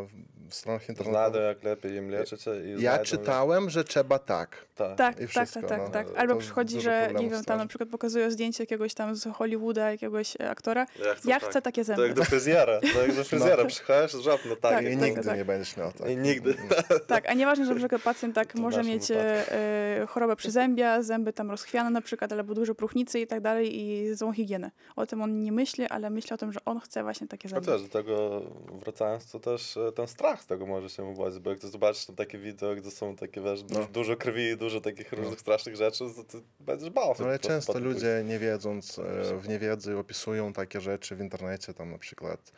stronach 0.50 0.84
Znajdą 0.86 1.04
internetowych. 1.04 1.47
jak 1.47 1.63
lepiej 1.63 1.95
im 1.95 2.10
leczyć 2.10 2.45
i 2.47 2.71
Ja 2.71 2.78
znajdą, 2.78 3.04
czytałem, 3.04 3.69
że 3.69 3.84
trzeba 3.84 4.19
tak. 4.19 4.67
Tak. 4.76 4.97
Tak, 4.97 5.15
I 5.15 5.19
tak, 5.19 5.30
wszystko, 5.30 5.60
tak, 5.60 5.69
tak, 5.69 5.80
no. 5.80 5.89
tak. 5.89 6.10
To 6.10 6.17
Albo 6.17 6.36
przychodzi, 6.36 6.82
że 6.82 7.10
nie 7.19 7.30
wiem, 7.30 7.43
tam 7.43 7.58
na 7.58 7.67
przykład 7.67 7.89
pokazują 7.89 8.32
zdjęcie 8.32 8.63
jakiegoś 8.63 8.93
tam 8.93 9.15
z 9.15 9.23
Hollywooda, 9.34 9.91
jakiegoś 9.91 10.36
e, 10.36 10.50
aktora. 10.50 10.86
Ja 11.06 11.15
chcę, 11.15 11.30
Ja 11.30 11.39
tak. 11.39 11.50
chcę 11.50 11.62
takie 11.62 11.82
To 11.82 11.86
zęby. 11.86 12.04
jak 12.08 12.13
do 12.13 12.23
fryzjera, 12.34 12.80
to 12.93 13.02
jak 13.02 13.15
do 13.15 13.23
fryzjera 13.23 13.65
przychodzisz, 13.65 14.21
żadno 14.23 14.56
tak. 14.56 14.71
Tak, 14.71 14.84
I 14.84 14.86
jak 14.86 15.00
tak, 15.00 15.10
nigdy 15.10 15.23
tak. 15.23 15.38
nie 15.38 15.45
będziesz 15.45 15.78
miał 15.78 15.91
tak. 15.91 16.10
I 16.10 16.17
nigdy. 16.17 16.56
Tak, 17.08 17.30
a 17.30 17.34
nieważne, 17.34 17.65
że 17.65 17.71
na 17.71 17.78
przykład 17.78 18.02
pacjent 18.02 18.36
tak 18.36 18.54
To 18.54 18.60
może 18.62 18.84
mieć 18.84 19.12
e, 19.12 20.06
chorobę 20.10 20.36
przyzębia, 20.36 21.02
zęby 21.04 21.34
tam 21.34 21.52
rozchwiane 21.52 21.89
na 21.89 22.02
przykład, 22.02 22.32
albo 22.32 22.54
duże 22.54 22.76
próchnicy 22.76 23.19
i 23.19 23.28
tak 23.28 23.41
dalej 23.41 23.80
i 23.80 24.15
złą 24.15 24.34
higienę. 24.34 24.71
O 24.95 25.06
tym 25.06 25.21
on 25.21 25.39
nie 25.39 25.52
myśli, 25.52 25.86
ale 25.88 26.10
myśli 26.10 26.34
o 26.34 26.38
tym, 26.38 26.54
że 26.54 26.60
on 26.65 26.77
chce 26.80 27.04
właśnie 27.04 27.28
takie 27.28 27.50
zęby. 27.50 27.66
Chociaż 27.66 27.82
do 27.82 27.90
tego 27.90 28.42
wracając, 28.72 29.32
to 29.32 29.40
też 29.40 29.78
e, 29.78 29.92
ten 29.92 30.08
strach 30.08 30.42
z 30.42 30.46
tego 30.46 30.66
może 30.66 30.90
się 30.90 31.04
uwodzić, 31.04 31.40
bo 31.40 31.50
jak 31.50 31.60
ty 31.60 31.68
zobaczysz 31.70 32.06
tam 32.06 32.16
takie 32.16 32.38
wideo, 32.38 32.76
gdzie 32.76 32.92
są 32.92 33.16
takie, 33.16 33.42
wiesz, 33.42 33.63
No. 33.70 33.86
dużo 33.94 34.16
krwi 34.16 34.44
i 34.44 34.58
dużo 34.58 34.82
takich 34.82 35.12
różnych 35.13 35.40
strasznych 35.40 35.76
rzeczy, 35.76 36.06
to 36.16 36.24
ty 36.24 36.38
będziesz 36.60 36.90
bał 36.90 37.16
się 37.16 37.22
No, 37.24 37.30
ale 37.30 37.40
często 37.40 37.80
ludzie 37.80 38.24
nie 38.26 38.40
wiedząc, 38.40 39.00
e, 39.00 39.38
w 39.38 39.50
niewiedzy 39.50 39.98
opisują 39.98 40.54
takie 40.54 40.82
rzeczy 40.82 41.16
w 41.16 41.20
internecie, 41.20 41.74
tam 41.74 41.92
na 41.92 41.98
przykład 41.98 42.52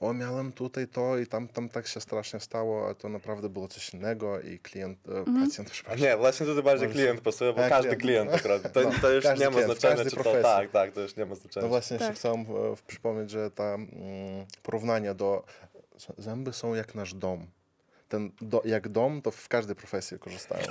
o 0.00 0.12
miałem 0.12 0.52
tutaj 0.52 0.88
to 0.88 1.18
i 1.18 1.26
tam, 1.26 1.48
tam 1.48 1.68
tak 1.68 1.86
się 1.86 2.00
strasznie 2.00 2.40
stało, 2.40 2.88
a 2.88 2.94
to 2.94 3.08
naprawdę 3.08 3.48
było 3.48 3.68
coś 3.68 3.94
innego 3.94 4.40
i 4.40 4.58
klient, 4.58 4.98
Mhm. 5.08 5.46
pacjent, 5.46 5.70
przepraszam. 5.70 6.02
nie, 6.04 6.16
właśnie 6.16 6.46
tutaj 6.46 6.62
bardziej 6.62 6.88
klient 6.88 7.20
pasuje, 7.20 7.52
bo 7.52 7.64
A, 7.64 7.68
każdy 7.68 7.96
klient. 7.96 8.30
klient 8.42 8.62
tak. 8.62 8.72
To, 8.72 8.80
No, 8.80 8.90
to 9.02 9.10
już 9.12 9.24
każdy 9.24 9.44
nie 9.44 9.50
ma 9.50 9.62
znaczenia, 9.62 10.04
czy 10.04 10.10
to 10.10 10.16
profesji. 10.16 10.42
tak, 10.42 10.70
tak, 10.70 10.92
to 10.92 11.00
już 11.00 11.16
nie 11.16 11.26
ma 11.26 11.34
znaczenia. 11.34 11.62
No 11.64 11.68
właśnie, 11.68 11.98
Tak. 11.98 12.14
chciałem 12.14 12.44
przypomnieć, 12.86 13.30
że 13.30 13.50
ta 13.50 13.65
mm, 13.74 14.46
porównanie 14.62 15.14
do 15.14 15.44
z- 15.98 16.22
zęby 16.24 16.52
są 16.52 16.74
jak 16.74 16.94
nasz 16.94 17.14
dom. 17.14 17.46
Ten 18.08 18.30
do, 18.40 18.62
jak 18.64 18.88
dom, 18.88 19.22
to 19.22 19.30
w 19.30 19.48
każdej 19.48 19.76
profesji 19.76 20.18
korzystają. 20.18 20.62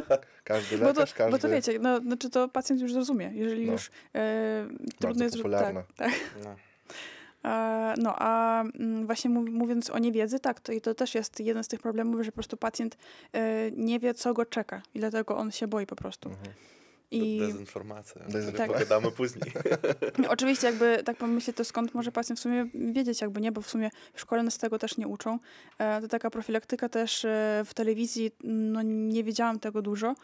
Każdy 0.44 0.78
Bo 0.78 0.84
to, 0.84 0.90
lekarz, 0.90 1.14
każdy... 1.14 1.32
bo 1.32 1.38
to 1.38 1.48
wiecie, 1.48 1.78
no, 1.78 2.00
znaczy 2.00 2.30
to 2.30 2.48
pacjent 2.48 2.80
już 2.82 2.92
zrozumie, 2.92 3.30
jeżeli 3.34 3.66
No. 3.66 3.72
już 3.72 3.90
e, 4.14 4.68
trudno 4.98 5.24
jest... 5.24 5.36
popularne. 5.36 5.84
Tak, 5.96 6.10
tak. 6.10 6.20
No. 6.44 6.56
E, 7.50 7.94
No, 7.98 8.14
a 8.18 8.60
mm, 8.62 9.06
właśnie 9.06 9.30
mów, 9.30 9.48
mówiąc 9.50 9.90
o 9.90 9.98
niewiedzy, 9.98 10.40
tak, 10.40 10.60
to, 10.60 10.72
i 10.72 10.80
to 10.80 10.94
też 10.94 11.14
jest 11.14 11.40
jeden 11.40 11.64
z 11.64 11.68
tych 11.68 11.80
problemów, 11.80 12.20
że 12.24 12.30
po 12.32 12.34
prostu 12.34 12.56
pacjent 12.56 12.96
e, 13.32 13.70
nie 13.70 13.98
wie, 13.98 14.14
co 14.14 14.34
go 14.34 14.46
czeka 14.46 14.82
i 14.94 14.98
dlatego 14.98 15.36
on 15.36 15.50
się 15.50 15.66
boi 15.68 15.86
po 15.86 15.96
prostu. 15.96 16.28
Mhm. 16.28 16.52
I 17.10 17.38
Dezinformacja. 17.38 18.22
Dezinformacja. 18.22 18.58
Tak. 18.58 18.72
Pogadamy 18.72 19.10
później. 19.10 19.52
oczywiście 20.28 20.66
jakby 20.66 21.02
tak 21.04 21.16
pomyśleć, 21.16 21.56
to 21.56 21.64
skąd 21.64 21.94
może 21.94 22.12
pacjent 22.12 22.38
w 22.38 22.42
sumie 22.42 22.66
wiedzieć, 22.74 23.20
jakby 23.20 23.40
nie, 23.40 23.52
bo 23.52 23.60
w 23.60 23.68
sumie 23.70 23.90
w 24.14 24.20
szkole 24.20 24.42
nas 24.42 24.58
tego 24.58 24.78
też 24.78 24.96
nie 24.96 25.08
uczą. 25.08 25.38
E, 25.78 26.00
To 26.00 26.08
taka 26.08 26.30
profilaktyka 26.30 26.88
też 26.88 27.24
e, 27.24 27.62
w 27.66 27.74
telewizji, 27.74 28.30
no 28.44 28.82
nie 28.84 29.24
wiedziałam 29.24 29.60
tego 29.60 29.82
dużo. 29.82 30.14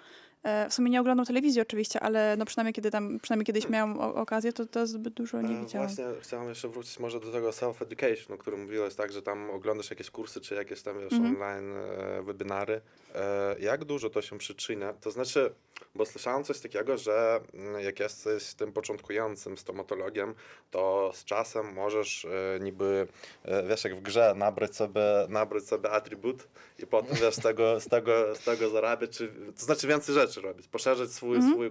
E, 0.43 0.69
W 0.71 0.75
sumie 0.75 0.91
nie 0.91 1.01
oglądam 1.01 1.27
telewizji 1.27 1.61
oczywiście, 1.61 2.01
ale 2.01 2.37
no 2.39 2.45
przynajmniej 2.45 2.75
kiedy 2.75 2.91
tam, 2.91 3.21
przynajmniej 3.23 3.47
kiedyś 3.47 3.69
miałam 3.69 4.01
o- 4.01 4.15
okazję, 4.15 4.53
to, 4.53 4.67
to 4.67 4.87
zbyt 4.87 5.15
dużo 5.15 5.43
nie 5.43 5.57
E, 5.59 5.63
wiedziałam. 5.63 5.89
Właśnie 5.89 6.05
chciałem 6.21 6.49
jeszcze 6.49 6.69
wrócić 6.69 6.99
może 6.99 7.21
do 7.21 7.33
tego 7.33 7.51
self-education, 7.51 8.33
o 8.35 8.39
którym 8.39 8.61
mówiłeś, 8.63 8.95
tak, 8.95 9.13
że 9.13 9.23
tam 9.23 9.51
oglądasz 9.51 9.91
jakieś 9.91 10.11
kursy, 10.11 10.41
czy 10.41 10.55
jakieś 10.55 10.83
tam 10.83 11.01
wiesz, 11.01 11.13
Mhm. 11.13 11.35
online 11.37 11.77
e, 11.77 12.23
webinary. 12.23 12.81
E, 13.17 13.57
jak 13.59 13.85
dużo 13.85 14.11
to 14.11 14.23
się 14.23 14.39
przyczynia? 14.39 14.93
To 14.93 15.11
znaczy, 15.11 15.55
bo 15.95 16.07
słyszałem 16.07 16.45
coś 16.45 16.61
takiego, 16.61 16.97
że 16.99 17.41
mm, 17.55 17.81
jak 17.85 18.01
jesteś 18.01 18.55
tym 18.55 18.73
początkującym 18.73 19.59
stomatologiem, 19.59 20.35
to 20.71 21.11
z 21.15 21.25
czasem 21.25 21.73
możesz 21.73 22.25
e, 22.25 22.61
niby, 22.61 23.07
e, 23.45 23.63
wiesz, 23.69 23.85
jak 23.85 23.97
w 23.97 24.03
grze, 24.03 24.35
nabrać 24.37 24.77
sobie, 24.77 25.01
nabrać 25.29 25.65
sobie 25.65 25.91
atrybut 25.91 26.49
i 26.79 26.87
potem, 26.87 27.17
wiesz, 27.17 27.35
z 27.35 27.41
tego, 27.43 27.81
z 27.81 27.89
tego, 27.89 28.35
z 28.35 28.45
tego 28.45 28.69
zarabiać, 28.71 29.11
czy, 29.11 29.29
to 29.59 29.65
znaczy 29.65 29.87
więcej 29.87 30.15
rzeczy 30.15 30.41
robić, 30.41 30.69
poszerzyć 30.69 31.13
swój, 31.13 31.37
Mhm. 31.37 31.53
swój, 31.55 31.71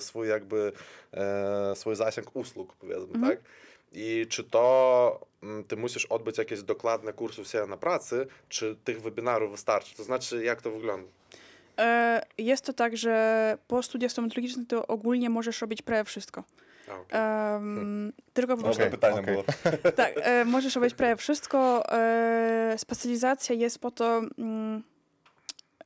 swój 0.00 0.28
jakby, 0.28 0.72
swój 1.74 1.94
zasięg 1.96 2.36
usług, 2.36 2.74
powiedzmy, 2.76 3.14
Mhm. 3.14 3.36
tak? 3.36 3.40
I 3.92 4.26
czy 4.28 4.44
to 4.44 5.20
mm, 5.42 5.64
ty 5.64 5.76
musisz 5.76 6.06
odbyć 6.06 6.38
jakieś 6.38 6.62
dokładne 6.62 7.12
kursy 7.12 7.66
na 7.68 7.76
pracy, 7.76 8.26
czy 8.48 8.76
tych 8.84 9.02
webinarów 9.02 9.50
wystarczy? 9.50 9.96
To 9.96 10.04
znaczy, 10.04 10.44
jak 10.44 10.62
to 10.62 10.70
wygląda? 10.70 11.08
E, 11.78 12.22
Jest 12.38 12.64
to 12.64 12.72
tak, 12.72 12.96
że 12.96 13.58
po 13.68 13.82
studiach 13.82 14.12
stomatologicznych 14.12 14.68
to 14.68 14.86
ogólnie 14.86 15.30
możesz 15.30 15.60
robić 15.60 15.82
prawie 15.82 16.04
wszystko. 16.04 16.44
A, 16.88 16.94
okej. 17.00 17.20
Em, 17.56 18.12
tylko 18.32 18.56
po 18.56 18.62
prostu 18.62 18.82
Dobre 18.82 18.90
pytanie 18.98 19.20
okej. 19.20 19.32
było. 19.34 19.44
tak, 19.96 20.12
e, 20.16 20.44
możesz 20.44 20.74
robić 20.76 20.94
prawie 20.94 21.16
wszystko. 21.16 21.82
E, 21.92 22.74
specjalizacja 22.78 23.54
jest 23.54 23.78
po 23.78 23.90
to. 23.90 24.22
Mm, 24.38 24.82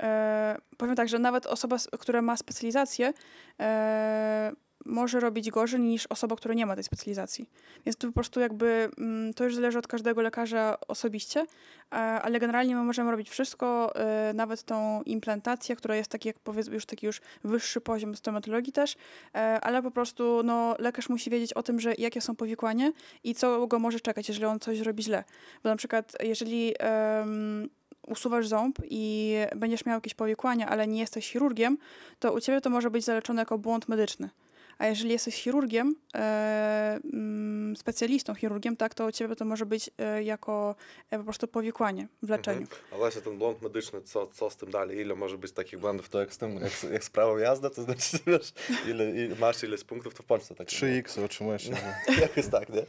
e, 0.03 0.57
powiem 0.77 0.97
tak, 0.97 1.09
że 1.09 1.19
nawet 1.19 1.47
osoba, 1.47 1.77
która 2.01 2.23
ma 2.23 2.37
specjalizację, 2.37 3.13
e, 3.61 4.53
może 4.85 5.21
robić 5.21 5.51
gorzej 5.51 5.81
niż 5.81 6.07
osoba, 6.07 6.37
która 6.37 6.55
nie 6.55 6.67
ma 6.67 6.75
tej 6.75 6.85
specjalizacji. 6.85 7.49
Więc 7.87 7.97
to 7.97 8.07
po 8.07 8.13
prostu 8.13 8.41
jakby 8.41 8.91
mm, 8.99 9.35
to 9.35 9.45
już 9.45 9.55
zależy 9.55 9.79
od 9.79 9.87
każdego 9.87 10.23
lekarza 10.23 10.77
osobiście, 10.89 11.47
ale 11.91 12.41
generalnie 12.41 12.77
my 12.77 12.83
możemy 12.83 13.11
robić 13.11 13.31
wszystko, 13.31 13.97
e, 13.97 14.33
nawet 14.35 14.63
tą 14.63 15.03
implantację, 15.03 15.77
która 15.77 15.97
jest 15.97 16.11
taki, 16.11 16.29
jak 16.29 16.39
powiedzmy, 16.39 16.75
już 16.75 16.87
taki 16.87 17.07
już 17.07 17.21
wyższy 17.45 17.81
poziom 17.81 18.17
stomatologii 18.17 18.73
też, 18.73 18.97
e, 19.35 19.39
ale 19.39 19.83
po 19.83 19.91
prostu 19.91 20.43
no, 20.45 20.77
lekarz 20.79 21.09
musi 21.09 21.31
wiedzieć 21.31 21.53
o 21.53 21.63
tym, 21.63 21.81
że 21.81 21.95
jakie 21.99 22.21
są 22.21 22.37
powikłania 22.37 22.93
i 23.25 23.35
co 23.35 23.67
go 23.67 23.79
może 23.79 24.01
czekać, 24.01 24.29
jeżeli 24.29 24.47
on 24.47 24.61
coś 24.61 24.81
robi 24.81 25.03
źle. 25.03 25.25
Bo 25.63 25.71
na 25.71 25.77
przykład, 25.77 26.13
jeżeli 26.23 26.75
em, 26.79 27.69
usuwasz 28.07 28.49
ząb 28.49 28.79
i 28.91 29.35
będziesz 29.57 29.87
miał 29.87 29.97
jakieś 29.97 30.15
powikłania, 30.15 30.69
ale 30.69 30.87
nie 30.87 31.01
jesteś 31.01 31.31
chirurgiem, 31.33 31.79
to 32.19 32.33
u 32.33 32.41
ciebie 32.41 32.61
to 32.61 32.71
może 32.71 32.91
być 32.91 33.05
zaleczone 33.05 33.43
jako 33.43 33.59
błąd 33.59 33.89
medyczny. 33.89 34.31
A 34.79 34.87
jeżeli 34.87 35.11
jesteś 35.11 35.35
chirurgiem, 35.35 35.95
e, 36.15 37.01
mm, 37.13 37.77
specjalistą 37.77 38.35
chirurgiem, 38.35 38.77
tak, 38.77 38.95
to 38.95 39.07
u 39.07 39.13
ciebie 39.13 39.37
to 39.37 39.45
może 39.45 39.67
być 39.67 39.91
e, 39.99 40.23
jako 40.23 40.75
e, 41.11 41.19
po 41.19 41.25
prostu 41.25 41.49
powikłanie 41.49 42.09
w 42.23 42.29
leczeniu. 42.29 42.61
Mhm. 42.61 42.81
A 42.93 42.97
właśnie 42.97 43.21
ten 43.21 43.39
błąd 43.39 43.63
medyczny, 43.63 44.03
co, 44.03 44.27
co 44.27 44.51
z 44.51 44.57
tym 44.57 44.71
dalej? 44.71 44.99
Ile 44.99 45.15
może 45.15 45.39
być 45.39 45.53
takich 45.53 45.79
błędów? 45.79 46.09
To 46.09 46.21
jak 46.21 46.35
z 46.35 46.39
tym, 46.39 46.55
jak, 46.55 46.93
jak 46.93 47.05
z 47.05 47.11
prawą 47.11 47.37
jazdy, 47.37 47.71
to 47.71 47.83
znaczy, 47.83 48.19
wiesz, 48.27 48.53
ile, 48.89 49.11
ile 49.11 49.37
masz 49.37 49.63
ileś 49.63 49.85
punktów, 49.85 50.15
to 50.15 50.23
w 50.23 50.27
Polsce 50.27 50.55
tak 50.55 50.69
3x 50.69 51.25
otrzymujesz 51.25 51.63
się. 51.63 51.71
Jak 52.21 52.37
jest 52.37 52.51
tak, 52.51 52.69
nie? 52.69 52.83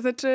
Znaczy, 0.00 0.28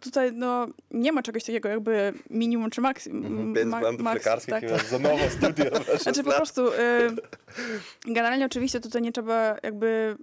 tutaj 0.00 0.32
no, 0.32 0.66
nie 0.90 1.12
ma 1.12 1.22
czegoś 1.22 1.44
takiego 1.44 1.68
jakby 1.68 2.12
minimum 2.30 2.70
czy 2.70 2.80
maksimum. 2.80 3.26
Mhm. 3.26 3.54
Pięć 3.54 3.66
ma- 3.66 3.80
błędów 3.80 4.06
maks- 4.06 4.14
lekarskich 4.14 4.50
tak, 4.54 4.62
i 4.62 4.66
tak. 4.66 4.84
za 4.84 4.98
nowo 4.98 5.30
studia. 5.30 5.64
wiesz, 5.88 6.02
Znaczy 6.02 6.22
po 6.22 6.28
lat. 6.28 6.38
prostu, 6.38 6.72
y, 6.72 6.76
generalnie 8.06 8.46
oczywiście 8.46 8.80
tutaj 8.80 9.02
nie 9.02 9.12
trzeba 9.12 9.56
jakby 9.62 10.16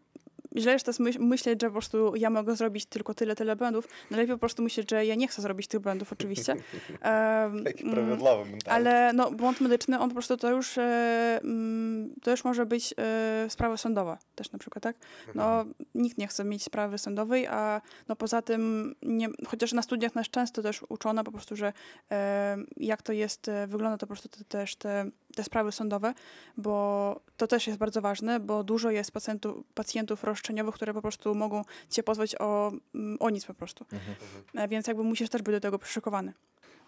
źle 0.55 0.73
jest 0.73 0.85
teraz 0.85 0.99
myśl, 0.99 1.19
myśleć, 1.19 1.61
że 1.61 1.67
po 1.67 1.73
prostu 1.73 2.15
ja 2.15 2.29
mogę 2.29 2.55
zrobić 2.55 2.85
tylko 2.85 3.13
tyle, 3.13 3.35
tyle 3.35 3.55
błędów. 3.55 3.87
Najlepiej 4.11 4.35
po 4.35 4.39
prostu 4.39 4.63
myśleć, 4.63 4.89
że 4.91 5.05
ja 5.05 5.15
nie 5.15 5.27
chcę 5.27 5.41
zrobić 5.41 5.67
tych 5.67 5.79
błędów, 5.79 6.13
oczywiście. 6.13 6.55
Um, 7.05 7.63
Taki 7.63 7.83
prawidłowy 7.83 8.51
mentalny. 8.51 8.89
Ale 8.89 9.13
no, 9.13 9.31
błąd 9.31 9.61
medyczny, 9.61 9.99
on 9.99 10.09
po 10.09 10.13
prostu 10.13 10.37
to 10.37 10.49
już, 10.49 10.77
e, 10.77 11.39
mm, 11.43 12.13
to 12.23 12.31
już 12.31 12.43
może 12.43 12.65
być 12.65 12.93
e, 12.97 13.45
sprawa 13.49 13.77
sądowa 13.77 14.17
też 14.35 14.51
na 14.51 14.59
przykład, 14.59 14.83
tak? 14.83 14.95
No, 15.35 15.45
Mhm. 15.59 15.73
nikt 15.95 16.17
nie 16.17 16.27
chce 16.27 16.43
mieć 16.43 16.63
sprawy 16.63 16.97
sądowej, 16.97 17.47
a 17.47 17.81
no 18.07 18.15
poza 18.15 18.41
tym, 18.41 18.95
nie, 19.01 19.27
chociaż 19.47 19.73
na 19.73 19.81
studiach 19.81 20.15
nas 20.15 20.29
często 20.29 20.61
też 20.61 20.83
uczono 20.89 21.23
po 21.23 21.31
prostu, 21.31 21.55
że 21.55 21.73
e, 22.11 22.57
jak 22.77 23.01
to 23.01 23.13
jest, 23.13 23.51
wygląda 23.67 23.97
to 23.97 24.07
po 24.07 24.07
prostu 24.07 24.29
te, 24.29 24.43
też 24.43 24.75
te, 24.75 25.09
te 25.35 25.43
sprawy 25.43 25.71
sądowe, 25.71 26.13
bo 26.57 27.19
to 27.37 27.47
też 27.47 27.67
jest 27.67 27.79
bardzo 27.79 28.01
ważne, 28.01 28.39
bo 28.39 28.63
dużo 28.63 28.91
jest 28.91 29.11
pacjentów, 29.11 29.63
pacjentów 29.73 30.23
roszczeniowych, 30.23 30.44
które 30.73 30.93
po 30.93 31.01
prostu 31.01 31.35
mogą 31.35 31.61
cię 31.89 32.03
pozwać 32.03 32.35
o, 32.39 32.71
mm, 32.95 33.17
o 33.19 33.29
nic 33.29 33.45
po 33.45 33.53
prostu. 33.53 33.85
Mhm. 33.93 34.15
E, 34.55 34.67
Więc 34.67 34.87
jakby 34.87 35.03
musisz 35.03 35.29
też 35.29 35.41
być 35.41 35.53
do 35.55 35.59
tego 35.59 35.79
przyszykowany. 35.79 36.33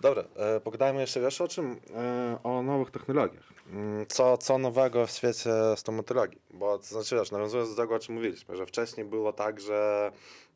Dobra, 0.01 0.23
e, 0.35 0.59
pogadajmy 0.59 1.01
jeszcze 1.01 1.21
wiesz 1.21 1.41
o 1.41 1.47
czym? 1.47 1.75
E, 1.95 2.39
o 2.43 2.61
nowych 2.61 2.91
technologiach. 2.91 3.43
Mm, 3.73 4.05
Co, 4.07 4.37
co 4.37 4.57
nowego 4.57 5.07
w 5.07 5.11
świecie 5.11 5.49
stomatologii? 5.75 6.41
Bo 6.53 6.77
to 6.77 6.83
znaczy 6.85 7.15
wiesz, 7.15 7.31
nawiązując 7.31 7.69
do 7.69 7.75
tego, 7.81 7.95
o 7.95 7.99
czym 7.99 8.15
mówiliśmy, 8.15 8.55
że 8.55 8.65
wcześniej 8.65 9.05
było 9.05 9.33
tak, 9.33 9.59
że 9.59 10.11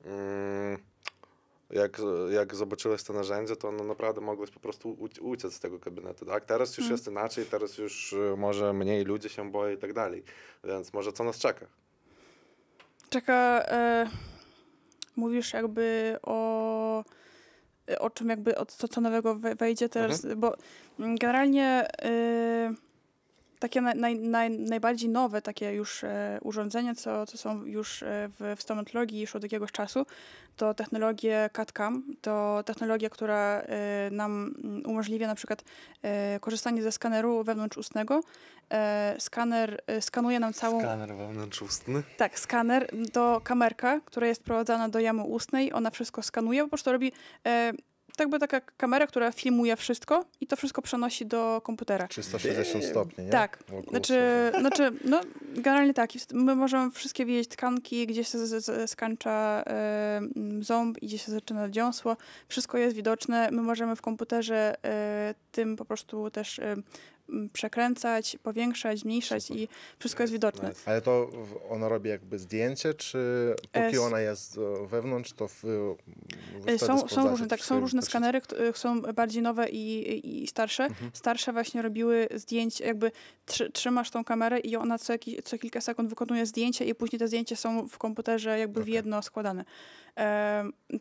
mm, 0.06 0.78
jak, 1.70 2.02
jak 2.30 2.56
zobaczyłeś 2.56 3.04
to 3.04 3.14
narzędzie, 3.14 3.56
to 3.56 3.72
no 3.72 3.84
naprawdę 3.84 4.22
mogłeś 4.22 4.52
po 4.52 4.60
prostu 4.60 4.94
uci- 4.94 5.22
uciec 5.22 5.54
z 5.54 5.60
tego 5.60 5.80
gabinetu, 5.80 6.26
tak? 6.26 6.46
Teraz 6.46 6.70
już 6.78 6.86
Mm. 6.86 6.92
jest 6.92 7.08
inaczej, 7.08 7.46
teraz 7.46 7.78
już 7.78 8.14
e, 8.14 8.36
może 8.38 8.74
mniej 8.74 9.04
ludzi 9.06 9.30
się 9.30 9.52
boi 9.52 9.74
i 9.74 9.78
tak 9.78 9.94
dalej. 9.94 10.24
Więc 10.64 10.94
może 10.94 11.14
co 11.14 11.24
nas 11.24 11.38
czeka? 11.38 11.66
Czeka, 13.12 13.64
e, 13.68 14.08
mówisz 15.16 15.54
jakby 15.54 16.18
o, 16.24 17.04
o 18.00 18.10
czym 18.10 18.30
jakby, 18.30 18.58
o 18.58 18.66
co, 18.66 18.88
co 18.88 19.02
nowego 19.02 19.36
we- 19.36 19.56
wejdzie 19.56 19.90
teraz, 19.90 20.26
bo 20.36 20.56
mm, 21.00 21.18
generalnie 21.18 21.88
e, 22.04 22.74
takie 23.62 23.82
naj, 23.82 23.96
naj, 23.96 24.20
naj, 24.20 24.50
najbardziej 24.50 25.10
nowe 25.10 25.42
takie 25.42 25.74
już 25.74 26.04
e, 26.04 26.40
urządzenia, 26.42 26.96
co, 26.96 27.26
co 27.26 27.38
są 27.38 27.66
już 27.66 28.04
e, 28.04 28.30
w, 28.40 28.56
w 28.58 28.62
stomatologii 28.62 29.22
już 29.22 29.36
od 29.36 29.44
jakiegoś 29.44 29.72
czasu, 29.72 30.06
to 30.58 30.74
technologie 30.74 31.50
CAD-CAM, 31.54 32.02
to 32.22 32.64
technologia, 32.66 33.10
która 33.10 33.62
e, 33.62 34.10
nam 34.12 34.56
mm, 34.64 34.86
umożliwia 34.86 35.28
na 35.28 35.36
przykład 35.36 35.64
e, 36.02 36.40
korzystanie 36.40 36.84
ze 36.84 36.92
skaneru 36.92 37.44
wewnątrzustnego. 37.44 38.22
E, 38.72 39.16
skaner 39.20 39.82
e, 39.88 40.02
skanuje 40.02 40.40
nam 40.40 40.54
całą... 40.54 40.80
Skaner 40.80 41.16
wewnątrzustny. 41.16 42.04
Tak, 42.18 42.40
skaner 42.40 42.90
to 43.14 43.42
kamerka, 43.44 44.00
która 44.06 44.28
jest 44.28 44.42
wprowadzana 44.42 44.90
do 44.90 45.00
jamy 45.00 45.24
ustnej. 45.24 45.74
Ona 45.74 45.90
wszystko 45.90 46.22
skanuje, 46.22 46.64
po 46.64 46.70
prostu 46.70 46.92
robi 46.92 47.12
tak 48.16 48.30
by 48.30 48.40
taka 48.40 48.62
kamera, 48.62 49.08
która 49.08 49.32
filmuje 49.32 49.76
wszystko 49.76 50.26
i 50.42 50.48
to 50.48 50.56
wszystko 50.56 50.82
przenosi 50.82 51.26
do 51.26 51.62
komputera. 51.64 52.08
360 52.08 52.84
stopni, 52.86 53.24
nie? 53.26 53.30
Tak, 53.32 53.64
Znaczy, 53.90 54.22
znaczy, 54.60 54.92
no 55.06 55.22
generalnie 55.56 55.94
tak. 55.94 56.10
My 56.34 56.56
możemy 56.56 56.92
wszystkie 56.92 57.26
wiedzieć 57.26 57.48
tkanki, 57.48 58.08
gdzie 58.08 58.24
się 58.24 58.38
skańcza 58.88 59.64
m, 59.66 60.64
ząb 60.64 61.04
i 61.04 61.08
gdzie 61.08 61.18
się 61.18 61.32
zaczyna 61.32 61.70
dziąsło. 61.70 62.18
Wszystko 62.48 62.78
jest 62.78 62.96
widoczne. 62.96 63.50
My 63.52 63.62
możemy 63.62 63.96
w 63.96 64.02
komputerze 64.02 64.76
e, 64.86 65.36
tym 65.52 65.76
po 65.76 65.86
prostu 65.86 66.32
też 66.32 66.60
m, 66.60 66.84
przekręcać, 67.54 68.38
powiększać, 68.44 69.00
zmniejszać 69.00 69.44
Super. 69.44 69.62
i 69.62 69.68
wszystko 70.00 70.24
jest 70.24 70.34
widoczne. 70.34 70.72
Ale 70.86 71.02
to 71.02 71.28
w- 71.28 71.72
ona 71.72 71.90
robi 71.90 72.10
jakby 72.10 72.40
zdjęcie, 72.40 72.94
czy 72.94 73.54
póki 73.72 73.96
Es- 73.96 74.00
ona 74.00 74.20
jest 74.20 74.58
e, 74.58 74.88
wewnątrz, 74.88 75.34
to 75.34 75.48
wy, 75.48 75.96
wy 76.60 76.72
E, 76.72 76.80
Są, 76.80 77.08
są 77.08 77.30
różne, 77.30 77.48
tak, 77.48 77.60
są 77.60 77.80
różne 77.80 78.02
skanery, 78.02 78.42
kt- 78.42 78.56
są 78.78 79.02
bardziej 79.02 79.42
nowe 79.42 79.70
i, 79.70 80.44
i, 80.44 80.48
starsze. 80.48 80.84
Mhm. 80.84 81.12
Starsze 81.14 81.54
właśnie 81.54 81.82
robiły 81.82 82.28
zdjęcia, 82.36 82.86
jakby 82.86 83.12
trzy, 83.46 83.72
trzymasz 83.72 84.10
tą 84.12 84.24
kamerę 84.24 84.60
i 84.60 84.76
ona 84.76 84.98
co, 84.98 85.14
jaki, 85.14 85.44
co 85.44 85.58
kilka 85.58 85.82
sekund 85.82 86.10
wykonuje 86.10 86.46
zdjęcie 86.46 86.86
i 86.86 86.96
później 86.96 87.20
te 87.20 87.28
zdjęcia 87.28 87.56
są 87.56 87.88
w 87.88 87.98
komputerze 87.98 88.60
jakby 88.60 88.80
w 88.80 88.84
Okej. 88.84 88.94
jedno 88.94 89.22
składane. 89.22 89.66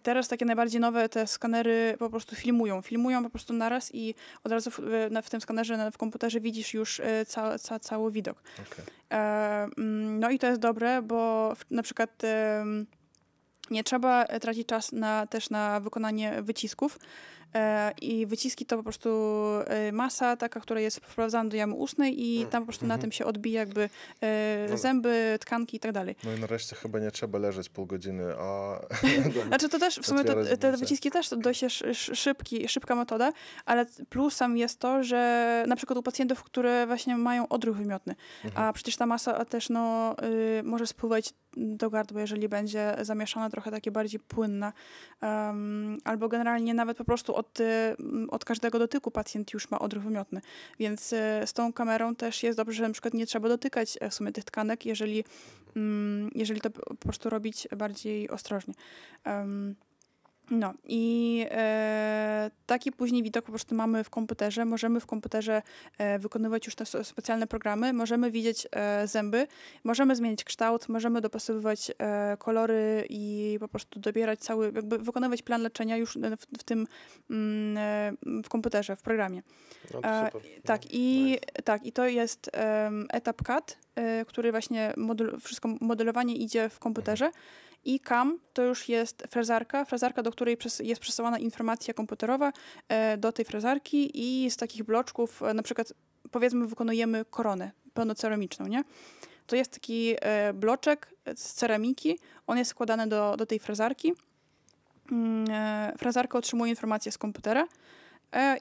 Teraz 0.02 0.28
takie 0.28 0.44
najbardziej 0.44 0.80
nowe 0.80 1.08
te 1.08 1.26
skanery 1.26 1.96
po 1.98 2.10
prostu 2.10 2.36
filmują. 2.36 2.82
Filmują 2.82 3.22
po 3.22 3.30
prostu 3.30 3.52
naraz 3.52 3.94
i 3.94 4.14
od 4.44 4.52
razu 4.52 4.70
w, 4.70 4.80
w 5.22 5.30
tym 5.30 5.40
skanerze 5.40 5.90
w 5.90 5.98
komputerze 5.98 6.40
widzisz 6.40 6.74
już 6.74 7.00
e, 7.00 7.26
ca, 7.26 7.58
ca, 7.58 7.78
cały 7.78 8.12
widok. 8.12 8.42
Mm, 9.08 10.20
No 10.20 10.30
i 10.30 10.38
to 10.38 10.46
jest 10.46 10.60
dobre, 10.60 11.02
bo 11.02 11.52
na 11.70 11.82
przykład 11.82 12.22
nie 13.70 13.84
trzeba 13.84 14.24
tracić 14.24 14.68
czas 14.68 14.92
na, 14.92 15.26
też 15.26 15.50
na 15.50 15.80
wykonanie 15.80 16.42
wycisków. 16.42 16.98
E, 17.54 17.92
I 18.02 18.26
wyciski 18.26 18.66
to 18.66 18.76
po 18.76 18.82
prostu 18.82 19.10
e, 19.66 19.92
masa 19.92 20.36
taka, 20.36 20.60
która 20.60 20.80
jest 20.80 20.96
wprowadzana 20.96 21.50
do 21.50 21.56
jamy 21.56 21.74
ustnej 21.74 22.24
i 22.26 22.46
tam 22.46 22.62
po 22.62 22.66
prostu 22.66 22.86
na 22.86 22.94
Mhm. 22.94 23.00
tym 23.00 23.12
się 23.12 23.24
odbija 23.24 23.60
jakby 23.60 23.90
e, 24.22 24.66
No. 24.70 24.76
zęby, 24.78 25.38
tkanki 25.40 25.76
i 25.76 25.80
tak 25.80 25.92
dalej. 25.92 26.16
No 26.24 26.32
i 26.34 26.40
nareszcie 26.40 26.76
chyba 26.76 26.98
nie 26.98 27.10
trzeba 27.10 27.38
leżeć 27.38 27.68
pół 27.68 27.86
godziny, 27.86 28.24
a 28.38 28.80
Znaczy 29.48 29.68
to 29.68 29.78
też, 29.78 29.98
w 29.98 30.06
sumie 30.06 30.24
to, 30.24 30.34
te 30.60 30.76
wyciski 30.76 31.10
też 31.10 31.28
to 31.28 31.36
dość 31.36 31.64
szybki, 31.92 32.68
szybka 32.68 32.94
metoda, 32.94 33.32
ale 33.66 33.86
plusem 34.08 34.56
jest 34.56 34.78
to, 34.78 35.04
że 35.04 35.64
na 35.68 35.76
przykład 35.76 35.98
u 35.98 36.02
pacjentów, 36.02 36.42
które 36.42 36.86
właśnie 36.86 37.16
mają 37.16 37.48
odruch 37.48 37.76
wymiotny, 37.76 38.14
Mhm. 38.44 38.66
a 38.66 38.72
przecież 38.72 38.96
ta 38.96 39.06
masa 39.06 39.44
też 39.44 39.68
no, 39.68 40.14
y, 40.58 40.62
może 40.62 40.86
spływać 40.86 41.34
do 41.56 41.90
gardła, 41.90 42.20
jeżeli 42.20 42.48
będzie 42.48 42.96
zamieszana 43.00 43.50
trochę 43.50 43.70
takie 43.70 43.90
bardziej 43.90 44.20
płynna, 44.20 44.72
Em, 45.20 45.98
albo 46.04 46.28
generalnie 46.28 46.74
nawet 46.74 46.96
po 46.98 47.04
prostu 47.04 47.36
od, 47.40 47.60
y, 47.60 47.96
od 48.30 48.44
każdego 48.44 48.78
dotyku 48.78 49.10
pacjent 49.10 49.52
już 49.52 49.70
ma 49.70 49.78
odruch 49.78 50.04
wymiotny, 50.04 50.40
więc 50.78 51.12
y, 51.12 51.16
z 51.46 51.52
tą 51.52 51.72
kamerą 51.72 52.14
też 52.14 52.42
jest 52.42 52.58
dobrze, 52.58 52.76
że 52.76 52.82
na 52.82 52.92
przykład 52.92 53.14
nie 53.14 53.26
trzeba 53.26 53.48
dotykać 53.48 53.98
e, 54.00 54.10
w 54.10 54.14
sumie 54.14 54.32
tych 54.32 54.44
tkanek, 54.44 54.86
jeżeli, 54.86 55.24
mm, 55.76 56.30
jeżeli 56.34 56.60
to 56.60 56.70
po 56.70 56.94
prostu 56.94 57.30
robić 57.30 57.68
bardziej 57.76 58.30
ostrożnie. 58.30 58.74
Em, 59.24 59.74
no 60.50 60.74
i 60.84 61.46
e, 61.50 62.50
taki 62.66 62.92
później 62.92 63.22
widok 63.22 63.44
po 63.44 63.52
prostu 63.52 63.74
mamy 63.74 64.04
w 64.04 64.10
komputerze. 64.10 64.64
Możemy 64.64 65.00
w 65.00 65.06
komputerze 65.06 65.62
e, 65.98 66.18
wykonywać 66.18 66.66
już 66.66 66.74
te 66.74 66.86
specjalne 67.04 67.46
programy, 67.46 67.92
możemy 67.92 68.30
widzieć 68.30 68.66
e, 68.72 69.06
zęby, 69.06 69.46
możemy 69.84 70.16
zmienić 70.16 70.44
kształt, 70.44 70.88
możemy 70.88 71.20
dopasowywać 71.20 71.92
e, 71.98 72.36
kolory 72.36 73.06
i 73.08 73.56
po 73.60 73.68
prostu 73.68 74.00
dobierać 74.00 74.40
cały, 74.40 74.72
jakby 74.74 74.98
wykonywać 74.98 75.42
plan 75.42 75.62
leczenia 75.62 75.96
już 75.96 76.18
w, 76.18 76.58
w 76.58 76.64
tym 76.64 76.86
mm, 77.30 77.78
e, 77.78 78.42
w 78.42 78.48
komputerze, 78.48 78.96
w 78.96 79.02
programie. 79.02 79.42
No 79.94 80.00
E. 80.02 80.30
Tak, 80.64 80.84
No, 80.84 80.90
i 80.90 81.24
nice. 81.24 81.62
tak, 81.64 81.86
i 81.86 81.92
to 81.92 82.06
jest 82.06 82.50
etap 83.12 83.42
CAD, 83.42 83.78
który 84.26 84.50
właśnie 84.50 84.92
model, 84.96 85.38
wszystko 85.40 85.68
modelowanie 85.80 86.36
idzie 86.36 86.68
w 86.68 86.78
komputerze. 86.78 87.30
I 87.84 88.00
CAM 88.00 88.38
to 88.52 88.62
już 88.62 88.88
jest 88.88 89.22
frezarka, 89.30 89.84
frezarka, 89.84 90.22
do 90.22 90.30
której 90.30 90.56
jest 90.80 91.00
przesyłana 91.00 91.38
informacja 91.38 91.94
komputerowa 91.94 92.52
e, 92.88 93.16
do 93.16 93.32
tej 93.32 93.44
frezarki 93.44 94.10
i 94.14 94.50
z 94.50 94.56
takich 94.56 94.84
bloczków, 94.84 95.42
e, 95.42 95.54
na 95.54 95.62
przykład 95.62 95.92
powiedzmy 96.30 96.66
wykonujemy 96.66 97.24
koronę 97.24 97.70
pełnoceramiczną, 97.94 98.66
nie? 98.66 98.84
To 99.46 99.56
jest 99.56 99.72
taki 99.72 100.14
e, 100.20 100.52
bloczek 100.52 101.14
z 101.34 101.52
ceramiki, 101.52 102.18
on 102.46 102.58
jest 102.58 102.70
składany 102.70 103.06
do, 103.06 103.36
do 103.36 103.46
tej 103.46 103.58
frezarki. 103.58 104.12
Mm, 105.12 105.46
Frezarka 105.98 106.38
otrzymuje 106.38 106.70
informację 106.70 107.12
z 107.12 107.18
komputera 107.18 107.68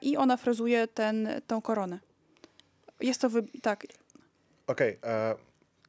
i 0.02 0.16
ona 0.16 0.36
frezuje 0.36 0.88
ten, 0.88 1.28
tą 1.46 1.62
koronę. 1.62 1.98
Jest 3.00 3.20
to, 3.20 3.30
wy... 3.30 3.42
tak, 3.62 3.86
Okej, 4.70 4.98
e, 5.04 5.34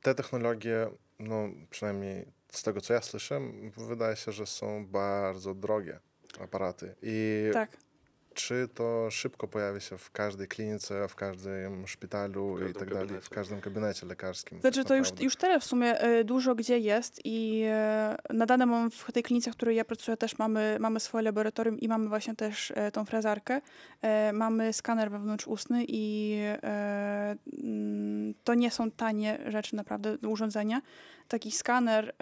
te 0.01 0.15
technologie, 0.15 0.87
no 1.19 1.49
przynajmniej 1.69 2.25
z 2.51 2.63
tego 2.63 2.81
co 2.81 2.93
ja 2.93 3.01
słyszę, 3.01 3.41
wydaje 3.77 4.15
się, 4.15 4.31
że 4.31 4.45
są 4.45 4.85
bardzo 4.85 5.55
drogie 5.55 5.99
aparaty. 6.39 6.95
I 7.01 7.49
tak. 7.53 7.77
Czy 8.33 8.67
to 8.73 9.11
szybko 9.11 9.47
pojawi 9.47 9.81
się 9.81 9.97
w 9.97 10.11
każdej 10.11 10.47
klinice, 10.47 11.07
w 11.07 11.15
każdym 11.15 11.87
szpitalu 11.87 12.55
W 12.55 12.69
i 12.69 12.73
tak 12.73 12.93
dalej, 12.93 13.21
w 13.21 13.29
każdym 13.29 13.59
gabinecie 13.59 14.05
lekarskim? 14.05 14.61
Znaczy 14.61 14.79
tak 14.79 14.87
to 14.87 14.95
już, 14.95 15.07
naprawdę? 15.07 15.23
już 15.23 15.35
teraz 15.35 15.63
w 15.63 15.67
sumie 15.67 15.99
e, 15.99 16.23
dużo 16.23 16.55
gdzie 16.55 16.79
jest 16.79 17.21
i 17.23 17.63
e, 17.67 18.17
na 18.29 18.45
dane 18.45 18.65
mam 18.65 18.91
w 18.91 19.11
tej 19.11 19.23
klinice, 19.23 19.51
w 19.51 19.55
której 19.55 19.75
ja 19.75 19.85
pracuję 19.85 20.17
też 20.17 20.37
mamy, 20.37 20.77
mamy 20.79 20.99
swoje 20.99 21.23
laboratorium 21.23 21.79
i 21.79 21.87
mamy 21.87 22.09
właśnie 22.09 22.35
też 22.35 22.73
e, 22.75 22.91
tą 22.91 23.05
frezarkę. 23.05 23.61
Mamy 24.33 24.73
skaner 24.73 25.11
wewnątrzustny 25.11 25.85
i 25.87 26.37
mm, 26.61 28.33
to 28.43 28.53
nie 28.53 28.71
są 28.71 28.91
tanie 28.91 29.39
rzeczy 29.47 29.75
naprawdę, 29.75 30.17
urządzenia. 30.27 30.81
Taki 31.27 31.51
skaner 31.51 32.15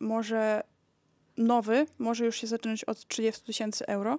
może 0.00 0.62
nowy, 1.36 1.86
może 1.98 2.24
już 2.24 2.36
się 2.36 2.46
zaczynać 2.46 2.84
od 2.84 3.06
30 3.06 3.42
tysięcy 3.42 3.86
euro. 3.86 4.18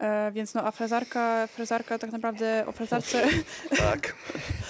E, 0.00 0.32
więc 0.32 0.54
no, 0.54 0.66
a 0.66 0.70
frezarka, 0.70 1.46
frezarka 1.46 1.98
tak 1.98 2.12
naprawdę 2.12 2.64
o 2.66 2.72
frezarce, 2.72 3.28
Tak. 3.78 4.14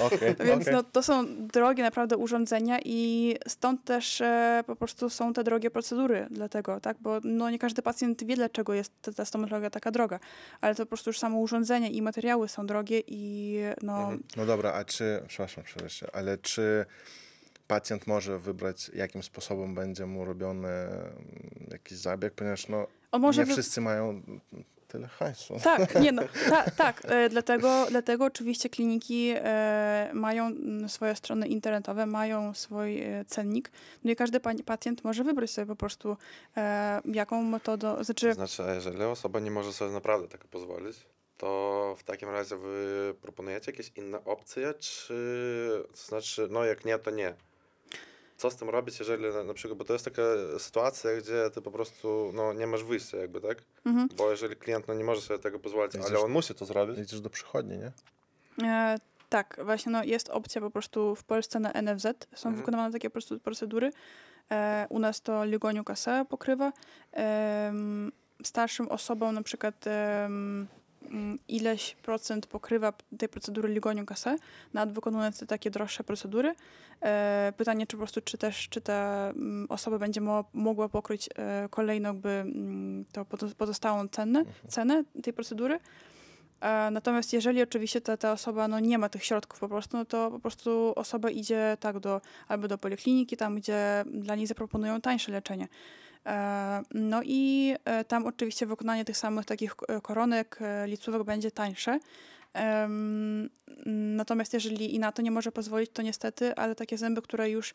Okej, 0.00 0.34
więc 0.46 0.62
okej. 0.62 0.74
no, 0.74 0.82
to 0.82 1.02
są 1.02 1.26
drogie 1.46 1.82
naprawdę 1.82 2.16
urządzenia 2.16 2.78
i 2.84 3.36
stąd 3.48 3.84
też 3.84 4.20
e, 4.20 4.64
po 4.66 4.76
prostu 4.76 5.10
są 5.10 5.32
te 5.32 5.44
drogie 5.44 5.70
procedury 5.70 6.26
dlatego, 6.30 6.80
tak, 6.80 6.96
bo 7.00 7.20
no, 7.24 7.50
nie 7.50 7.58
każdy 7.58 7.82
pacjent 7.82 8.24
wie, 8.24 8.36
dlaczego 8.36 8.74
jest 8.74 8.92
ta, 9.02 9.12
ta 9.12 9.24
stomatologia 9.24 9.70
taka 9.70 9.90
droga, 9.90 10.20
ale 10.60 10.74
to 10.74 10.82
po 10.82 10.88
prostu 10.88 11.10
już 11.10 11.18
samo 11.18 11.38
urządzenie 11.38 11.90
i 11.90 12.02
materiały 12.02 12.48
są 12.48 12.66
drogie 12.66 13.02
i 13.06 13.56
no, 13.82 14.00
Mhm. 14.00 14.22
No 14.36 14.46
dobra, 14.46 14.72
a 14.72 14.84
czy, 14.84 15.22
przepraszam, 15.28 15.64
się, 15.88 16.06
ale 16.12 16.38
czy 16.38 16.86
pacjent 17.66 18.06
może 18.06 18.38
wybrać, 18.38 18.90
jakim 18.94 19.22
sposobem 19.22 19.74
będzie 19.74 20.06
mu 20.06 20.24
robiony 20.24 20.68
mm, 20.68 21.10
jakiś 21.70 21.98
zabieg, 21.98 22.34
ponieważ 22.34 22.68
no, 22.68 22.86
nie 23.12 23.44
wy- 23.44 23.52
wszyscy 23.52 23.80
mają 23.80 24.22
tyle 24.90 25.08
hajsu. 25.08 25.54
Tak, 25.64 25.94
nie 26.02 26.12
no, 26.12 26.22
ta, 26.50 26.70
tak, 26.70 27.02
e, 27.04 27.28
dlatego, 27.28 27.86
dlatego 27.90 28.24
oczywiście 28.24 28.68
kliniki 28.68 29.32
e, 29.34 30.10
mają 30.14 30.50
swoje 30.88 31.16
strony 31.16 31.48
internetowe, 31.48 32.06
mają 32.06 32.54
swój 32.54 33.02
e, 33.02 33.24
cennik, 33.24 33.70
no 34.04 34.10
i 34.10 34.16
każdy 34.16 34.40
pa- 34.40 34.62
pacjent 34.66 35.04
może 35.04 35.24
wybrać 35.24 35.50
sobie 35.50 35.66
po 35.66 35.76
prostu 35.76 36.16
e, 36.56 37.00
jaką 37.04 37.42
metodą, 37.42 38.04
znaczy 38.04 38.34
Znaczy, 38.34 38.62
jeżeli 38.74 39.02
osoba 39.02 39.40
nie 39.40 39.50
może 39.50 39.72
sobie 39.72 39.90
naprawdę 39.92 40.28
tego 40.28 40.44
pozwolić, 40.50 40.96
to 41.36 41.94
w 41.98 42.04
takim 42.04 42.28
razie 42.28 42.56
wy 42.56 43.14
proponujecie 43.22 43.70
jakieś 43.70 43.92
inne 43.96 44.24
opcje, 44.24 44.74
czy 44.74 45.14
to 45.90 45.96
znaczy, 45.96 46.48
no 46.50 46.64
jak 46.64 46.84
nie, 46.84 46.98
to 46.98 47.10
nie. 47.10 47.34
Co 48.40 48.50
z 48.50 48.56
tym 48.56 48.70
robić, 48.70 48.98
jeżeli 48.98 49.24
na, 49.32 49.44
na 49.44 49.54
przykład, 49.54 49.78
bo 49.78 49.84
to 49.84 49.92
jest 49.92 50.04
taka 50.04 50.22
sytuacja, 50.58 51.10
gdzie 51.16 51.50
ty 51.54 51.62
po 51.62 51.70
prostu 51.70 52.30
no, 52.34 52.52
nie 52.52 52.66
masz 52.66 52.84
wyjścia 52.84 53.16
jakby, 53.16 53.40
tak? 53.40 53.58
mhm. 53.86 54.08
Bo 54.16 54.30
jeżeli 54.30 54.56
klient 54.56 54.88
no, 54.88 54.94
nie 54.94 55.04
może 55.04 55.20
sobie 55.20 55.38
tego 55.38 55.58
pozwolić, 55.58 55.94
Jedziesz- 55.94 56.06
ale 56.10 56.18
on 56.20 56.30
musi 56.30 56.54
to 56.54 56.64
zrobić, 56.64 56.98
Idziesz 56.98 57.20
do 57.20 57.30
przychodni, 57.30 57.78
nie? 57.78 57.92
E, 58.68 58.98
tak, 59.28 59.60
właśnie 59.64 59.92
no, 59.92 60.04
jest 60.04 60.28
opcja 60.28 60.60
po 60.60 60.70
prostu 60.70 61.16
w 61.16 61.24
Polsce 61.24 61.60
na 61.60 61.72
NFZ. 61.72 62.04
Są 62.34 62.48
Mhm. 62.48 62.56
wykonywane 62.56 62.92
takie 62.92 63.10
po 63.10 63.12
prostu 63.12 63.40
procedury. 63.40 63.90
E, 64.50 64.86
u 64.90 64.98
nas 64.98 65.20
to 65.20 65.44
Ligoniu 65.44 65.84
Kasa 65.84 66.24
pokrywa. 66.24 66.72
Em, 67.12 68.12
starszym 68.44 68.88
osobom 68.88 69.34
na 69.34 69.42
przykład 69.42 69.84
mm, 69.86 70.66
ileś 71.48 71.94
procent 71.94 72.46
pokrywa 72.46 72.92
tej 73.18 73.28
procedury 73.28 73.68
Ligoniu 73.68 74.06
Kasa 74.06 74.36
nad 74.72 74.92
wykonując 74.92 75.38
te 75.38 75.46
takie 75.46 75.70
droższe 75.70 76.04
procedury. 76.04 76.54
E, 77.02 77.52
pytanie, 77.56 77.86
czy 77.86 77.96
po 77.96 77.98
prostu, 77.98 78.20
czy 78.20 78.38
też, 78.38 78.68
czy 78.68 78.80
ta 78.80 79.30
mm, 79.36 79.66
osoba 79.68 79.98
będzie 79.98 80.20
mo- 80.20 80.44
mogła 80.52 80.88
pokryć 80.88 81.28
e, 81.36 81.68
kolejną 81.70 82.08
jakby 82.08 82.28
mm, 82.28 83.04
to 83.12 83.22
pozo- 83.24 83.54
pozostałą 83.54 84.08
cenę, 84.08 84.42
cenę 84.68 85.04
tej 85.22 85.32
procedury. 85.32 85.80
E, 86.60 86.90
Natomiast 86.90 87.32
jeżeli 87.32 87.62
oczywiście 87.62 88.00
ta, 88.00 88.16
ta 88.16 88.32
osoba 88.32 88.68
no, 88.68 88.80
nie 88.80 88.98
ma 88.98 89.08
tych 89.08 89.24
środków 89.24 89.60
po 89.60 89.68
prostu, 89.68 89.96
no 89.96 90.04
to 90.04 90.30
po 90.30 90.38
prostu 90.38 90.92
osoba 90.96 91.30
idzie 91.30 91.76
tak 91.80 91.98
do, 91.98 92.20
albo 92.48 92.68
do 92.68 92.78
polikliniki, 92.78 93.36
tam 93.36 93.54
gdzie 93.56 94.04
dla 94.06 94.34
niej 94.34 94.46
zaproponują 94.46 95.00
tańsze 95.00 95.32
leczenie. 95.32 95.68
E, 96.26 96.82
No 96.94 97.20
i 97.24 97.74
e, 97.84 98.04
tam 98.04 98.26
oczywiście 98.26 98.66
wykonanie 98.66 99.04
tych 99.04 99.16
samych 99.16 99.46
takich 99.46 99.74
koronek, 100.02 100.58
e, 100.60 100.86
licówek 100.86 101.22
będzie 101.22 101.50
tańsze. 101.50 102.00
Natomiast 103.86 104.54
jeżeli 104.54 104.94
i 104.94 104.98
na 104.98 105.12
to 105.12 105.22
nie 105.22 105.30
może 105.30 105.52
pozwolić, 105.52 105.90
to 105.92 106.02
niestety, 106.02 106.54
ale 106.54 106.74
takie 106.74 106.98
zęby, 106.98 107.22
które 107.22 107.50
już 107.50 107.74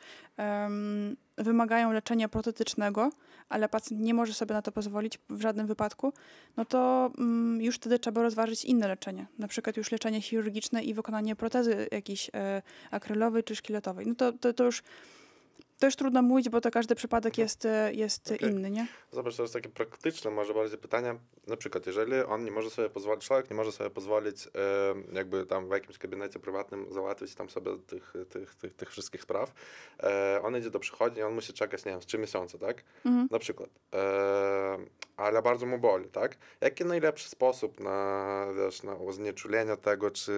wymagają 1.37 1.91
leczenia 1.91 2.29
protetycznego, 2.29 3.11
ale 3.49 3.69
pacjent 3.69 4.01
nie 4.03 4.13
może 4.13 4.33
sobie 4.33 4.53
na 4.53 4.61
to 4.61 4.71
pozwolić 4.71 5.19
w 5.29 5.41
żadnym 5.41 5.67
wypadku, 5.67 6.13
no 6.57 6.65
to 6.65 7.11
mm, 7.17 7.61
już 7.61 7.75
wtedy 7.75 7.99
trzeba 7.99 8.21
rozważyć 8.21 8.65
inne 8.65 8.87
leczenie. 8.87 9.25
Na 9.39 9.47
przykład 9.47 9.77
już 9.77 9.91
leczenie 9.91 10.21
chirurgiczne 10.21 10.83
i 10.83 10.93
wykonanie 10.93 11.35
protezy 11.35 11.87
jakiejś 11.91 12.31
akrylowej 12.91 13.43
czy 13.43 13.55
szkieletowej. 13.55 14.07
No 14.07 14.15
to, 14.15 14.31
to, 14.33 14.53
to 14.53 14.63
już 14.63 14.83
to 15.79 15.85
już 15.85 15.95
trudno 15.95 16.21
mówić, 16.21 16.49
bo 16.49 16.61
to 16.61 16.71
każdy 16.71 16.95
przypadek 16.95 17.37
jest, 17.37 17.65
e, 17.65 17.93
jest 17.93 18.31
Okej. 18.31 18.49
inny, 18.49 18.71
nie? 18.71 18.87
Zobacz, 19.11 19.35
to 19.35 19.41
jest 19.41 19.53
takie 19.53 19.69
praktyczne, 19.69 20.31
może 20.31 20.53
bardziej 20.53 20.77
pytania. 20.77 21.15
Na 21.47 21.57
przykład, 21.57 21.85
jeżeli 21.85 22.13
on 22.13 22.45
nie 22.45 22.51
może 22.51 22.69
sobie 22.69 22.89
pozwolić, 22.89 23.25
człowiek 23.25 23.49
nie 23.49 23.55
może 23.55 23.71
sobie 23.71 23.89
pozwolić 23.89 24.47
e, 24.47 24.49
jakby 25.13 25.45
tam 25.45 25.67
w 25.67 25.71
jakimś 25.71 25.97
gabinecie 25.97 26.39
prywatnym 26.39 26.93
załatwić 26.93 27.35
tam 27.35 27.49
sobie 27.49 27.71
tych, 27.87 28.13
tych, 28.29 28.55
tych, 28.55 28.73
tych 28.73 28.89
wszystkich 28.89 29.21
spraw, 29.21 29.53
e, 30.03 30.39
on 30.43 30.57
idzie 30.57 30.69
do 30.69 30.79
przychodni 30.79 31.19
i 31.19 31.23
on 31.23 31.33
musi 31.33 31.53
czekać, 31.53 31.85
nie 31.85 31.91
wiem, 31.91 32.01
z 32.01 32.05
3 32.05 32.17
miesiące, 32.17 32.59
tak? 32.59 32.83
Mhm. 33.05 33.27
Na 33.31 33.39
przykład. 33.39 33.69
E, 33.93 34.77
ale 35.17 35.41
bardzo 35.41 35.65
mu 35.65 35.77
boli, 35.77 36.09
tak? 36.09 36.37
Jaki 36.61 36.85
najlepszy 36.85 37.29
sposób 37.29 37.79
na, 37.79 38.47
wiesz, 38.57 38.83
na 38.83 38.95
znieczulenie 39.11 39.77
tego, 39.77 40.11
czy 40.11 40.31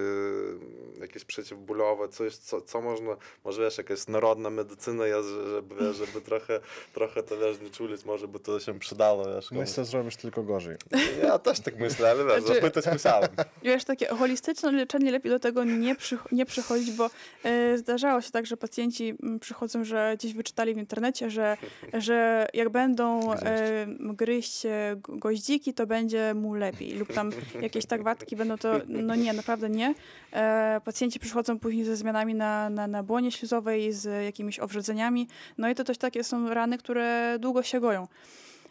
jakieś 1.00 1.26
przeciwbólowe, 1.26 2.08
coś, 2.10 2.36
co, 2.36 2.62
co 2.62 2.82
można, 2.82 3.18
może 3.44 3.62
wiesz, 3.62 3.78
jakaś 3.78 4.08
narodna 4.08 4.50
medycyna 4.50 5.08
jest, 5.08 5.27
żeby, 5.28 5.76
wiesz, 5.82 5.96
żeby 5.98 6.22
trochę, 6.22 6.60
trochę 6.94 7.24
to, 7.24 7.38
wiesz, 7.38 7.56
znieczulić, 7.56 8.06
może 8.06 8.28
by 8.28 8.40
to 8.40 8.60
się 8.60 8.80
przydało, 8.80 9.26
wiesz. 9.36 9.50
komuś. 9.50 9.68
Myślę, 9.68 9.86
zrobisz 9.86 10.16
tylko 10.16 10.44
gorzej. 10.44 10.76
Ja 11.24 11.40
też 11.40 11.60
tak 11.60 11.80
myślę, 11.80 12.10
ale 12.10 12.26
wiesz, 12.26 12.44
Znaczy- 12.44 12.62
zapytać 12.62 12.86
musiałem. 12.94 13.30
Wiesz, 13.64 13.84
takie 13.84 14.06
holistyczne 14.08 14.72
leczenie 14.72 15.12
lepiej 15.12 15.32
do 15.32 15.40
tego 15.40 15.64
nie, 15.64 15.96
przycho- 15.96 16.28
nie 16.32 16.46
przychodzić, 16.46 16.92
bo 16.92 17.10
e, 17.44 17.78
zdarzało 17.78 18.22
się 18.22 18.32
tak, 18.32 18.46
że 18.46 18.58
pacjenci 18.58 19.16
mm, 19.24 19.40
przychodzą, 19.40 19.84
że 19.84 20.14
gdzieś 20.20 20.34
wyczytali 20.34 20.74
w 20.74 20.78
internecie, 20.78 21.30
że, 21.30 21.58
że 21.94 22.48
jak 22.54 22.70
będą 22.70 23.34
e, 23.34 23.88
gryźć 24.00 24.66
e, 24.66 24.96
goździki, 25.10 25.74
to 25.74 25.88
będzie 25.88 26.34
mu 26.34 26.54
lepiej. 26.54 26.94
Lub 26.94 27.14
tam 27.14 27.30
jakieś 27.62 27.86
tak 27.86 28.04
watki 28.04 28.36
będą 28.36 28.58
to... 28.58 28.74
No 28.88 29.16
nie, 29.16 29.34
naprawdę 29.34 29.70
nie. 29.70 29.94
E, 30.34 30.82
pacjenci 30.86 31.20
przychodzą 31.20 31.60
później 31.60 31.86
ze 31.86 31.96
zmianami 31.96 32.36
na, 32.36 32.70
na, 32.70 32.88
na 32.88 33.04
błonie 33.04 33.32
śluzowej, 33.32 33.94
z 33.94 34.26
jakimiś 34.26 34.60
owrzodzeniami. 34.60 35.17
No 35.58 35.70
i 35.70 35.76
to 35.76 35.84
też 35.84 35.98
takie 35.98 36.24
są 36.24 36.50
rany, 36.50 36.78
które 36.78 37.38
długo 37.40 37.64
się 37.64 37.80
goją. 37.80 38.08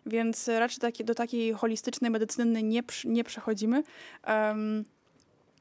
Więc 0.06 0.48
raczej 0.48 0.78
takie, 0.78 1.04
do 1.04 1.14
takiej 1.14 1.52
holistycznej 1.52 2.10
medycyny 2.10 2.62
nie, 2.62 2.82
nie 3.04 3.24
przechodzimy. 3.24 3.82
Em, 4.22 4.84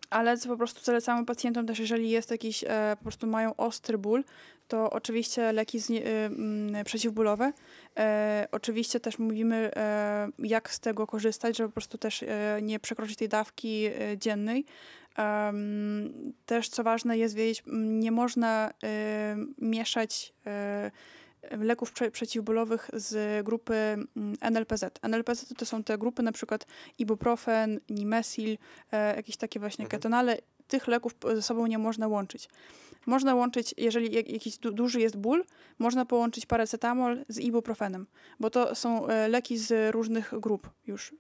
ale 0.10 0.38
co 0.38 0.50
po 0.50 0.58
prostu 0.58 0.84
zalecamy 0.84 1.26
pacjentom 1.26 1.66
też, 1.66 1.80
jeżeli 1.80 2.10
jest 2.10 2.32
jakiś, 2.32 2.64
e, 2.64 2.96
po 2.98 3.04
prostu 3.04 3.28
mają 3.28 3.56
ostry 3.56 3.98
ból, 3.98 4.24
to 4.68 4.90
oczywiście 4.90 5.52
leki 5.52 5.80
znie, 5.80 6.08
y, 6.08 6.10
mm, 6.10 6.86
przeciwbólowe. 6.86 7.54
E, 7.98 8.48
oczywiście 8.52 9.00
też 9.00 9.20
mówimy, 9.20 9.72
e, 9.76 10.30
jak 10.40 10.72
z 10.72 10.80
tego 10.80 11.08
korzystać, 11.08 11.58
żeby 11.58 11.70
po 11.70 11.74
prostu 11.74 11.98
też 11.98 12.24
e, 12.24 12.60
nie 12.62 12.80
przekroczyć 12.80 13.18
tej 13.18 13.30
dawki 13.30 13.86
e, 13.86 14.18
dziennej. 14.18 14.66
Też 16.46 16.70
co 16.70 16.84
ważne 16.84 17.18
jest 17.18 17.36
wiedzieć, 17.36 17.64
nie 17.78 18.12
można 18.12 18.72
e, 18.84 19.38
mieszać 19.58 20.34
e, 20.46 20.92
leków 21.52 21.92
prze, 21.92 22.12
przeciwbólowych 22.12 22.90
z 22.94 23.46
grupy 23.46 23.74
mm, 23.76 24.08
NLPZ. 24.42 24.84
NLPZ 25.02 25.54
to 25.58 25.66
są 25.66 25.84
te 25.84 25.98
grupy, 25.98 26.24
na 26.24 26.32
przykład 26.32 26.66
ibuprofen, 26.98 27.80
nimesil, 27.90 28.58
e, 28.92 29.16
jakieś 29.16 29.38
takie 29.38 29.60
właśnie 29.60 29.86
Mhm. 29.86 30.00
ketonale. 30.00 30.38
Tych 30.68 30.88
leków 30.88 31.14
ze 31.36 31.42
sobą 31.42 31.68
nie 31.68 31.78
można 31.78 32.08
łączyć. 32.08 32.50
Można 33.06 33.36
łączyć, 33.36 33.74
jeżeli 33.78 34.16
jak- 34.16 34.30
jakiś 34.30 34.58
du 34.58 34.72
duży 34.72 35.00
jest 35.02 35.18
ból, 35.18 35.44
można 35.80 36.06
połączyć 36.06 36.46
paracetamol 36.46 37.26
z 37.30 37.40
ibuprofenem, 37.40 38.08
bo 38.40 38.50
to 38.50 38.76
są 38.76 39.08
e, 39.08 39.28
leki 39.28 39.58
z 39.58 39.94
różnych 39.94 40.34
grup 40.40 40.70
już. 40.88 41.14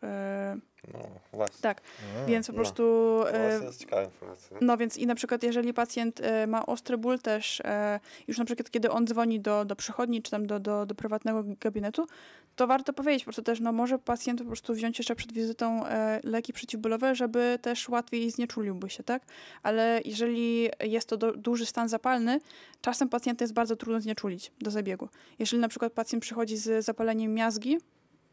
No, 0.93 0.99
właśnie. 1.33 1.61
tak, 1.61 1.81
A, 2.23 2.25
więc 2.25 2.47
po 2.47 2.53
no. 2.53 2.57
prostu... 2.57 2.83
To 3.23 3.33
e, 3.33 3.47
właśnie 3.49 3.67
jest 3.67 3.79
ciekawa 3.79 4.03
informacja. 4.03 4.57
no 4.61 4.77
więc 4.77 4.97
i 4.97 5.07
na 5.07 5.15
przykład 5.15 5.43
jeżeli 5.43 5.73
pacjent 5.73 6.21
e, 6.21 6.47
ma 6.47 6.65
ostry 6.65 6.97
ból 6.97 7.19
też, 7.19 7.61
e, 7.65 7.99
już 8.27 8.37
na 8.37 8.45
przykład 8.45 8.71
kiedy 8.71 8.91
on 8.91 9.07
dzwoni 9.07 9.39
do, 9.39 9.65
do 9.65 9.75
przychodni 9.75 10.21
czy 10.21 10.31
tam 10.31 10.47
do, 10.47 10.59
do, 10.59 10.85
do 10.85 10.95
prywatnego 10.95 11.43
gabinetu, 11.59 12.07
to 12.55 12.67
warto 12.67 12.93
powiedzieć 12.93 13.23
po 13.23 13.25
prostu 13.25 13.41
też, 13.41 13.59
no 13.59 13.71
może 13.71 13.99
pacjent 13.99 14.41
po 14.41 14.47
prostu 14.47 14.73
wziąć 14.73 14.99
jeszcze 14.99 15.15
przed 15.15 15.33
wizytą 15.33 15.83
leki 16.23 16.53
przeciwbólowe, 16.53 17.15
żeby 17.15 17.59
też 17.61 17.89
łatwiej 17.89 18.31
znieczuliłby 18.31 18.89
się, 18.89 19.03
tak? 19.03 19.23
Ale 19.63 20.01
jeżeli 20.05 20.69
jest 20.83 21.09
to 21.09 21.17
do, 21.17 21.33
duży 21.33 21.65
stan 21.65 21.89
zapalny, 21.89 22.39
czasem 22.81 23.09
pacjenta 23.09 23.43
jest 23.43 23.53
bardzo 23.53 23.75
trudno 23.75 24.01
znieczulić 24.01 24.51
do 24.61 24.71
zabiegu. 24.71 25.09
Jeżeli 25.39 25.61
na 25.61 25.67
przykład 25.67 25.93
pacjent 25.93 26.23
przychodzi 26.23 26.57
z 26.57 26.85
zapaleniem 26.85 27.33
miazgi, 27.33 27.77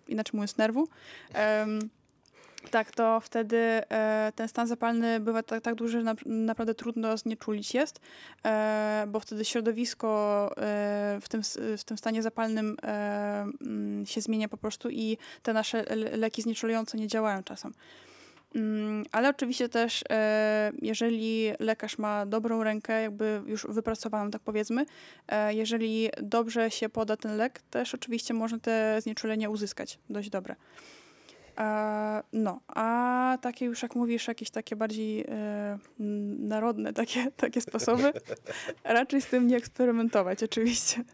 inaczej 0.08 0.32
mówiąc 0.34 0.56
nerwu, 0.56 0.88
em, 1.34 1.90
tak, 2.70 2.90
to 2.90 3.20
wtedy 3.20 3.56
e, 3.56 4.32
ten 4.36 4.48
stan 4.48 4.66
zapalny 4.66 5.20
bywa 5.20 5.42
tak, 5.42 5.62
tak 5.62 5.74
duży, 5.74 5.98
że 5.98 6.04
na, 6.04 6.14
naprawdę 6.26 6.74
trudno 6.74 7.16
znieczulić 7.16 7.74
jest, 7.74 8.00
e, 8.44 9.04
bo 9.08 9.20
wtedy 9.20 9.44
środowisko 9.44 10.50
e, 10.56 11.18
w, 11.22 11.28
tym, 11.28 11.42
w 11.78 11.84
tym 11.84 11.98
stanie 11.98 12.22
zapalnym 12.22 12.76
e, 12.82 13.46
mm, 13.60 14.06
się 14.06 14.20
zmienia 14.20 14.48
po 14.48 14.56
prostu 14.56 14.90
i 14.90 15.18
te 15.42 15.52
nasze 15.52 15.82
le- 15.82 16.16
leki 16.16 16.42
znieczulujące 16.42 16.98
nie 16.98 17.06
działają 17.08 17.42
czasem. 17.42 17.72
Mm, 18.54 19.04
Ale 19.12 19.28
oczywiście 19.28 19.68
też, 19.68 20.04
e, 20.10 20.72
jeżeli 20.82 21.52
lekarz 21.58 21.98
ma 21.98 22.26
dobrą 22.26 22.62
rękę, 22.62 23.02
jakby 23.02 23.42
już 23.46 23.66
wypracowaną, 23.68 24.30
tak 24.30 24.42
powiedzmy, 24.42 24.86
e, 25.28 25.54
jeżeli 25.54 26.08
dobrze 26.22 26.70
się 26.70 26.88
poda 26.88 27.16
ten 27.16 27.36
lek, 27.36 27.60
też 27.70 27.94
oczywiście 27.94 28.34
można 28.34 28.58
te 28.58 29.00
znieczulenia 29.00 29.50
uzyskać 29.50 29.98
dość 30.10 30.30
dobre. 30.30 30.56
E, 31.58 32.22
no, 32.32 32.60
a 32.68 33.38
takie 33.42 33.64
już 33.64 33.82
jak 33.82 33.94
mówisz, 33.94 34.28
jakieś 34.28 34.50
takie 34.50 34.76
bardziej 34.76 35.24
e, 35.28 35.78
narodne 36.38 36.92
takie, 36.92 37.30
takie 37.36 37.60
sposoby, 37.60 38.12
raczej 38.84 39.22
z 39.22 39.26
tym 39.26 39.46
nie 39.46 39.56
eksperymentować 39.56 40.42
oczywiście. 40.42 41.04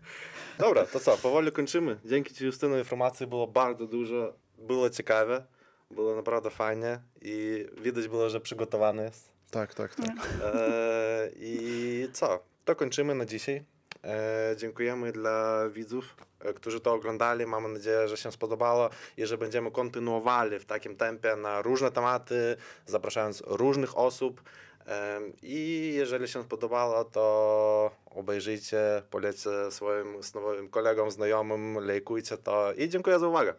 Dobra, 0.59 0.85
to 0.85 1.01
co, 1.01 1.17
powoli 1.17 1.53
kończymy. 1.53 1.99
Dzięki 2.05 2.35
Ci 2.35 2.45
Justyno, 2.45 2.79
informacji 2.79 3.27
było 3.27 3.47
bardzo 3.47 3.87
dużo, 3.87 4.33
było 4.59 4.91
ciekawe, 4.91 5.47
było 5.91 6.17
naprawdę 6.17 6.51
fajnie 6.51 7.01
i 7.23 7.67
widać 7.81 8.09
było, 8.09 8.31
że 8.31 8.41
przygotowany 8.41 9.03
jest. 9.03 9.33
Tak, 9.51 9.75
tak, 9.75 9.95
tak. 9.95 10.09
E, 10.45 11.29
I 11.37 12.09
co, 12.13 12.45
to 12.65 12.77
kończymy 12.77 13.15
na 13.15 13.27
dzisiaj. 13.27 13.65
E, 14.05 14.57
dziękujemy 14.57 15.13
dla 15.13 15.69
widzów, 15.69 16.17
e, 16.41 16.53
którzy 16.53 16.81
to 16.81 16.93
oglądali. 16.93 17.47
Mamy 17.47 17.69
nadzieję, 17.69 18.09
że 18.09 18.17
się 18.17 18.33
spodobało 18.33 18.91
i 19.17 19.27
że 19.27 19.39
będziemy 19.39 19.71
kontynuowali 19.71 20.59
w 20.59 20.65
takim 20.65 20.97
tempie 20.97 21.37
na 21.37 21.63
różne 21.63 21.91
tematy, 21.91 22.57
zapraszając 22.87 23.43
różnych 23.47 23.99
osób. 23.99 24.43
E, 24.87 25.21
I 25.43 25.93
jeżeli 25.95 26.29
się 26.29 26.43
spodobało, 26.43 27.05
to 27.05 27.91
obejrzyjcie, 28.11 29.03
polećcie 29.11 29.51
swoim 29.71 30.23
swoim 30.23 30.69
kolegom, 30.69 31.11
znajomym, 31.11 31.87
lajkujcie 31.87 32.37
to 32.37 32.73
i 32.73 32.89
dziękuję 32.89 33.19
za 33.19 33.29
uwagę. 33.29 33.55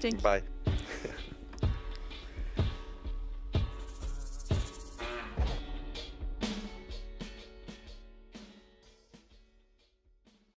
Dzięki. 0.00 0.22
Bye. 0.22 0.73